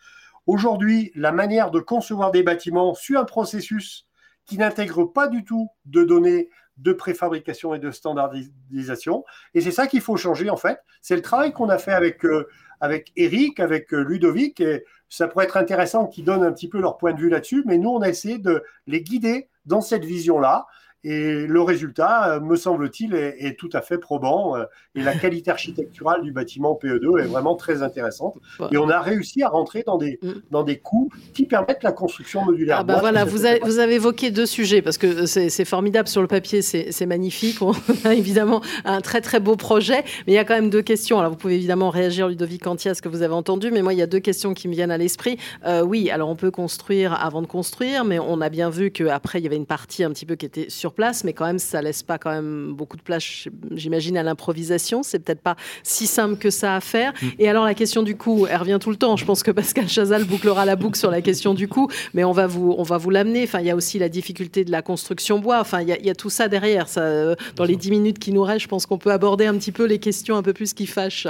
Aujourd'hui, 0.49 1.12
la 1.14 1.31
manière 1.31 1.70
de 1.70 1.79
concevoir 1.79 2.33
des 2.33 2.42
bâtiments 2.42 2.94
suit 2.94 3.16
un 3.16 3.25
processus 3.25 4.09
qui 4.44 4.59
n'intègre 4.59 5.05
pas 5.05 5.29
du 5.29 5.44
tout 5.44 5.68
de 5.85 6.03
données 6.03 6.49
de 6.77 6.93
préfabrication 6.93 7.75
et 7.75 7.79
de 7.79 7.91
standardisation. 7.91 9.25
Et 9.55 9.61
c'est 9.61 9.71
ça 9.71 9.87
qu'il 9.87 10.01
faut 10.01 10.17
changer 10.17 10.51
en 10.51 10.57
fait. 10.57 10.79
C'est 11.01 11.17
le 11.17 11.23
travail 11.23 11.53
qu'on 11.53 11.69
a 11.69 11.79
fait 11.79 11.93
avec, 11.93 12.25
euh, 12.25 12.49
avec 12.81 13.12
Eric, 13.17 13.61
avec 13.61 13.91
Ludovic, 13.93 14.61
et 14.61 14.85
ça 15.09 15.29
pourrait 15.29 15.45
être 15.45 15.57
intéressant 15.57 16.07
qu'ils 16.07 16.25
donnent 16.25 16.45
un 16.45 16.53
petit 16.53 16.69
peu 16.69 16.81
leur 16.81 16.99
point 16.99 17.12
de 17.12 17.21
vue 17.21 17.29
là-dessus, 17.31 17.62
mais 17.67 17.79
nous, 17.79 17.91
on 17.91 18.03
a 18.03 18.09
essayé 18.09 18.39
de 18.39 18.62
les 18.87 19.03
guider 19.03 19.49
dans 19.65 19.81
cette 19.81 20.05
vision-là. 20.05 20.67
Et 21.09 21.47
le 21.47 21.62
résultat, 21.62 22.33
euh, 22.33 22.40
me 22.40 22.57
semble-t-il, 22.57 23.14
est, 23.14 23.57
tout 23.57 23.71
à 23.73 23.81
fait 23.81 23.97
probant. 23.97 24.57
Euh, 24.57 24.64
et 24.97 25.03
la 25.03 25.14
qualité 25.14 25.53
architecturale 25.53 26.23
du 26.23 26.33
bâtiment 26.33 26.77
PE2 26.83 27.21
est 27.21 27.27
vraiment 27.27 27.55
très 27.55 27.85
intéressante. 27.85 28.38
Et 28.73 28.77
on 28.77 28.88
a 28.88 29.01
réussi 29.01 29.45
à 29.45 29.49
rentrer 29.49 29.85
dans 29.87 29.99
des, 29.99 30.19
mm. 30.21 30.33
dans 30.51 30.64
des 30.64 30.79
coûts 30.79 31.09
qui 31.33 31.47
permettent 31.47 31.85
la 31.85 31.92
construction 31.92 32.45
modulaire. 32.45 32.79
Ah 32.81 32.83
bah 32.83 32.97
voilà, 32.99 33.25
vous 33.25 33.47
avez, 33.47 33.61
vous 33.61 33.79
avez, 33.79 33.95
évoqué 33.95 34.33
deux 34.33 34.47
sujets, 34.47 34.83
parce 34.83 34.99
que 34.99 35.27
c'est 35.27 35.64
formidable 35.64 36.09
sur 36.09 36.23
le 36.23 36.27
papier, 36.27 36.61
c'est 36.61 37.07
magnifique. 37.07 37.62
On 37.62 37.71
a 38.05 38.14
évidemment 38.14 38.61
un 38.85 39.01
très 39.01 39.21
très 39.21 39.38
beau 39.38 39.55
projet, 39.55 40.03
mais 40.27 40.33
il 40.33 40.35
y 40.35 40.38
a 40.38 40.45
quand 40.45 40.57
même 40.57 40.71
deux 40.71 40.83
questions. 40.83 41.21
Alors 41.21 41.31
vous 41.31 41.38
pouvez 41.38 41.55
évidemment 41.55 41.90
réagir, 41.90 42.27
Ludovic 42.27 42.66
Antia, 42.66 42.90
à 42.90 42.95
ce 42.95 43.03
que 43.03 43.09
vous 43.09 43.23
avez 43.23 43.35
entendu, 43.35 43.71
mais 43.71 43.83
moi, 43.83 43.92
il 43.92 44.01
y 44.01 44.03
a 44.03 44.09
deux 44.09 44.19
questions 44.19 44.55
qui 44.55 44.66
me 44.66 44.75
viennent 44.75 44.90
à 44.90 44.99
l'esprit. 44.99 45.38
Euh, 45.66 45.83
oui, 45.83 46.11
alors 46.11 46.29
on 46.29 46.37
peut 46.37 46.51
construire 46.51 47.14
avant 47.14 47.42
de 47.42 47.47
construire, 47.47 48.05
mais 48.05 48.19
on 48.19 48.40
a 48.40 48.49
bien 48.49 48.71
vu 48.71 48.90
qu'après, 48.90 49.38
il 49.38 49.45
y 49.45 49.47
avait 49.47 49.55
une 49.55 49.66
partie 49.66 50.03
un 50.03 50.11
petit 50.11 50.27
peu 50.27 50.35
qui 50.35 50.47
était 50.47 50.69
sur 50.69 50.95
place, 50.96 51.22
mais 51.22 51.32
quand 51.32 51.46
même, 51.46 51.61
ça 51.61 51.80
laisse 51.80 52.02
pas 52.02 52.18
quand 52.18 52.30
même 52.30 52.72
beaucoup 52.72 52.96
de 52.96 53.02
place, 53.02 53.46
j'imagine, 53.70 54.16
à 54.16 54.24
l'improvisation. 54.24 55.02
C'est 55.02 55.20
peut-être 55.20 55.40
pas 55.40 55.56
si 55.85 56.09
simple 56.09 56.37
que 56.37 56.50
ça 56.50 56.74
à 56.74 56.80
faire. 56.80 57.12
Mm. 57.22 57.26
Et 57.38 57.48
alors, 57.48 57.64
la 57.64 57.74
question 57.74 58.02
du 58.02 58.16
coût, 58.16 58.46
elle 58.50 58.56
revient 58.56 58.78
tout 58.80 58.90
le 58.90 58.96
temps. 58.96 59.16
Je 59.16 59.24
pense 59.24 59.42
que 59.42 59.50
Pascal 59.52 59.88
Chazal 59.88 60.24
bouclera 60.24 60.64
la 60.64 60.74
boucle 60.74 60.98
sur 60.98 61.11
la 61.11 61.22
question 61.22 61.54
du 61.54 61.68
coût, 61.68 61.88
mais 62.14 62.24
on 62.24 62.32
va 62.32 62.46
vous, 62.46 62.74
on 62.76 62.82
va 62.82 62.98
vous 62.98 63.11
l'amener. 63.11 63.44
Enfin, 63.44 63.61
il 63.61 63.66
y 63.66 63.70
a 63.70 63.76
aussi 63.76 63.98
la 63.98 64.09
difficulté 64.09 64.64
de 64.64 64.72
la 64.72 64.82
construction 64.82 65.38
bois. 65.38 65.61
Enfin, 65.61 65.82
il 65.82 65.88
y 65.88 66.11
a, 66.11 66.14
tout 66.14 66.30
ça 66.30 66.48
derrière. 66.48 66.88
Ça, 66.88 67.02
euh, 67.02 67.37
dans 67.54 67.64
les 67.64 67.76
10 67.76 67.90
minutes 67.90 68.18
qui 68.18 68.32
nous 68.32 68.42
restent, 68.42 68.62
je 68.62 68.68
pense 68.68 68.87
qu'on 68.87 68.98
peut 68.98 69.12
aborder 69.12 69.46
un 69.46 69.54
petit 69.54 69.72
peu 69.72 69.85
les 69.85 69.98
questions 69.98 70.37
un 70.37 70.42
peu 70.42 70.52
plus 70.52 70.72
qui 70.74 70.87
fâchent. 70.87 71.28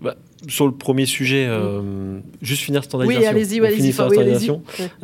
Bah, 0.00 0.14
sur 0.46 0.66
le 0.66 0.72
premier 0.72 1.06
sujet, 1.06 1.46
euh, 1.48 2.20
juste 2.42 2.62
finir 2.62 2.84
standardisation. 2.84 3.22
Oui, 3.22 3.26
allez-y, 3.26 3.60
allez-y. 3.60 4.50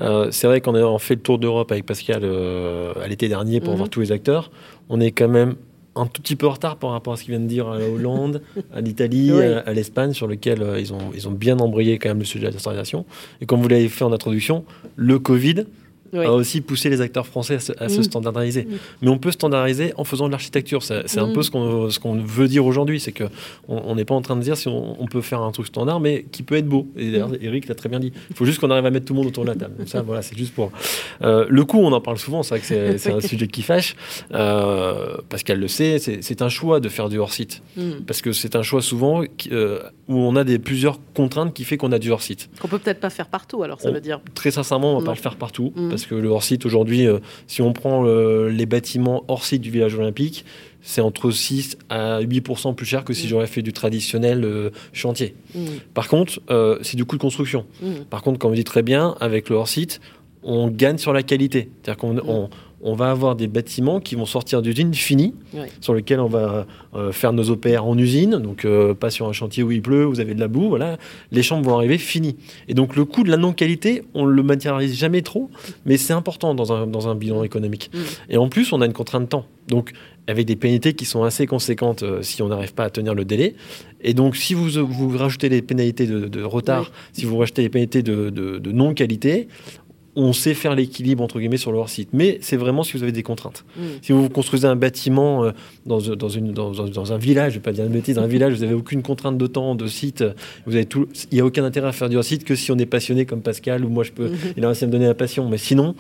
Euh, 0.01 0.31
c'est 0.31 0.47
vrai 0.47 0.61
qu'on 0.61 0.75
a 0.75 0.99
fait 0.99 1.15
le 1.15 1.21
tour 1.21 1.39
d'Europe 1.39 1.73
avec 1.73 1.87
Pascal 1.87 2.21
euh, 2.23 2.93
à 3.03 3.09
l'été 3.09 3.29
dernier 3.29 3.61
pour 3.61 3.73
mhm. 3.73 3.79
voir 3.79 3.89
tous 3.89 4.01
les 4.01 4.13
acteurs. 4.13 4.51
On 4.89 5.01
est 5.01 5.11
quand 5.11 5.29
même 5.29 5.57
un 5.97 6.07
tout 6.07 6.23
petit 6.23 6.37
peu 6.37 6.47
en 6.47 6.51
retard 6.51 6.77
par 6.77 6.91
rapport 6.91 7.13
à 7.13 7.17
ce 7.17 7.25
qu'il 7.25 7.33
vient 7.33 7.41
de 7.41 7.47
dire 7.47 7.69
à 7.69 7.79
la 7.79 7.89
Hollande, 7.89 8.43
à 8.75 8.81
l'Italie, 8.81 9.33
à, 9.33 9.73
l'Espagne, 9.73 10.13
sur 10.13 10.27
lequel 10.27 10.65
ils, 10.79 10.93
ont, 10.93 11.11
ils 11.15 11.29
ont 11.29 11.33
bien 11.33 11.59
embrayé 11.59 11.99
quand 11.99 12.09
même 12.09 12.19
le 12.19 12.25
sujet 12.25 12.49
de 12.49 12.53
la 12.53 12.59
standardisation. 12.59 13.05
Et 13.41 13.47
comme 13.47 13.61
vous 13.61 13.69
l'avez 13.69 13.89
fait 13.89 14.05
en 14.05 14.13
introduction, 14.13 14.65
le 14.97 15.19
Covid, 15.19 15.67
a 16.17 16.33
aussi 16.33 16.61
poussé 16.61 16.91
les 16.91 17.01
acteurs 17.01 17.27
français 17.27 17.59
à 17.79 17.89
se, 17.89 18.01
mm. 18.01 18.03
standardiser. 18.03 18.65
Mm. 18.65 18.77
Mais 19.03 19.09
on 19.09 19.19
peut 19.19 19.31
standardiser 19.31 19.93
en 19.97 20.05
faisant 20.05 20.27
de 20.27 20.33
l'architecture. 20.33 20.83
C'est 20.83 21.19
un 21.19 21.27
mm. 21.29 21.33
peu 21.33 21.43
ce 21.43 21.51
qu'on 21.99 22.17
veut 22.17 22.49
dire 22.49 22.67
aujourd'hui. 22.67 23.01
C'est 23.01 23.13
qu'on 23.13 23.29
on 23.69 23.95
n'est 23.95 24.05
pas 24.05 24.15
en 24.15 24.23
train 24.23 24.37
de 24.37 24.43
dire 24.43 24.57
si 24.57 24.69
on, 24.69 25.07
peut 25.11 25.21
faire 25.21 25.43
un 25.43 25.53
truc 25.53 25.67
standard, 25.67 26.01
mais 26.01 26.25
qui 26.33 26.43
peut 26.43 26.57
être 26.57 26.67
beau. 26.67 26.89
Et 26.97 27.13
d'ailleurs, 27.13 27.31
Eric 27.41 27.69
l'a 27.69 27.75
très 27.75 27.89
bien 27.89 28.01
dit. 28.01 28.13
Il 28.31 28.37
faut 28.37 28.45
juste 28.45 28.59
qu'on 28.59 28.71
arrive 28.71 28.87
à 28.87 28.91
mettre 28.91 29.07
tout 29.07 29.13
le 29.13 29.19
monde 29.19 29.27
autour 29.29 29.45
de 29.45 29.51
la 29.51 29.57
table. 29.57 29.75
ça, 29.87 30.03
voilà, 30.03 30.23
c'est 30.23 30.37
juste 30.37 30.55
pour. 30.55 30.73
Euh, 31.23 31.47
le 31.49 31.65
coût, 31.65 31.79
on 31.79 31.93
en 31.93 32.01
parle 32.01 32.19
souvent. 32.19 32.43
C'est 32.43 32.59
vrai 32.59 32.61
que 32.61 32.99
c'est 32.99 33.13
un 33.13 33.21
sujet 33.29 33.47
qui 33.47 33.63
fâche. 33.63 33.97
Euh, 34.33 35.17
Pascal 35.29 35.61
le 35.61 35.69
sait, 35.69 35.99
c'est 35.99 36.43
un 36.43 36.49
choix 36.49 36.81
de 36.81 36.89
faire 36.89 37.09
du 37.09 37.19
hors-site. 37.19 37.63
Parce 38.07 38.23
que 38.23 38.33
c'est 38.33 38.57
un 38.57 38.63
choix 38.63 38.83
souvent 38.83 39.23
euh, 39.53 39.81
où 40.09 40.17
on 40.17 40.37
a 40.37 40.45
des, 40.45 40.59
plusieurs 40.59 40.99
contraintes 41.15 41.55
qui 41.55 41.65
fait 41.65 41.77
qu'on 41.77 41.93
a 41.93 41.99
du 41.99 42.11
hors-site. 42.11 42.49
Qu'on 42.61 42.69
peut 42.69 42.79
peut-être 42.79 43.01
pas 43.01 43.11
faire 43.11 43.27
partout, 43.27 43.63
alors 43.63 43.81
ça 43.81 43.91
veut 43.91 44.01
dire. 44.01 44.21
Très 44.35 44.51
sincèrement, 44.51 44.97
on 44.97 44.99
va 45.01 45.05
pas 45.05 45.13
le 45.13 45.19
faire 45.19 45.37
partout. 45.37 45.73
Parce 45.91 46.04
que 46.07 46.15
le 46.15 46.29
hors-site 46.29 46.67
aujourd'hui, 46.67 47.07
euh, 47.07 47.19
si 47.47 47.63
on 47.63 47.73
prend 47.73 48.07
euh, 48.07 48.49
les 48.49 48.67
bâtiments 48.67 49.25
hors-site 49.29 49.63
du 49.63 49.71
village 49.71 49.95
olympique, 49.95 50.45
c'est 50.83 51.01
entre 51.01 51.31
6 51.31 51.79
à 51.89 52.21
8% 52.21 52.75
plus 52.75 52.87
cher 52.87 53.05
que 53.05 53.13
si 53.13 53.27
mm. 53.27 53.29
j'aurais 53.29 53.47
fait 53.47 53.63
du 53.63 53.73
traditionnel 53.73 54.45
euh, 54.45 54.71
chantier. 54.93 55.35
Mm. 55.55 55.65
Par 55.95 56.09
contre, 56.09 56.41
c'est 56.83 56.97
du 56.97 57.05
coût 57.05 57.17
de 57.17 57.23
construction. 57.23 57.67
Mm. 57.83 57.93
Par 58.11 58.23
contre, 58.23 58.39
comme 58.39 58.51
vous 58.51 58.57
dites 58.57 58.67
très 58.67 58.83
bien, 58.83 59.17
avec 59.21 59.49
le 59.49 59.57
hors-site, 59.57 60.01
on 60.43 60.69
gagne 60.69 60.99
sur 60.99 61.13
la 61.13 61.23
qualité. 61.23 61.71
C'est-à-dire 61.83 61.99
qu'on 61.99 62.51
on 62.85 62.95
va 62.95 63.11
avoir 63.11 63.35
des 63.35 63.49
bâtiments 63.49 63.99
qui 63.99 64.15
vont 64.15 64.27
sortir 64.27 64.61
d'usine 64.61 64.93
finis, 64.93 65.35
sur 65.81 65.95
lesquels 65.95 66.21
on 66.21 66.29
va 66.29 66.67
euh, 66.95 67.13
faire 67.13 67.33
nos 67.33 67.51
OPR 67.51 67.83
en 67.83 67.97
usine, 67.97 68.39
donc 68.39 68.67
euh, 68.67 68.93
pas 68.93 69.09
sur 69.09 69.27
un 69.27 69.33
chantier 69.33 69.63
où 69.63 69.73
il 69.73 69.81
pleut, 69.81 70.05
vous 70.05 70.21
avez 70.21 70.35
de 70.35 70.41
la 70.41 70.49
boue, 70.49 70.69
voilà. 70.69 70.99
Les 71.33 71.43
chambres 71.43 71.69
vont 71.69 71.77
arriver 71.77 71.97
finies. 71.97 72.37
Et 72.69 72.75
donc 72.75 72.95
le 72.95 73.07
coût 73.07 73.25
de 73.25 73.31
la 73.31 73.39
non-qualité, 73.39 74.03
on 74.13 74.27
le 74.27 74.43
matérialise 74.43 74.95
jamais 74.95 75.23
trop, 75.23 75.51
mais 75.87 75.97
c'est 75.97 76.13
important 76.13 76.55
dans 76.55 76.75
un, 76.75 76.87
dans 76.87 77.09
un 77.09 77.15
bilan 77.15 77.43
économique. 77.43 77.91
Mm. 77.95 77.99
Et 78.29 78.37
en 78.37 78.49
plus, 78.51 78.71
on 78.75 78.83
a 78.83 78.87
une 78.87 78.93
contrainte 78.93 79.23
de 79.23 79.29
temps. 79.29 79.47
Donc 79.67 79.93
avec 80.27 80.47
des 80.47 80.57
pénalités 80.57 80.93
qui 80.93 81.07
sont 81.07 81.23
assez 81.23 81.47
conséquentes 81.47 82.03
euh, 82.03 82.23
si 82.23 82.43
on 82.43 82.49
n'arrive 82.49 82.75
pas 82.75 82.85
à 82.85 82.91
tenir 82.91 83.15
le 83.15 83.25
délai. 83.25 83.55
Et 84.03 84.13
donc, 84.13 84.37
si 84.37 84.53
vous, 84.53 84.69
vous 84.69 85.17
rajoutez 85.17 85.49
les 85.49 85.63
pénalités 85.63 86.07
de, 86.07 86.43
retard, 86.43 86.93
si 87.15 87.25
vous 87.25 87.39
rajoutez 87.39 87.63
les 87.63 87.71
pénalités 87.71 88.03
de, 88.03 88.29
de 88.29 88.73
non-qualité, 88.73 89.49
on 90.17 90.33
sait 90.33 90.55
faire 90.55 90.75
l'équilibre 90.75 91.23
entre 91.23 91.39
guillemets 91.39 91.57
sur 91.57 91.73
leur 91.73 91.89
site. 91.89 92.11
Mais 92.13 92.39
c'est 92.41 92.57
vraiment 92.57 92.83
si 92.83 92.97
vous 92.97 93.03
avez 93.03 93.13
des 93.13 93.23
contraintes. 93.23 93.65
Mm. 93.77 93.83
Si 94.03 94.13
vous 94.13 94.29
construisez 94.29 94.67
un 94.67 94.77
bâtiment 94.77 95.45
euh, 95.45 95.53
dans, 95.87 95.99
dans, 96.01 96.29
une, 96.29 96.53
dans, 96.53 97.13
un 97.13 97.19
village, 97.19 97.53
je 97.53 97.59
ne 97.59 97.61
vais 97.61 97.65
pas 97.65 97.73
dire 97.73 97.85
une 97.85 97.93
bêtise, 97.93 98.17
dans 98.17 98.23
un 98.23 98.27
village, 98.27 98.55
vous 98.55 98.61
n'avez 98.61 98.75
aucune 98.75 99.03
contrainte 99.03 99.39
de 99.39 99.47
temps, 99.47 99.75
de 99.75 99.87
site, 99.87 100.25
vous 100.67 100.75
avez 100.75 100.87
tout, 100.87 101.09
il 101.31 101.37
n'y 101.37 101.41
a 101.41 101.45
aucun 101.45 101.65
intérêt 101.65 101.89
à 101.89 101.93
faire 101.93 102.09
du 102.09 102.23
site 102.23 102.45
que 102.45 102.55
si 102.55 102.71
on 102.73 102.79
est 102.79 102.87
passionné 102.87 103.27
comme 103.27 103.43
Pascal 103.43 103.85
ou 103.85 103.89
moi 103.89 104.05
je 104.05 104.13
peux, 104.13 104.29
mm-hmm. 104.29 104.55
il 104.57 104.65
a 104.65 104.69
réussi 104.69 104.85
à 104.85 104.87
me 104.87 104.93
donner 104.93 105.07
la 105.07 105.15
passion. 105.15 105.49
Mais 105.49 105.59
sinon, 105.59 105.95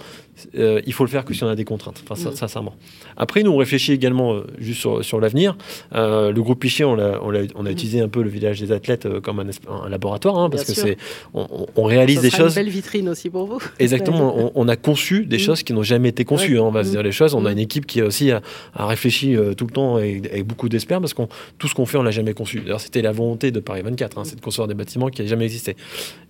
euh, 0.57 0.81
il 0.87 0.93
faut 0.93 1.05
le 1.05 1.11
faire 1.11 1.25
que 1.25 1.35
si 1.35 1.43
on 1.45 1.49
a 1.49 1.55
des 1.55 1.65
contraintes, 1.65 2.03
enfin, 2.09 2.31
mm. 2.31 2.35
sincèrement. 2.35 2.75
Après, 3.17 3.43
nous, 3.43 3.53
on 3.53 3.57
réfléchit 3.57 3.93
également, 3.93 4.35
euh, 4.35 4.47
juste 4.59 4.81
sur, 4.81 5.05
sur 5.05 5.21
l'avenir. 5.21 5.57
Euh, 5.95 6.33
le 6.33 6.43
groupe 6.43 6.61
Piché, 6.61 6.85
on 6.85 6.99
a, 6.99 7.21
on, 7.23 7.35
a, 7.35 7.43
on 7.55 7.67
a 7.67 7.69
mm. 7.69 7.73
utilisé 7.73 8.01
un 8.01 8.09
peu 8.09 8.23
le 8.23 8.29
village 8.29 8.61
des 8.61 8.73
athlètes 8.73 9.09
comme 9.21 9.41
un, 9.41 9.89
laboratoire, 9.89 10.39
hein, 10.39 10.51
parce 10.51 10.65
que 10.65 10.73
c'est, 10.73 10.97
on, 11.33 11.85
réalise 11.85 12.21
des 12.21 12.31
choses. 12.31 12.57
une 12.57 12.63
belle 12.63 12.73
vitrine 12.73 13.09
aussi 13.09 13.31
pour 13.31 13.47
vous. 13.47 13.59
Exactement, 13.79 14.53
on, 14.55 14.69
a 14.69 14.77
conçu 14.77 15.27
des 15.27 15.37
mm. 15.37 15.41
choses 15.41 15.63
qui 15.63 15.73
n'ont 15.73 15.83
jamais 15.83 16.09
été 16.09 16.25
conçues, 16.25 16.59
hein, 16.59 16.63
on 16.63 16.71
va 16.71 16.85
se 16.85 16.91
dire 16.91 17.03
les 17.03 17.13
choses. 17.13 17.35
On 17.35 17.47
a 17.47 17.53
une 17.53 17.59
équipe 17.59 17.87
qui 17.87 18.03
aussi 18.03 18.31
a, 18.31 18.43
réfléchi 18.75 19.37
tout 19.57 19.67
le 19.67 19.73
temps 19.73 19.97
avec, 19.97 20.47
beaucoup 20.47 20.69
d'espère, 20.69 21.01
parce 21.01 21.15
que 21.15 21.23
tout 21.59 21.69
ce 21.69 21.75
qu'on 21.75 21.87
fait, 21.87 21.99
on 21.99 22.03
l'a 22.03 22.11
jamais 22.11 22.35
conçu. 22.35 22.61
D'ailleurs, 22.61 22.81
c'était 22.81 23.03
la 23.03 23.13
volonté 23.13 23.51
de 23.51 23.61
Paris 23.61 23.83
24, 23.83 24.19
hein, 24.19 24.23
c'est 24.25 24.37
de 24.37 24.41
construire 24.41 24.69
des 24.69 24.75
bâtiments 24.75 25.09
qui 25.09 25.21
n'avaient 25.21 25.31
jamais 25.31 25.45
existé. 25.45 25.77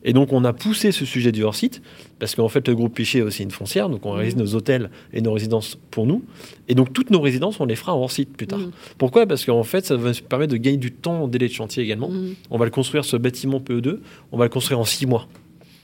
Et 0.04 0.12
donc, 0.12 0.32
on 0.32 0.44
a 0.44 0.52
poussé 0.52 0.92
ce 0.92 1.04
sujet 1.04 1.32
du 1.32 1.42
hors-site, 1.42 1.80
parce 2.18 2.34
qu'en 2.34 2.48
fait, 2.48 2.68
le 2.68 2.74
groupe 2.74 2.94
Piché 2.94 3.20
est 3.20 3.22
aussi 3.22 3.42
une 3.42 3.50
foncière, 3.50 3.88
donc 3.94 4.04
on 4.06 4.12
réalise 4.12 4.36
nos 4.36 4.54
hôtels 4.56 4.90
et 5.12 5.20
nos 5.20 5.32
résidences 5.32 5.78
pour 5.90 6.06
nous. 6.06 6.24
Et 6.68 6.74
donc, 6.74 6.92
toutes 6.92 7.10
nos 7.10 7.20
résidences, 7.20 7.60
on 7.60 7.64
les 7.64 7.76
fera 7.76 7.96
hors 7.96 8.10
site 8.10 8.36
plus 8.36 8.48
tard. 8.48 8.58
Mm. 8.58 8.72
Pourquoi? 8.98 9.26
Parce 9.26 9.44
qu'en 9.44 9.62
fait, 9.62 9.86
ça 9.86 9.96
va 9.96 10.10
nous 10.10 10.16
permettre 10.28 10.52
de 10.52 10.56
gagner 10.56 10.76
du 10.76 10.90
temps 10.90 11.22
en 11.22 11.28
délai 11.28 11.46
de 11.46 11.52
chantier 11.52 11.82
également. 11.82 12.08
Mm. 12.08 12.34
On 12.50 12.58
va 12.58 12.64
le 12.64 12.72
construire, 12.72 13.04
ce 13.04 13.16
bâtiment 13.16 13.60
PE2, 13.60 13.98
on 14.32 14.36
va 14.36 14.44
le 14.44 14.50
construire 14.50 14.80
en 14.80 14.84
six 14.84 15.06
mois. 15.06 15.28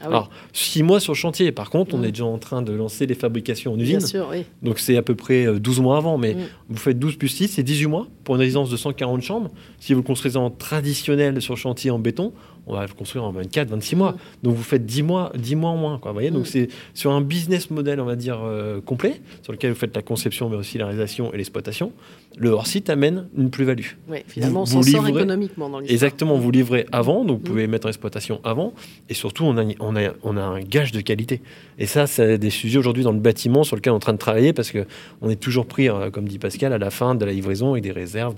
Ah 0.01 0.07
Alors, 0.07 0.31
six 0.53 0.83
mois 0.83 0.99
sur 0.99 1.15
chantier. 1.15 1.53
Par 1.53 1.71
contre, 1.71 1.95
on 1.95 1.99
mm. 1.99 2.05
est 2.05 2.11
déjà 2.11 2.25
en 2.25 2.39
train 2.39 2.63
de 2.63 2.73
lancer 2.73 3.07
les 3.07 3.15
fabrications 3.15 3.75
en 3.75 3.79
usine. 3.79 3.99
Bien 3.99 4.07
sûr, 4.07 4.29
oui. 4.33 4.45
Donc, 4.63 4.81
c'est 4.81 4.97
à 4.97 5.03
peu 5.03 5.15
près 5.15 5.47
12 5.61 5.79
euh, 5.79 5.83
mois 5.83 5.99
avant. 5.99 6.19
Mais 6.19 6.37
vous 6.69 6.79
faites 6.79 6.99
12 6.99 7.17
plus 7.17 7.29
6, 7.29 7.49
c'est 7.49 7.63
18 7.63 7.87
mois 7.87 8.09
pour 8.25 8.35
une 8.35 8.41
résidence 8.41 8.71
de 8.71 8.77
140 8.77 9.23
chambres. 9.23 9.51
Si 9.79 9.93
vous 9.93 10.01
le 10.01 10.07
construisez 10.07 10.39
en 10.39 10.51
traditionnel 10.51 11.41
sur 11.41 11.57
chantier 11.57 11.93
en 11.93 12.01
béton, 12.01 12.33
on 12.67 12.75
va 12.75 12.87
le 12.87 12.93
construire 12.93 13.25
en 13.25 13.33
24, 13.33 13.69
26 13.69 13.97
mois. 13.97 14.13
Mm. 14.13 14.17
Donc 14.43 14.55
vous 14.57 14.63
faites 14.63 14.87
10 14.87 15.03
mois, 15.03 15.33
10 15.37 15.57
mois 15.57 15.71
en 15.71 15.77
moins. 15.77 15.99
Quoi, 15.99 16.13
voyez 16.13 16.31
Donc 16.31 16.43
mm. 16.43 16.47
c'est 16.47 16.69
sur 16.95 17.13
un 17.13 17.21
business 17.21 17.71
model, 17.71 18.01
on 18.01 18.05
va 18.05 18.17
dire, 18.17 18.41
euh, 18.43 18.81
complet, 18.81 19.21
sur 19.43 19.53
lequel 19.53 19.73
vous 19.73 19.79
faites 19.79 19.95
la 19.95 20.03
conception, 20.03 20.49
mais 20.49 20.57
aussi 20.57 20.79
la 20.79 20.87
réalisation 20.87 21.33
et 21.33 21.37
l'exploitation. 21.37 21.93
Le 22.37 22.51
hors-site 22.51 22.91
amène 22.91 23.27
une 23.37 23.51
plus-value. 23.51 23.87
Oui, 24.09 24.19
finalement, 24.27 24.65
vous, 24.65 24.77
on 24.77 24.83
s'en 24.83 24.91
sort 24.91 25.09
économiquement 25.09 25.69
dans 25.69 25.81
l'histoire. 25.81 25.95
Exactement, 25.95 26.37
vous 26.37 26.51
livrez 26.51 26.87
avant, 26.93 27.25
donc 27.25 27.39
vous 27.39 27.45
mm. 27.45 27.49
pouvez 27.49 27.67
mettre 27.67 27.87
en 27.87 27.91
exploitation 27.91 28.41
avant. 28.45 28.73
Et 29.09 29.15
surtout, 29.15 29.45
on 29.45 29.57
a, 29.59 29.65
on 29.81 29.97
a, 29.97 30.11
on 30.23 30.37
a 30.37 30.43
un 30.43 30.61
gage 30.61 30.93
de 30.93 31.01
qualité. 31.01 31.43
Et 31.79 31.87
ça, 31.87 32.07
c'est 32.07 32.39
des 32.39 32.51
sujets 32.51 32.79
aujourd'hui 32.79 33.03
dans 33.03 33.13
le 33.13 33.19
bâtiment 33.19 33.65
sur 33.65 33.77
lesquels 33.77 33.93
on 33.93 33.97
est 33.97 33.97
en 33.97 34.01
train 34.01 34.13
de 34.13 34.19
travailler 34.19 34.53
parce 34.53 34.71
qu'on 34.71 35.31
est 35.31 35.41
toujours 35.41 35.67
pris, 35.67 35.89
euh, 35.89 36.11
comme 36.11 36.29
dit 36.29 36.39
Pascal, 36.39 36.73
à 36.73 36.79
la 36.79 36.91
fin 36.91 37.15
de 37.15 37.25
la 37.25 37.33
livraison 37.33 37.75
et 37.75 37.81
des 37.81 37.93
réserves. 37.93 38.35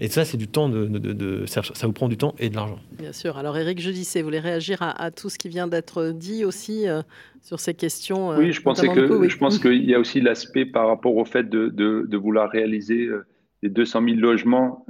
Et 0.00 0.08
ça, 0.08 0.24
c'est 0.24 0.36
du 0.36 0.48
temps, 0.48 0.68
de, 0.68 0.86
de, 0.86 1.46
ça, 1.46 1.62
ça 1.74 1.86
vous 1.86 1.92
prend 1.92 2.08
du 2.08 2.16
temps 2.16 2.34
et 2.38 2.48
de 2.48 2.56
l'argent. 2.56 2.78
Bien 2.98 3.12
sûr. 3.12 3.36
Alors, 3.36 3.57
Eric 3.58 3.80
je 3.80 3.90
disais, 3.90 4.20
vous 4.20 4.26
voulez 4.26 4.40
réagir 4.40 4.78
à, 4.80 5.10
tout 5.10 5.28
ce 5.28 5.38
qui 5.38 5.48
vient 5.48 5.66
d'être 5.66 6.12
dit 6.12 6.44
aussi 6.44 6.88
euh, 6.88 7.02
sur 7.42 7.60
ces 7.60 7.74
questions 7.74 8.32
euh, 8.32 8.38
Oui, 8.38 8.52
je, 8.52 8.62
pensais 8.62 8.88
que, 8.88 9.28
je 9.28 9.38
pense 9.38 9.58
qu'il 9.58 9.84
y 9.84 9.94
a 9.94 10.00
aussi 10.00 10.20
l'aspect 10.20 10.66
par 10.66 10.88
rapport 10.88 11.16
au 11.16 11.24
fait 11.24 11.48
de, 11.48 11.68
de, 11.68 12.16
vouloir 12.16 12.50
réaliser 12.50 13.06
euh, 13.06 13.26
les 13.62 13.68
200 13.68 14.02
000 14.04 14.16
logements 14.16 14.86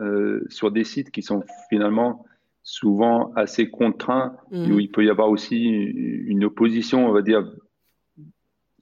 sur 0.48 0.70
des 0.70 0.84
sites 0.84 1.10
qui 1.10 1.22
sont 1.22 1.42
finalement 1.70 2.24
souvent 2.62 3.32
assez 3.34 3.70
contraints, 3.70 4.36
mmh. 4.50 4.72
où 4.72 4.78
il 4.78 4.90
peut 4.90 5.04
y 5.04 5.08
avoir 5.08 5.30
aussi 5.30 5.64
une 5.64 6.44
opposition, 6.44 7.08
on 7.08 7.12
va 7.12 7.22
dire, 7.22 7.50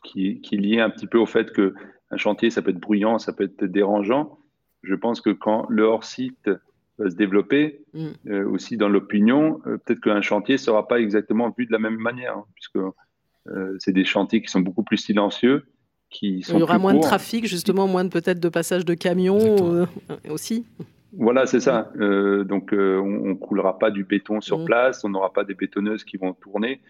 qui, 0.02 0.40
qui 0.40 0.56
est 0.56 0.58
liée 0.58 0.80
un 0.80 0.90
petit 0.90 1.06
peu 1.06 1.18
au 1.18 1.26
fait 1.26 1.52
que 1.52 1.74
un 2.10 2.16
chantier, 2.16 2.50
ça 2.50 2.62
peut 2.62 2.70
être 2.70 2.80
bruyant, 2.80 3.18
ça 3.18 3.32
peut 3.32 3.44
être 3.44 3.64
dérangeant. 3.64 4.38
Je 4.82 4.94
pense 4.94 5.20
que 5.20 5.30
quand 5.30 5.66
le 5.68 5.84
hors-site 5.84 6.50
va 6.98 7.10
se 7.10 7.16
développer 7.16 7.84
mm. 7.94 8.06
euh, 8.28 8.48
aussi 8.48 8.76
dans 8.76 8.88
l'opinion, 8.88 9.60
euh, 9.66 9.78
peut-être 9.78 10.00
qu'un 10.00 10.22
chantier 10.22 10.54
ne 10.54 10.60
sera 10.60 10.88
pas 10.88 11.00
exactement 11.00 11.54
vu 11.56 11.66
de 11.66 11.72
la 11.72 11.78
même 11.78 11.96
manière, 11.96 12.36
hein, 12.38 12.44
puisque 12.54 12.76
euh, 12.76 13.76
c'est 13.78 13.92
des 13.92 14.04
chantiers 14.04 14.42
qui 14.42 14.48
sont 14.48 14.60
beaucoup 14.60 14.82
plus 14.82 14.96
silencieux. 14.96 15.66
Qui 16.08 16.42
sont 16.42 16.56
Il 16.56 16.60
y 16.60 16.62
aura 16.62 16.78
moins 16.78 16.94
de 16.94 17.00
trafic, 17.00 17.46
justement, 17.46 17.88
moins 17.88 18.04
de 18.04 18.10
peut-être 18.10 18.40
de 18.40 18.48
passage 18.48 18.84
de 18.84 18.94
camions 18.94 19.86
aussi. 20.30 20.64
Voilà, 21.12 21.46
c'est 21.46 21.58
ça. 21.58 21.90
donc, 21.98 22.70
on 22.72 23.28
ne 23.28 23.34
coulera 23.34 23.76
pas 23.78 23.90
du 23.90 24.04
béton 24.04 24.40
sur 24.40 24.60
mm. 24.60 24.64
place, 24.66 25.04
on 25.04 25.08
n'aura 25.08 25.32
pas 25.32 25.42
des 25.42 25.54
bétonneuses 25.54 26.04
qui 26.04 26.16
vont 26.16 26.32
tourner. 26.32 26.80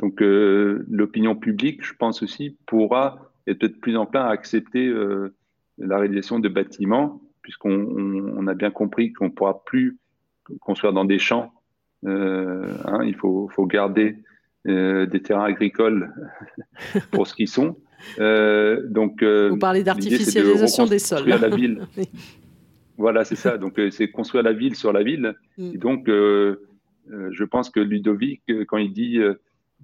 Donc, 0.00 0.16
l'opinion 0.20 1.36
publique, 1.36 1.84
je 1.84 1.94
pense 1.94 2.24
aussi, 2.24 2.56
pourra 2.66 3.30
être 3.46 3.60
peut-être 3.60 3.80
plus 3.80 3.96
enclin 3.96 4.22
à 4.22 4.30
accepter 4.30 4.92
la 5.78 5.98
réalisation 5.98 6.40
de 6.40 6.48
bâtiments 6.48 7.20
puisqu'on 7.46 8.44
a 8.48 8.54
bien 8.54 8.72
compris 8.72 9.12
qu'on 9.12 9.26
ne 9.26 9.30
pourra 9.30 9.62
plus 9.62 9.98
construire 10.60 10.92
dans 10.92 11.04
des 11.04 11.20
champs. 11.20 11.52
Euh, 12.04 12.74
hein, 12.84 13.04
il 13.04 13.14
faut, 13.14 13.48
garder 13.66 14.16
euh, 14.66 15.06
des 15.06 15.22
terrains 15.22 15.44
agricoles 15.44 16.12
pour 17.12 17.28
ce 17.28 17.36
qu'ils 17.36 17.46
sont. 17.46 17.76
Euh, 18.18 18.82
donc, 18.88 19.22
Vous 19.22 19.58
parlez 19.58 19.84
d'artificialisation 19.84 20.86
des 20.86 20.98
sols. 20.98 21.28
La 21.28 21.48
ville. 21.48 21.86
Voilà, 22.98 23.24
c'est 23.24 23.36
ça. 23.36 23.58
Donc, 23.58 23.78
c'est 23.90 24.10
construire 24.10 24.42
la 24.42 24.54
ville 24.54 24.74
sur 24.74 24.90
la 24.90 25.02
ville. 25.02 25.34
Mm. 25.58 25.74
Et 25.74 25.76
donc, 25.76 26.06
je 26.08 27.44
pense 27.44 27.68
que 27.68 27.78
Ludovic, 27.78 28.42
quand 28.66 28.78
il 28.78 28.92
dit 28.92 29.20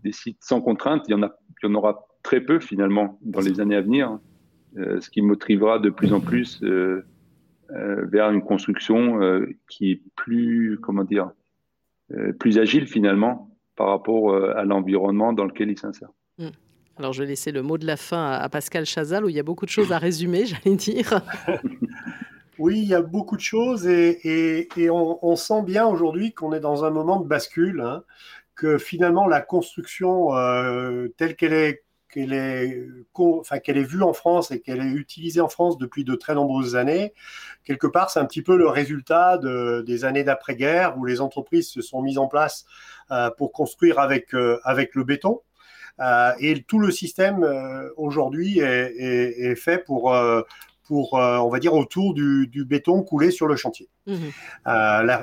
des 0.02 0.12
sites 0.12 0.38
sans 0.40 0.62
contrainte, 0.62 1.04
il 1.06 1.12
y 1.12 1.14
en, 1.14 1.22
a, 1.22 1.36
il 1.62 1.68
y 1.68 1.70
en 1.70 1.74
aura 1.74 2.06
très 2.22 2.40
peu 2.40 2.58
finalement 2.58 3.18
dans 3.20 3.40
les 3.40 3.60
années 3.60 3.76
à 3.76 3.82
venir, 3.82 4.18
ce 4.74 5.10
qui 5.10 5.20
motivera 5.20 5.78
de 5.78 5.90
plus 5.90 6.14
en 6.14 6.20
plus 6.20 6.62
vers 7.74 8.30
une 8.30 8.42
construction 8.42 9.22
euh, 9.22 9.46
qui 9.68 9.92
est 9.92 10.02
plus, 10.16 10.78
comment 10.80 11.04
dire, 11.04 11.30
euh, 12.12 12.32
plus 12.32 12.58
agile 12.58 12.86
finalement 12.86 13.48
par 13.76 13.88
rapport 13.88 14.34
à 14.34 14.64
l'environnement 14.64 15.32
dans 15.32 15.46
lequel 15.46 15.70
il 15.70 15.78
s'insère. 15.78 16.10
Hmm. 16.38 16.48
Alors, 16.98 17.14
je 17.14 17.22
vais 17.22 17.28
laisser 17.28 17.52
le 17.52 17.62
mot 17.62 17.78
de 17.78 17.86
la 17.86 17.96
fin 17.96 18.32
à 18.32 18.48
Pascal 18.50 18.84
Chazal, 18.84 19.24
où 19.24 19.30
il 19.30 19.34
y 19.34 19.40
a 19.40 19.42
beaucoup 19.42 19.64
de 19.64 19.70
choses 19.70 19.92
à 19.92 19.98
résumer, 19.98 20.44
j'allais 20.46 20.76
dire. 20.76 21.22
Oui, 22.58 22.78
il 22.80 22.88
y 22.88 22.94
a 22.94 23.00
beaucoup 23.00 23.34
de 23.34 23.42
choses 23.42 23.88
et, 23.88 24.68
et, 24.76 24.90
on, 24.90 25.36
sent 25.36 25.62
bien 25.62 25.86
aujourd'hui 25.86 26.32
qu'on 26.32 26.52
est 26.52 26.60
dans 26.60 26.84
un 26.84 26.90
moment 26.90 27.18
de 27.18 27.26
bascule, 27.26 27.80
hein, 27.80 28.04
que 28.54 28.76
finalement 28.76 29.26
la 29.26 29.40
construction 29.40 30.28
telle 31.16 31.34
qu'elle 31.34 31.54
est 31.54 31.82
qu'elle 32.12 32.32
est, 32.32 32.86
enfin, 33.14 33.58
qu'elle 33.58 33.78
est 33.78 33.82
vue 33.82 34.02
en 34.02 34.12
France 34.12 34.50
et 34.50 34.60
qu'elle 34.60 34.80
est 34.80 34.92
utilisée 34.92 35.40
en 35.40 35.48
France 35.48 35.78
depuis 35.78 36.04
de 36.04 36.14
très 36.14 36.34
nombreuses 36.34 36.76
années, 36.76 37.14
quelque 37.64 37.86
part, 37.86 38.10
c'est 38.10 38.20
un 38.20 38.26
petit 38.26 38.42
peu 38.42 38.56
le 38.56 38.68
résultat 38.68 39.38
de, 39.38 39.82
des 39.86 40.04
années 40.04 40.22
d'après-guerre 40.22 40.96
où 40.98 41.04
les 41.04 41.20
entreprises 41.20 41.70
se 41.70 41.80
sont 41.80 42.02
mises 42.02 42.18
en 42.18 42.28
place 42.28 42.66
euh, 43.10 43.30
pour 43.30 43.52
construire 43.52 43.98
avec, 43.98 44.34
euh, 44.34 44.60
avec 44.64 44.94
le 44.94 45.04
béton. 45.04 45.40
Euh, 46.00 46.32
et 46.38 46.62
tout 46.62 46.78
le 46.78 46.90
système 46.90 47.46
aujourd'hui 47.96 48.60
est, 48.60 49.54
fait 49.56 49.78
pour, 49.78 50.14
pour, 50.84 51.12
on 51.14 51.48
va 51.48 51.58
dire, 51.58 51.74
autour 51.74 52.14
du, 52.14 52.64
béton 52.66 53.02
coulé 53.02 53.30
sur 53.30 53.46
le 53.46 53.56
chantier. 53.56 53.88
Mmh. 54.06 54.14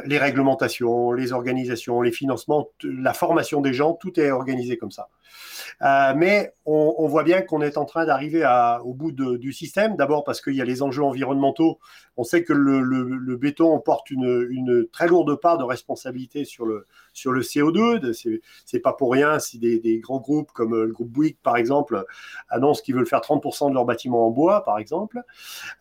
les 0.06 0.18
réglementations, 0.18 1.12
les 1.12 1.34
organisations, 1.34 2.02
les 2.02 2.14
financements, 2.14 2.70
la 2.84 3.14
formation 3.14 3.60
des 3.60 3.74
gens, 3.74 3.94
tout 3.94 4.18
est 4.20 4.32
organisé 4.32 4.78
comme 4.78 4.92
ça. 4.92 5.10
Euh, 5.82 6.14
mais 6.16 6.54
on, 6.66 7.08
voit 7.08 7.24
bien 7.24 7.42
qu'on 7.42 7.62
est 7.62 7.78
en 7.78 7.86
train 7.86 8.06
d'arriver 8.06 8.46
au 8.84 8.94
bout 8.94 9.12
du 9.12 9.54
système. 9.54 9.96
D'abord 9.96 10.24
parce 10.24 10.42
qu'il 10.42 10.56
y 10.56 10.62
a 10.62 10.66
les 10.66 10.82
enjeux 10.82 11.04
environnementaux. 11.04 11.80
On 12.18 12.24
sait 12.24 12.44
que 12.44 12.54
le, 12.54 13.36
béton 13.36 13.80
porte 13.80 14.12
une, 14.12 14.88
très 14.92 15.08
lourde 15.08 15.40
part 15.40 15.58
de 15.58 15.64
responsabilité 15.64 16.46
sur 16.46 16.66
le, 16.66 16.86
sur 17.14 17.32
le 17.32 17.42
CO2. 17.42 18.42
C'est 18.66 18.80
pas 18.80 18.94
pour 18.94 19.12
rien 19.12 19.40
si 19.40 19.60
des, 19.60 20.00
grands 20.00 20.20
groupes 20.20 20.52
comme 20.52 20.76
le 20.76 20.92
groupe 20.92 21.10
Bouygues, 21.10 21.38
par 21.44 21.58
exemple, 21.58 22.06
annoncent 22.50 22.82
qu'ils 22.82 22.96
veulent 22.96 23.08
faire 23.08 23.22
30% 23.22 23.70
de 23.70 23.74
leurs 23.74 23.86
bâtiments 23.86 24.28
en 24.28 24.32
bois, 24.32 24.64
par 24.64 24.80
exemple. 24.80 25.22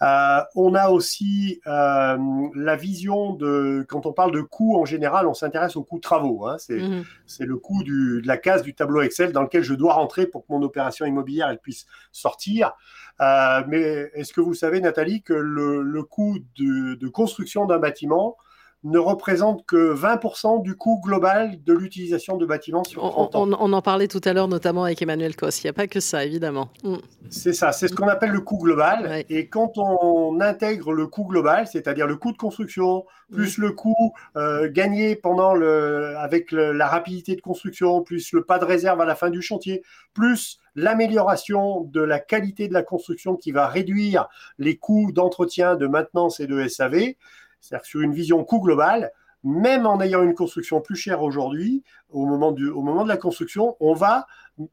Euh, 0.02 0.40
on 0.54 0.74
a 0.74 0.88
aussi 0.88 1.60
euh, 1.66 2.16
la 2.54 2.76
vision 2.76 3.32
de, 3.34 3.84
quand 3.88 4.06
on 4.06 4.12
parle 4.12 4.32
de 4.32 4.40
coûts 4.40 4.76
en 4.76 4.84
général, 4.84 5.26
on 5.26 5.34
s'intéresse 5.34 5.76
aux 5.76 5.84
coûts 5.84 5.98
travaux. 5.98 6.46
Hein. 6.46 6.56
Mmh 6.68 7.02
c'est 7.26 7.44
le 7.44 7.56
coût 7.56 7.82
de 7.84 8.26
la 8.26 8.38
case 8.38 8.62
du 8.62 8.74
tableau 8.74 9.02
Excel 9.02 9.32
dans 9.32 9.42
lequel 9.42 9.62
je 9.62 9.74
dois 9.74 9.94
rentrer 9.94 10.26
pour 10.26 10.46
que 10.46 10.52
mon 10.52 10.62
opération 10.62 11.04
immobilière 11.04 11.48
elle 11.48 11.58
puisse 11.58 11.86
sortir. 12.10 12.72
Euh, 13.20 13.62
mais 13.68 14.10
est-ce 14.14 14.32
que 14.32 14.40
vous 14.40 14.54
savez, 14.54 14.80
Nathalie, 14.80 15.22
que 15.22 15.34
le, 15.34 16.02
coût 16.02 16.38
de 16.56 17.08
construction 17.08 17.66
d'un 17.66 17.78
bâtiment 17.78 18.36
ne 18.84 18.98
représente 18.98 19.66
que 19.66 19.92
20% 19.94 20.62
du 20.62 20.76
coût 20.76 21.00
global 21.02 21.62
de 21.64 21.72
l'utilisation 21.72 22.36
de 22.36 22.46
bâtiments 22.46 22.84
sur 22.84 23.02
30 23.02 23.34
ans. 23.34 23.48
On, 23.58 23.72
en 23.72 23.82
parlait 23.82 24.06
tout 24.06 24.20
à 24.24 24.32
l'heure, 24.32 24.46
notamment 24.46 24.84
avec 24.84 25.02
Emmanuel 25.02 25.34
Cos. 25.34 25.48
Il 25.50 25.66
n'y 25.66 25.70
a 25.70 25.72
pas 25.72 25.88
que 25.88 25.98
ça, 25.98 26.24
évidemment. 26.24 26.68
Mm. 26.84 26.96
C'est 27.28 27.52
ça, 27.52 27.72
c'est 27.72 27.88
ce 27.88 27.94
qu'on 27.94 28.06
appelle 28.06 28.30
le 28.30 28.40
coût 28.40 28.58
global. 28.58 29.24
Et 29.28 29.48
quand 29.48 29.78
on 29.78 30.40
intègre 30.40 30.92
le 30.92 31.08
coût 31.08 31.24
global, 31.24 31.66
c'est-à-dire 31.66 32.06
le 32.06 32.16
coût 32.16 32.30
de 32.30 32.36
construction, 32.36 33.04
plus 33.32 33.58
mm. 33.58 33.62
le 33.62 33.72
coût 33.72 34.12
euh, 34.36 34.70
gagné 34.70 35.16
pendant 35.16 35.54
le, 35.54 36.16
avec 36.16 36.52
la 36.52 36.86
rapidité 36.86 37.34
de 37.34 37.40
construction, 37.40 38.02
plus 38.02 38.32
le 38.32 38.44
pas 38.44 38.60
de 38.60 38.64
réserve 38.64 39.00
à 39.00 39.04
la 39.04 39.16
fin 39.16 39.30
du 39.30 39.42
chantier, 39.42 39.82
plus 40.14 40.60
l'amélioration 40.76 41.80
de 41.80 42.00
la 42.00 42.20
qualité 42.20 42.68
de 42.68 42.74
la 42.74 42.84
construction 42.84 43.34
qui 43.34 43.50
va 43.50 43.66
réduire 43.66 44.28
les 44.58 44.76
coûts 44.76 45.10
d'entretien, 45.10 45.74
de 45.74 45.88
maintenance 45.88 46.38
et 46.38 46.46
de 46.46 46.68
SAV, 46.68 47.14
c'est-à-dire 47.60 47.86
sur 47.86 48.00
une 48.00 48.12
vision 48.12 48.44
coût 48.44 48.60
global, 48.60 49.12
même 49.44 49.86
en 49.86 50.00
ayant 50.00 50.22
une 50.22 50.34
construction 50.34 50.80
plus 50.80 50.96
chère 50.96 51.22
aujourd'hui, 51.22 51.84
au, 52.10 52.26
moment 52.26 52.52
de 52.52 53.08
la 53.08 53.16
construction, 53.16 53.76
on 53.80 53.94
va 53.94 54.26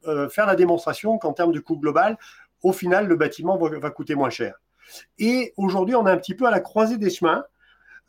euh, 0.06 0.28
faire 0.28 0.46
la 0.46 0.56
démonstration 0.56 1.18
qu'en 1.18 1.32
termes 1.32 1.52
de 1.52 1.60
coût 1.60 1.76
global, 1.76 2.18
au 2.62 2.72
final, 2.72 3.06
le 3.06 3.16
bâtiment 3.16 3.56
va, 3.58 3.90
coûter 3.90 4.14
moins 4.14 4.30
cher. 4.30 4.60
Et 5.18 5.52
aujourd'hui, 5.56 5.94
on 5.94 6.06
est 6.06 6.10
un 6.10 6.16
petit 6.16 6.34
peu 6.34 6.46
à 6.46 6.50
la 6.50 6.60
croisée 6.60 6.98
des 6.98 7.10
chemins. 7.10 7.44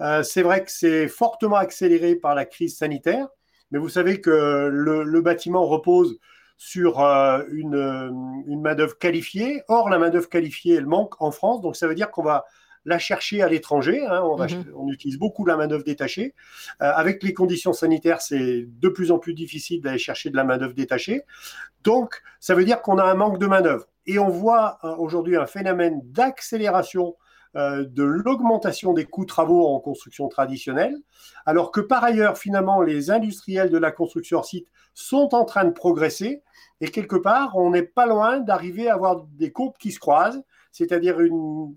Euh, 0.01 0.23
c'est 0.23 0.41
vrai 0.41 0.63
que 0.63 0.71
c'est 0.71 1.07
fortement 1.07 1.57
accéléré 1.57 2.15
par 2.15 2.33
la 2.33 2.45
crise 2.45 2.77
sanitaire, 2.77 3.27
mais 3.71 3.79
vous 3.79 3.89
savez 3.89 4.21
que 4.21 4.69
le, 4.71 5.21
bâtiment 5.21 5.65
repose 5.65 6.19
sur 6.57 7.01
euh, 7.01 7.43
une, 7.51 8.43
une 8.47 8.61
main-d'œuvre 8.61 8.97
qualifiée. 8.97 9.61
Or, 9.67 9.89
la 9.89 9.99
main-d'œuvre 9.99 10.29
qualifiée, 10.29 10.75
elle 10.75 10.87
manque 10.87 11.21
en 11.21 11.29
France, 11.29 11.61
donc 11.61 11.75
ça 11.75 11.87
veut 11.87 11.95
dire 11.95 12.09
qu'on 12.09 12.23
va 12.23 12.45
la 12.87 12.97
chercher 12.97 13.41
à 13.41 13.49
l'étranger. 13.49 14.05
Hein. 14.05 14.23
Mhm. 14.23 14.73
on, 14.75 14.87
utilise 14.87 15.19
beaucoup 15.19 15.45
la 15.45 15.57
main-d'œuvre 15.57 15.83
détachée. 15.83 16.33
Euh, 16.81 16.91
avec 16.95 17.21
les 17.21 17.33
conditions 17.33 17.73
sanitaires, 17.73 18.21
c'est 18.21 18.65
de 18.65 18.89
plus 18.89 19.11
en 19.11 19.19
plus 19.19 19.33
difficile 19.33 19.81
d'aller 19.81 19.97
chercher 19.97 20.29
de 20.29 20.37
la 20.37 20.45
main-d'œuvre 20.45 20.73
détachée. 20.73 21.23
Donc, 21.83 22.21
ça 22.39 22.55
veut 22.55 22.63
dire 22.63 22.81
qu'on 22.81 22.97
a 22.97 23.03
un 23.03 23.13
manque 23.13 23.39
de 23.39 23.45
main-d'œuvre. 23.45 23.87
Et 24.05 24.19
on 24.19 24.29
voit 24.29 24.79
euh, 24.85 24.95
aujourd'hui 24.95 25.35
un 25.35 25.45
phénomène 25.45 25.99
d'accélération 26.05 27.15
euh, 27.57 27.85
de 27.85 28.03
l'augmentation 28.03 28.93
des 28.93 29.03
coûts 29.03 29.25
travaux 29.25 29.67
en 29.67 29.79
construction 29.81 30.29
traditionnelle, 30.29 30.95
alors 31.45 31.71
que 31.71 31.81
par 31.81 32.05
ailleurs, 32.05 32.37
finalement, 32.37 32.81
les 32.81 33.11
industriels 33.11 33.69
de 33.69 33.77
la 33.77 33.91
construction 33.91 34.37
hors 34.37 34.45
site 34.45 34.67
sont 34.93 35.35
en 35.35 35.43
train 35.43 35.65
de 35.65 35.71
progresser. 35.71 36.41
Et 36.79 36.87
quelque 36.87 37.17
part, 37.17 37.57
on 37.57 37.69
n'est 37.71 37.83
pas 37.83 38.05
loin 38.05 38.39
d'arriver 38.39 38.89
à 38.89 38.93
avoir 38.93 39.23
des 39.23 39.51
courbes 39.51 39.77
qui 39.77 39.91
se 39.91 39.99
croisent 39.99 40.41
c'est-à-dire 40.77 41.19
une, 41.19 41.73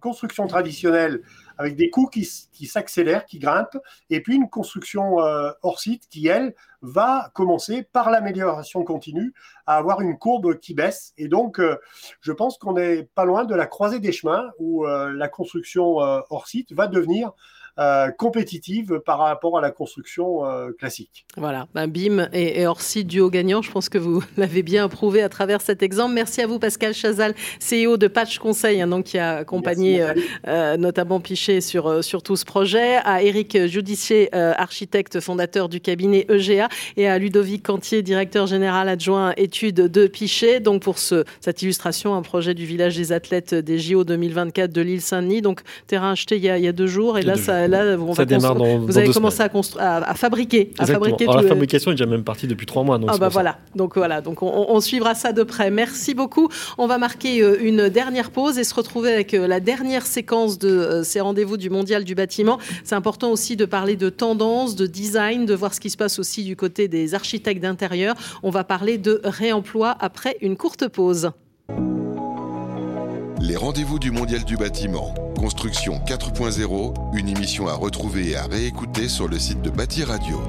construction 0.00 0.46
traditionnelle 0.46 1.22
avec 1.56 1.76
des 1.76 1.88
coûts 1.88 2.08
qui, 2.08 2.24
s'accélèrent, 2.66 3.26
qui 3.26 3.38
grimpent, 3.38 3.78
et 4.10 4.20
puis 4.20 4.34
une 4.34 4.50
construction 4.50 5.20
euh, 5.20 5.50
hors 5.62 5.78
site 5.78 6.08
qui, 6.10 6.26
elle, 6.26 6.54
va 6.82 7.30
commencer 7.34 7.84
par 7.84 8.10
l'amélioration 8.10 8.82
continue 8.82 9.32
à 9.66 9.76
avoir 9.76 10.00
une 10.00 10.18
courbe 10.18 10.58
qui 10.58 10.74
baisse. 10.74 11.14
Et 11.16 11.28
donc, 11.28 11.60
euh, 11.60 11.76
je 12.20 12.32
pense 12.32 12.58
qu'on 12.58 12.74
n'est 12.74 13.04
pas 13.04 13.24
loin 13.24 13.44
de 13.44 13.54
la 13.54 13.66
croisée 13.66 14.00
des 14.00 14.12
chemins 14.12 14.50
où 14.58 14.84
euh, 14.84 15.12
la 15.12 15.28
construction 15.28 15.96
hors 15.96 16.48
site 16.48 16.72
va 16.72 16.88
devenir 16.88 17.32
euh, 17.80 18.12
compétitive 18.12 19.00
par 19.04 19.18
rapport 19.18 19.58
à 19.58 19.60
la 19.60 19.72
construction 19.72 20.46
euh, 20.46 20.70
classique. 20.78 21.26
Voilà, 21.36 21.66
ben, 21.74 21.88
BIM 21.88 22.28
et, 22.32 22.60
et 22.60 22.68
Orsi, 22.68 23.04
duo 23.04 23.30
gagnant, 23.30 23.62
je 23.62 23.70
pense 23.72 23.88
que 23.88 23.98
vous 23.98 24.22
l'avez 24.36 24.62
bien 24.62 24.88
prouvé 24.88 25.22
à 25.22 25.28
travers 25.28 25.60
cet 25.60 25.82
exemple. 25.82 26.14
Merci 26.14 26.40
à 26.40 26.46
vous 26.46 26.60
Pascal 26.60 26.94
Chazal, 26.94 27.34
CEO 27.58 27.96
de 27.96 28.06
Patch 28.06 28.38
Conseil, 28.38 28.80
hein, 28.80 28.86
donc, 28.86 29.06
qui 29.06 29.18
a 29.18 29.38
accompagné 29.38 30.06
euh, 30.46 30.76
notamment 30.76 31.18
Piché 31.18 31.60
sur, 31.60 32.04
sur 32.04 32.22
tout 32.22 32.36
ce 32.36 32.44
projet, 32.44 32.98
à 32.98 33.24
Eric 33.24 33.66
Judissier, 33.66 34.32
architecte 34.32 35.18
fondateur 35.18 35.68
du 35.68 35.80
cabinet 35.80 36.26
EGA, 36.28 36.68
et 36.96 37.08
à 37.08 37.18
Ludovic 37.18 37.64
Cantier, 37.64 38.02
directeur 38.02 38.46
général 38.46 38.88
adjoint 38.88 39.32
études 39.36 39.74
de 39.74 40.06
Piché, 40.06 40.60
donc 40.60 40.82
pour 40.82 40.98
ce, 40.98 41.24
cette 41.40 41.60
illustration, 41.62 42.14
un 42.14 42.22
projet 42.22 42.54
du 42.54 42.66
village 42.66 42.96
des 42.96 43.10
athlètes 43.10 43.52
des 43.52 43.80
JO 43.80 44.04
2024 44.04 44.72
de 44.72 44.80
l'île 44.80 45.02
Saint-Denis, 45.02 45.42
donc 45.42 45.62
terrain 45.88 46.12
acheté 46.12 46.36
il 46.36 46.44
y 46.44 46.48
a, 46.48 46.56
il 46.56 46.64
y 46.64 46.68
a 46.68 46.72
deux 46.72 46.86
jours, 46.86 47.18
et 47.18 47.22
là 47.22 47.36
ça 47.36 47.63
là, 47.68 47.96
on 47.98 48.12
va 48.12 48.24
vous 48.78 48.98
avez 48.98 49.12
commencé 49.12 49.42
à, 49.42 49.96
à, 50.10 50.14
fabriquer. 50.14 50.72
À 50.78 50.86
fabriquer 50.86 51.26
la 51.26 51.42
fabrication 51.42 51.90
est 51.90 51.94
déjà 51.94 52.06
même 52.06 52.24
partie 52.24 52.46
depuis 52.46 52.66
trois 52.66 52.82
mois. 52.82 52.98
Donc 52.98 53.10
ah 53.12 53.18
bah 53.18 53.28
voilà. 53.28 53.58
Donc 53.74 53.96
voilà. 53.96 54.20
Donc 54.20 54.42
on, 54.42 54.80
suivra 54.80 55.14
ça 55.14 55.32
de 55.32 55.42
près. 55.42 55.70
Merci 55.70 56.14
beaucoup. 56.14 56.48
On 56.78 56.86
va 56.86 56.98
marquer 56.98 57.42
euh, 57.42 57.56
une 57.60 57.88
dernière 57.88 58.30
pause 58.30 58.58
et 58.58 58.64
se 58.64 58.74
retrouver 58.74 59.12
avec 59.12 59.34
euh, 59.34 59.46
la 59.46 59.60
dernière 59.60 60.06
séquence 60.06 60.58
de 60.58 60.68
euh, 60.68 61.02
ces 61.02 61.20
rendez-vous 61.20 61.56
du 61.56 61.70
Mondial 61.70 62.04
du 62.04 62.14
bâtiment. 62.14 62.58
C'est 62.82 62.94
important 62.94 63.30
aussi 63.30 63.56
de 63.56 63.64
parler 63.64 63.96
de 63.96 64.10
tendance, 64.10 64.76
de 64.76 64.86
design, 64.86 65.46
de 65.46 65.54
voir 65.54 65.74
ce 65.74 65.80
qui 65.80 65.90
se 65.90 65.96
passe 65.96 66.18
aussi 66.18 66.44
du 66.44 66.56
côté 66.56 66.88
des 66.88 67.14
architectes 67.14 67.62
d'intérieur. 67.62 68.14
On 68.42 68.50
va 68.50 68.64
parler 68.64 68.98
de 68.98 69.20
réemploi 69.24 69.96
après 70.00 70.36
une 70.40 70.56
courte 70.56 70.88
pause. 70.88 71.30
Les 73.46 73.56
rendez-vous 73.56 73.98
du 73.98 74.10
Mondial 74.10 74.42
du 74.42 74.56
bâtiment. 74.56 75.12
Construction 75.36 76.00
4.0, 76.06 76.94
une 77.14 77.28
émission 77.28 77.68
à 77.68 77.74
retrouver 77.74 78.30
et 78.30 78.36
à 78.36 78.46
réécouter 78.46 79.06
sur 79.06 79.28
le 79.28 79.38
site 79.38 79.60
de 79.60 79.68
Bâti 79.68 80.02
Radio. 80.02 80.40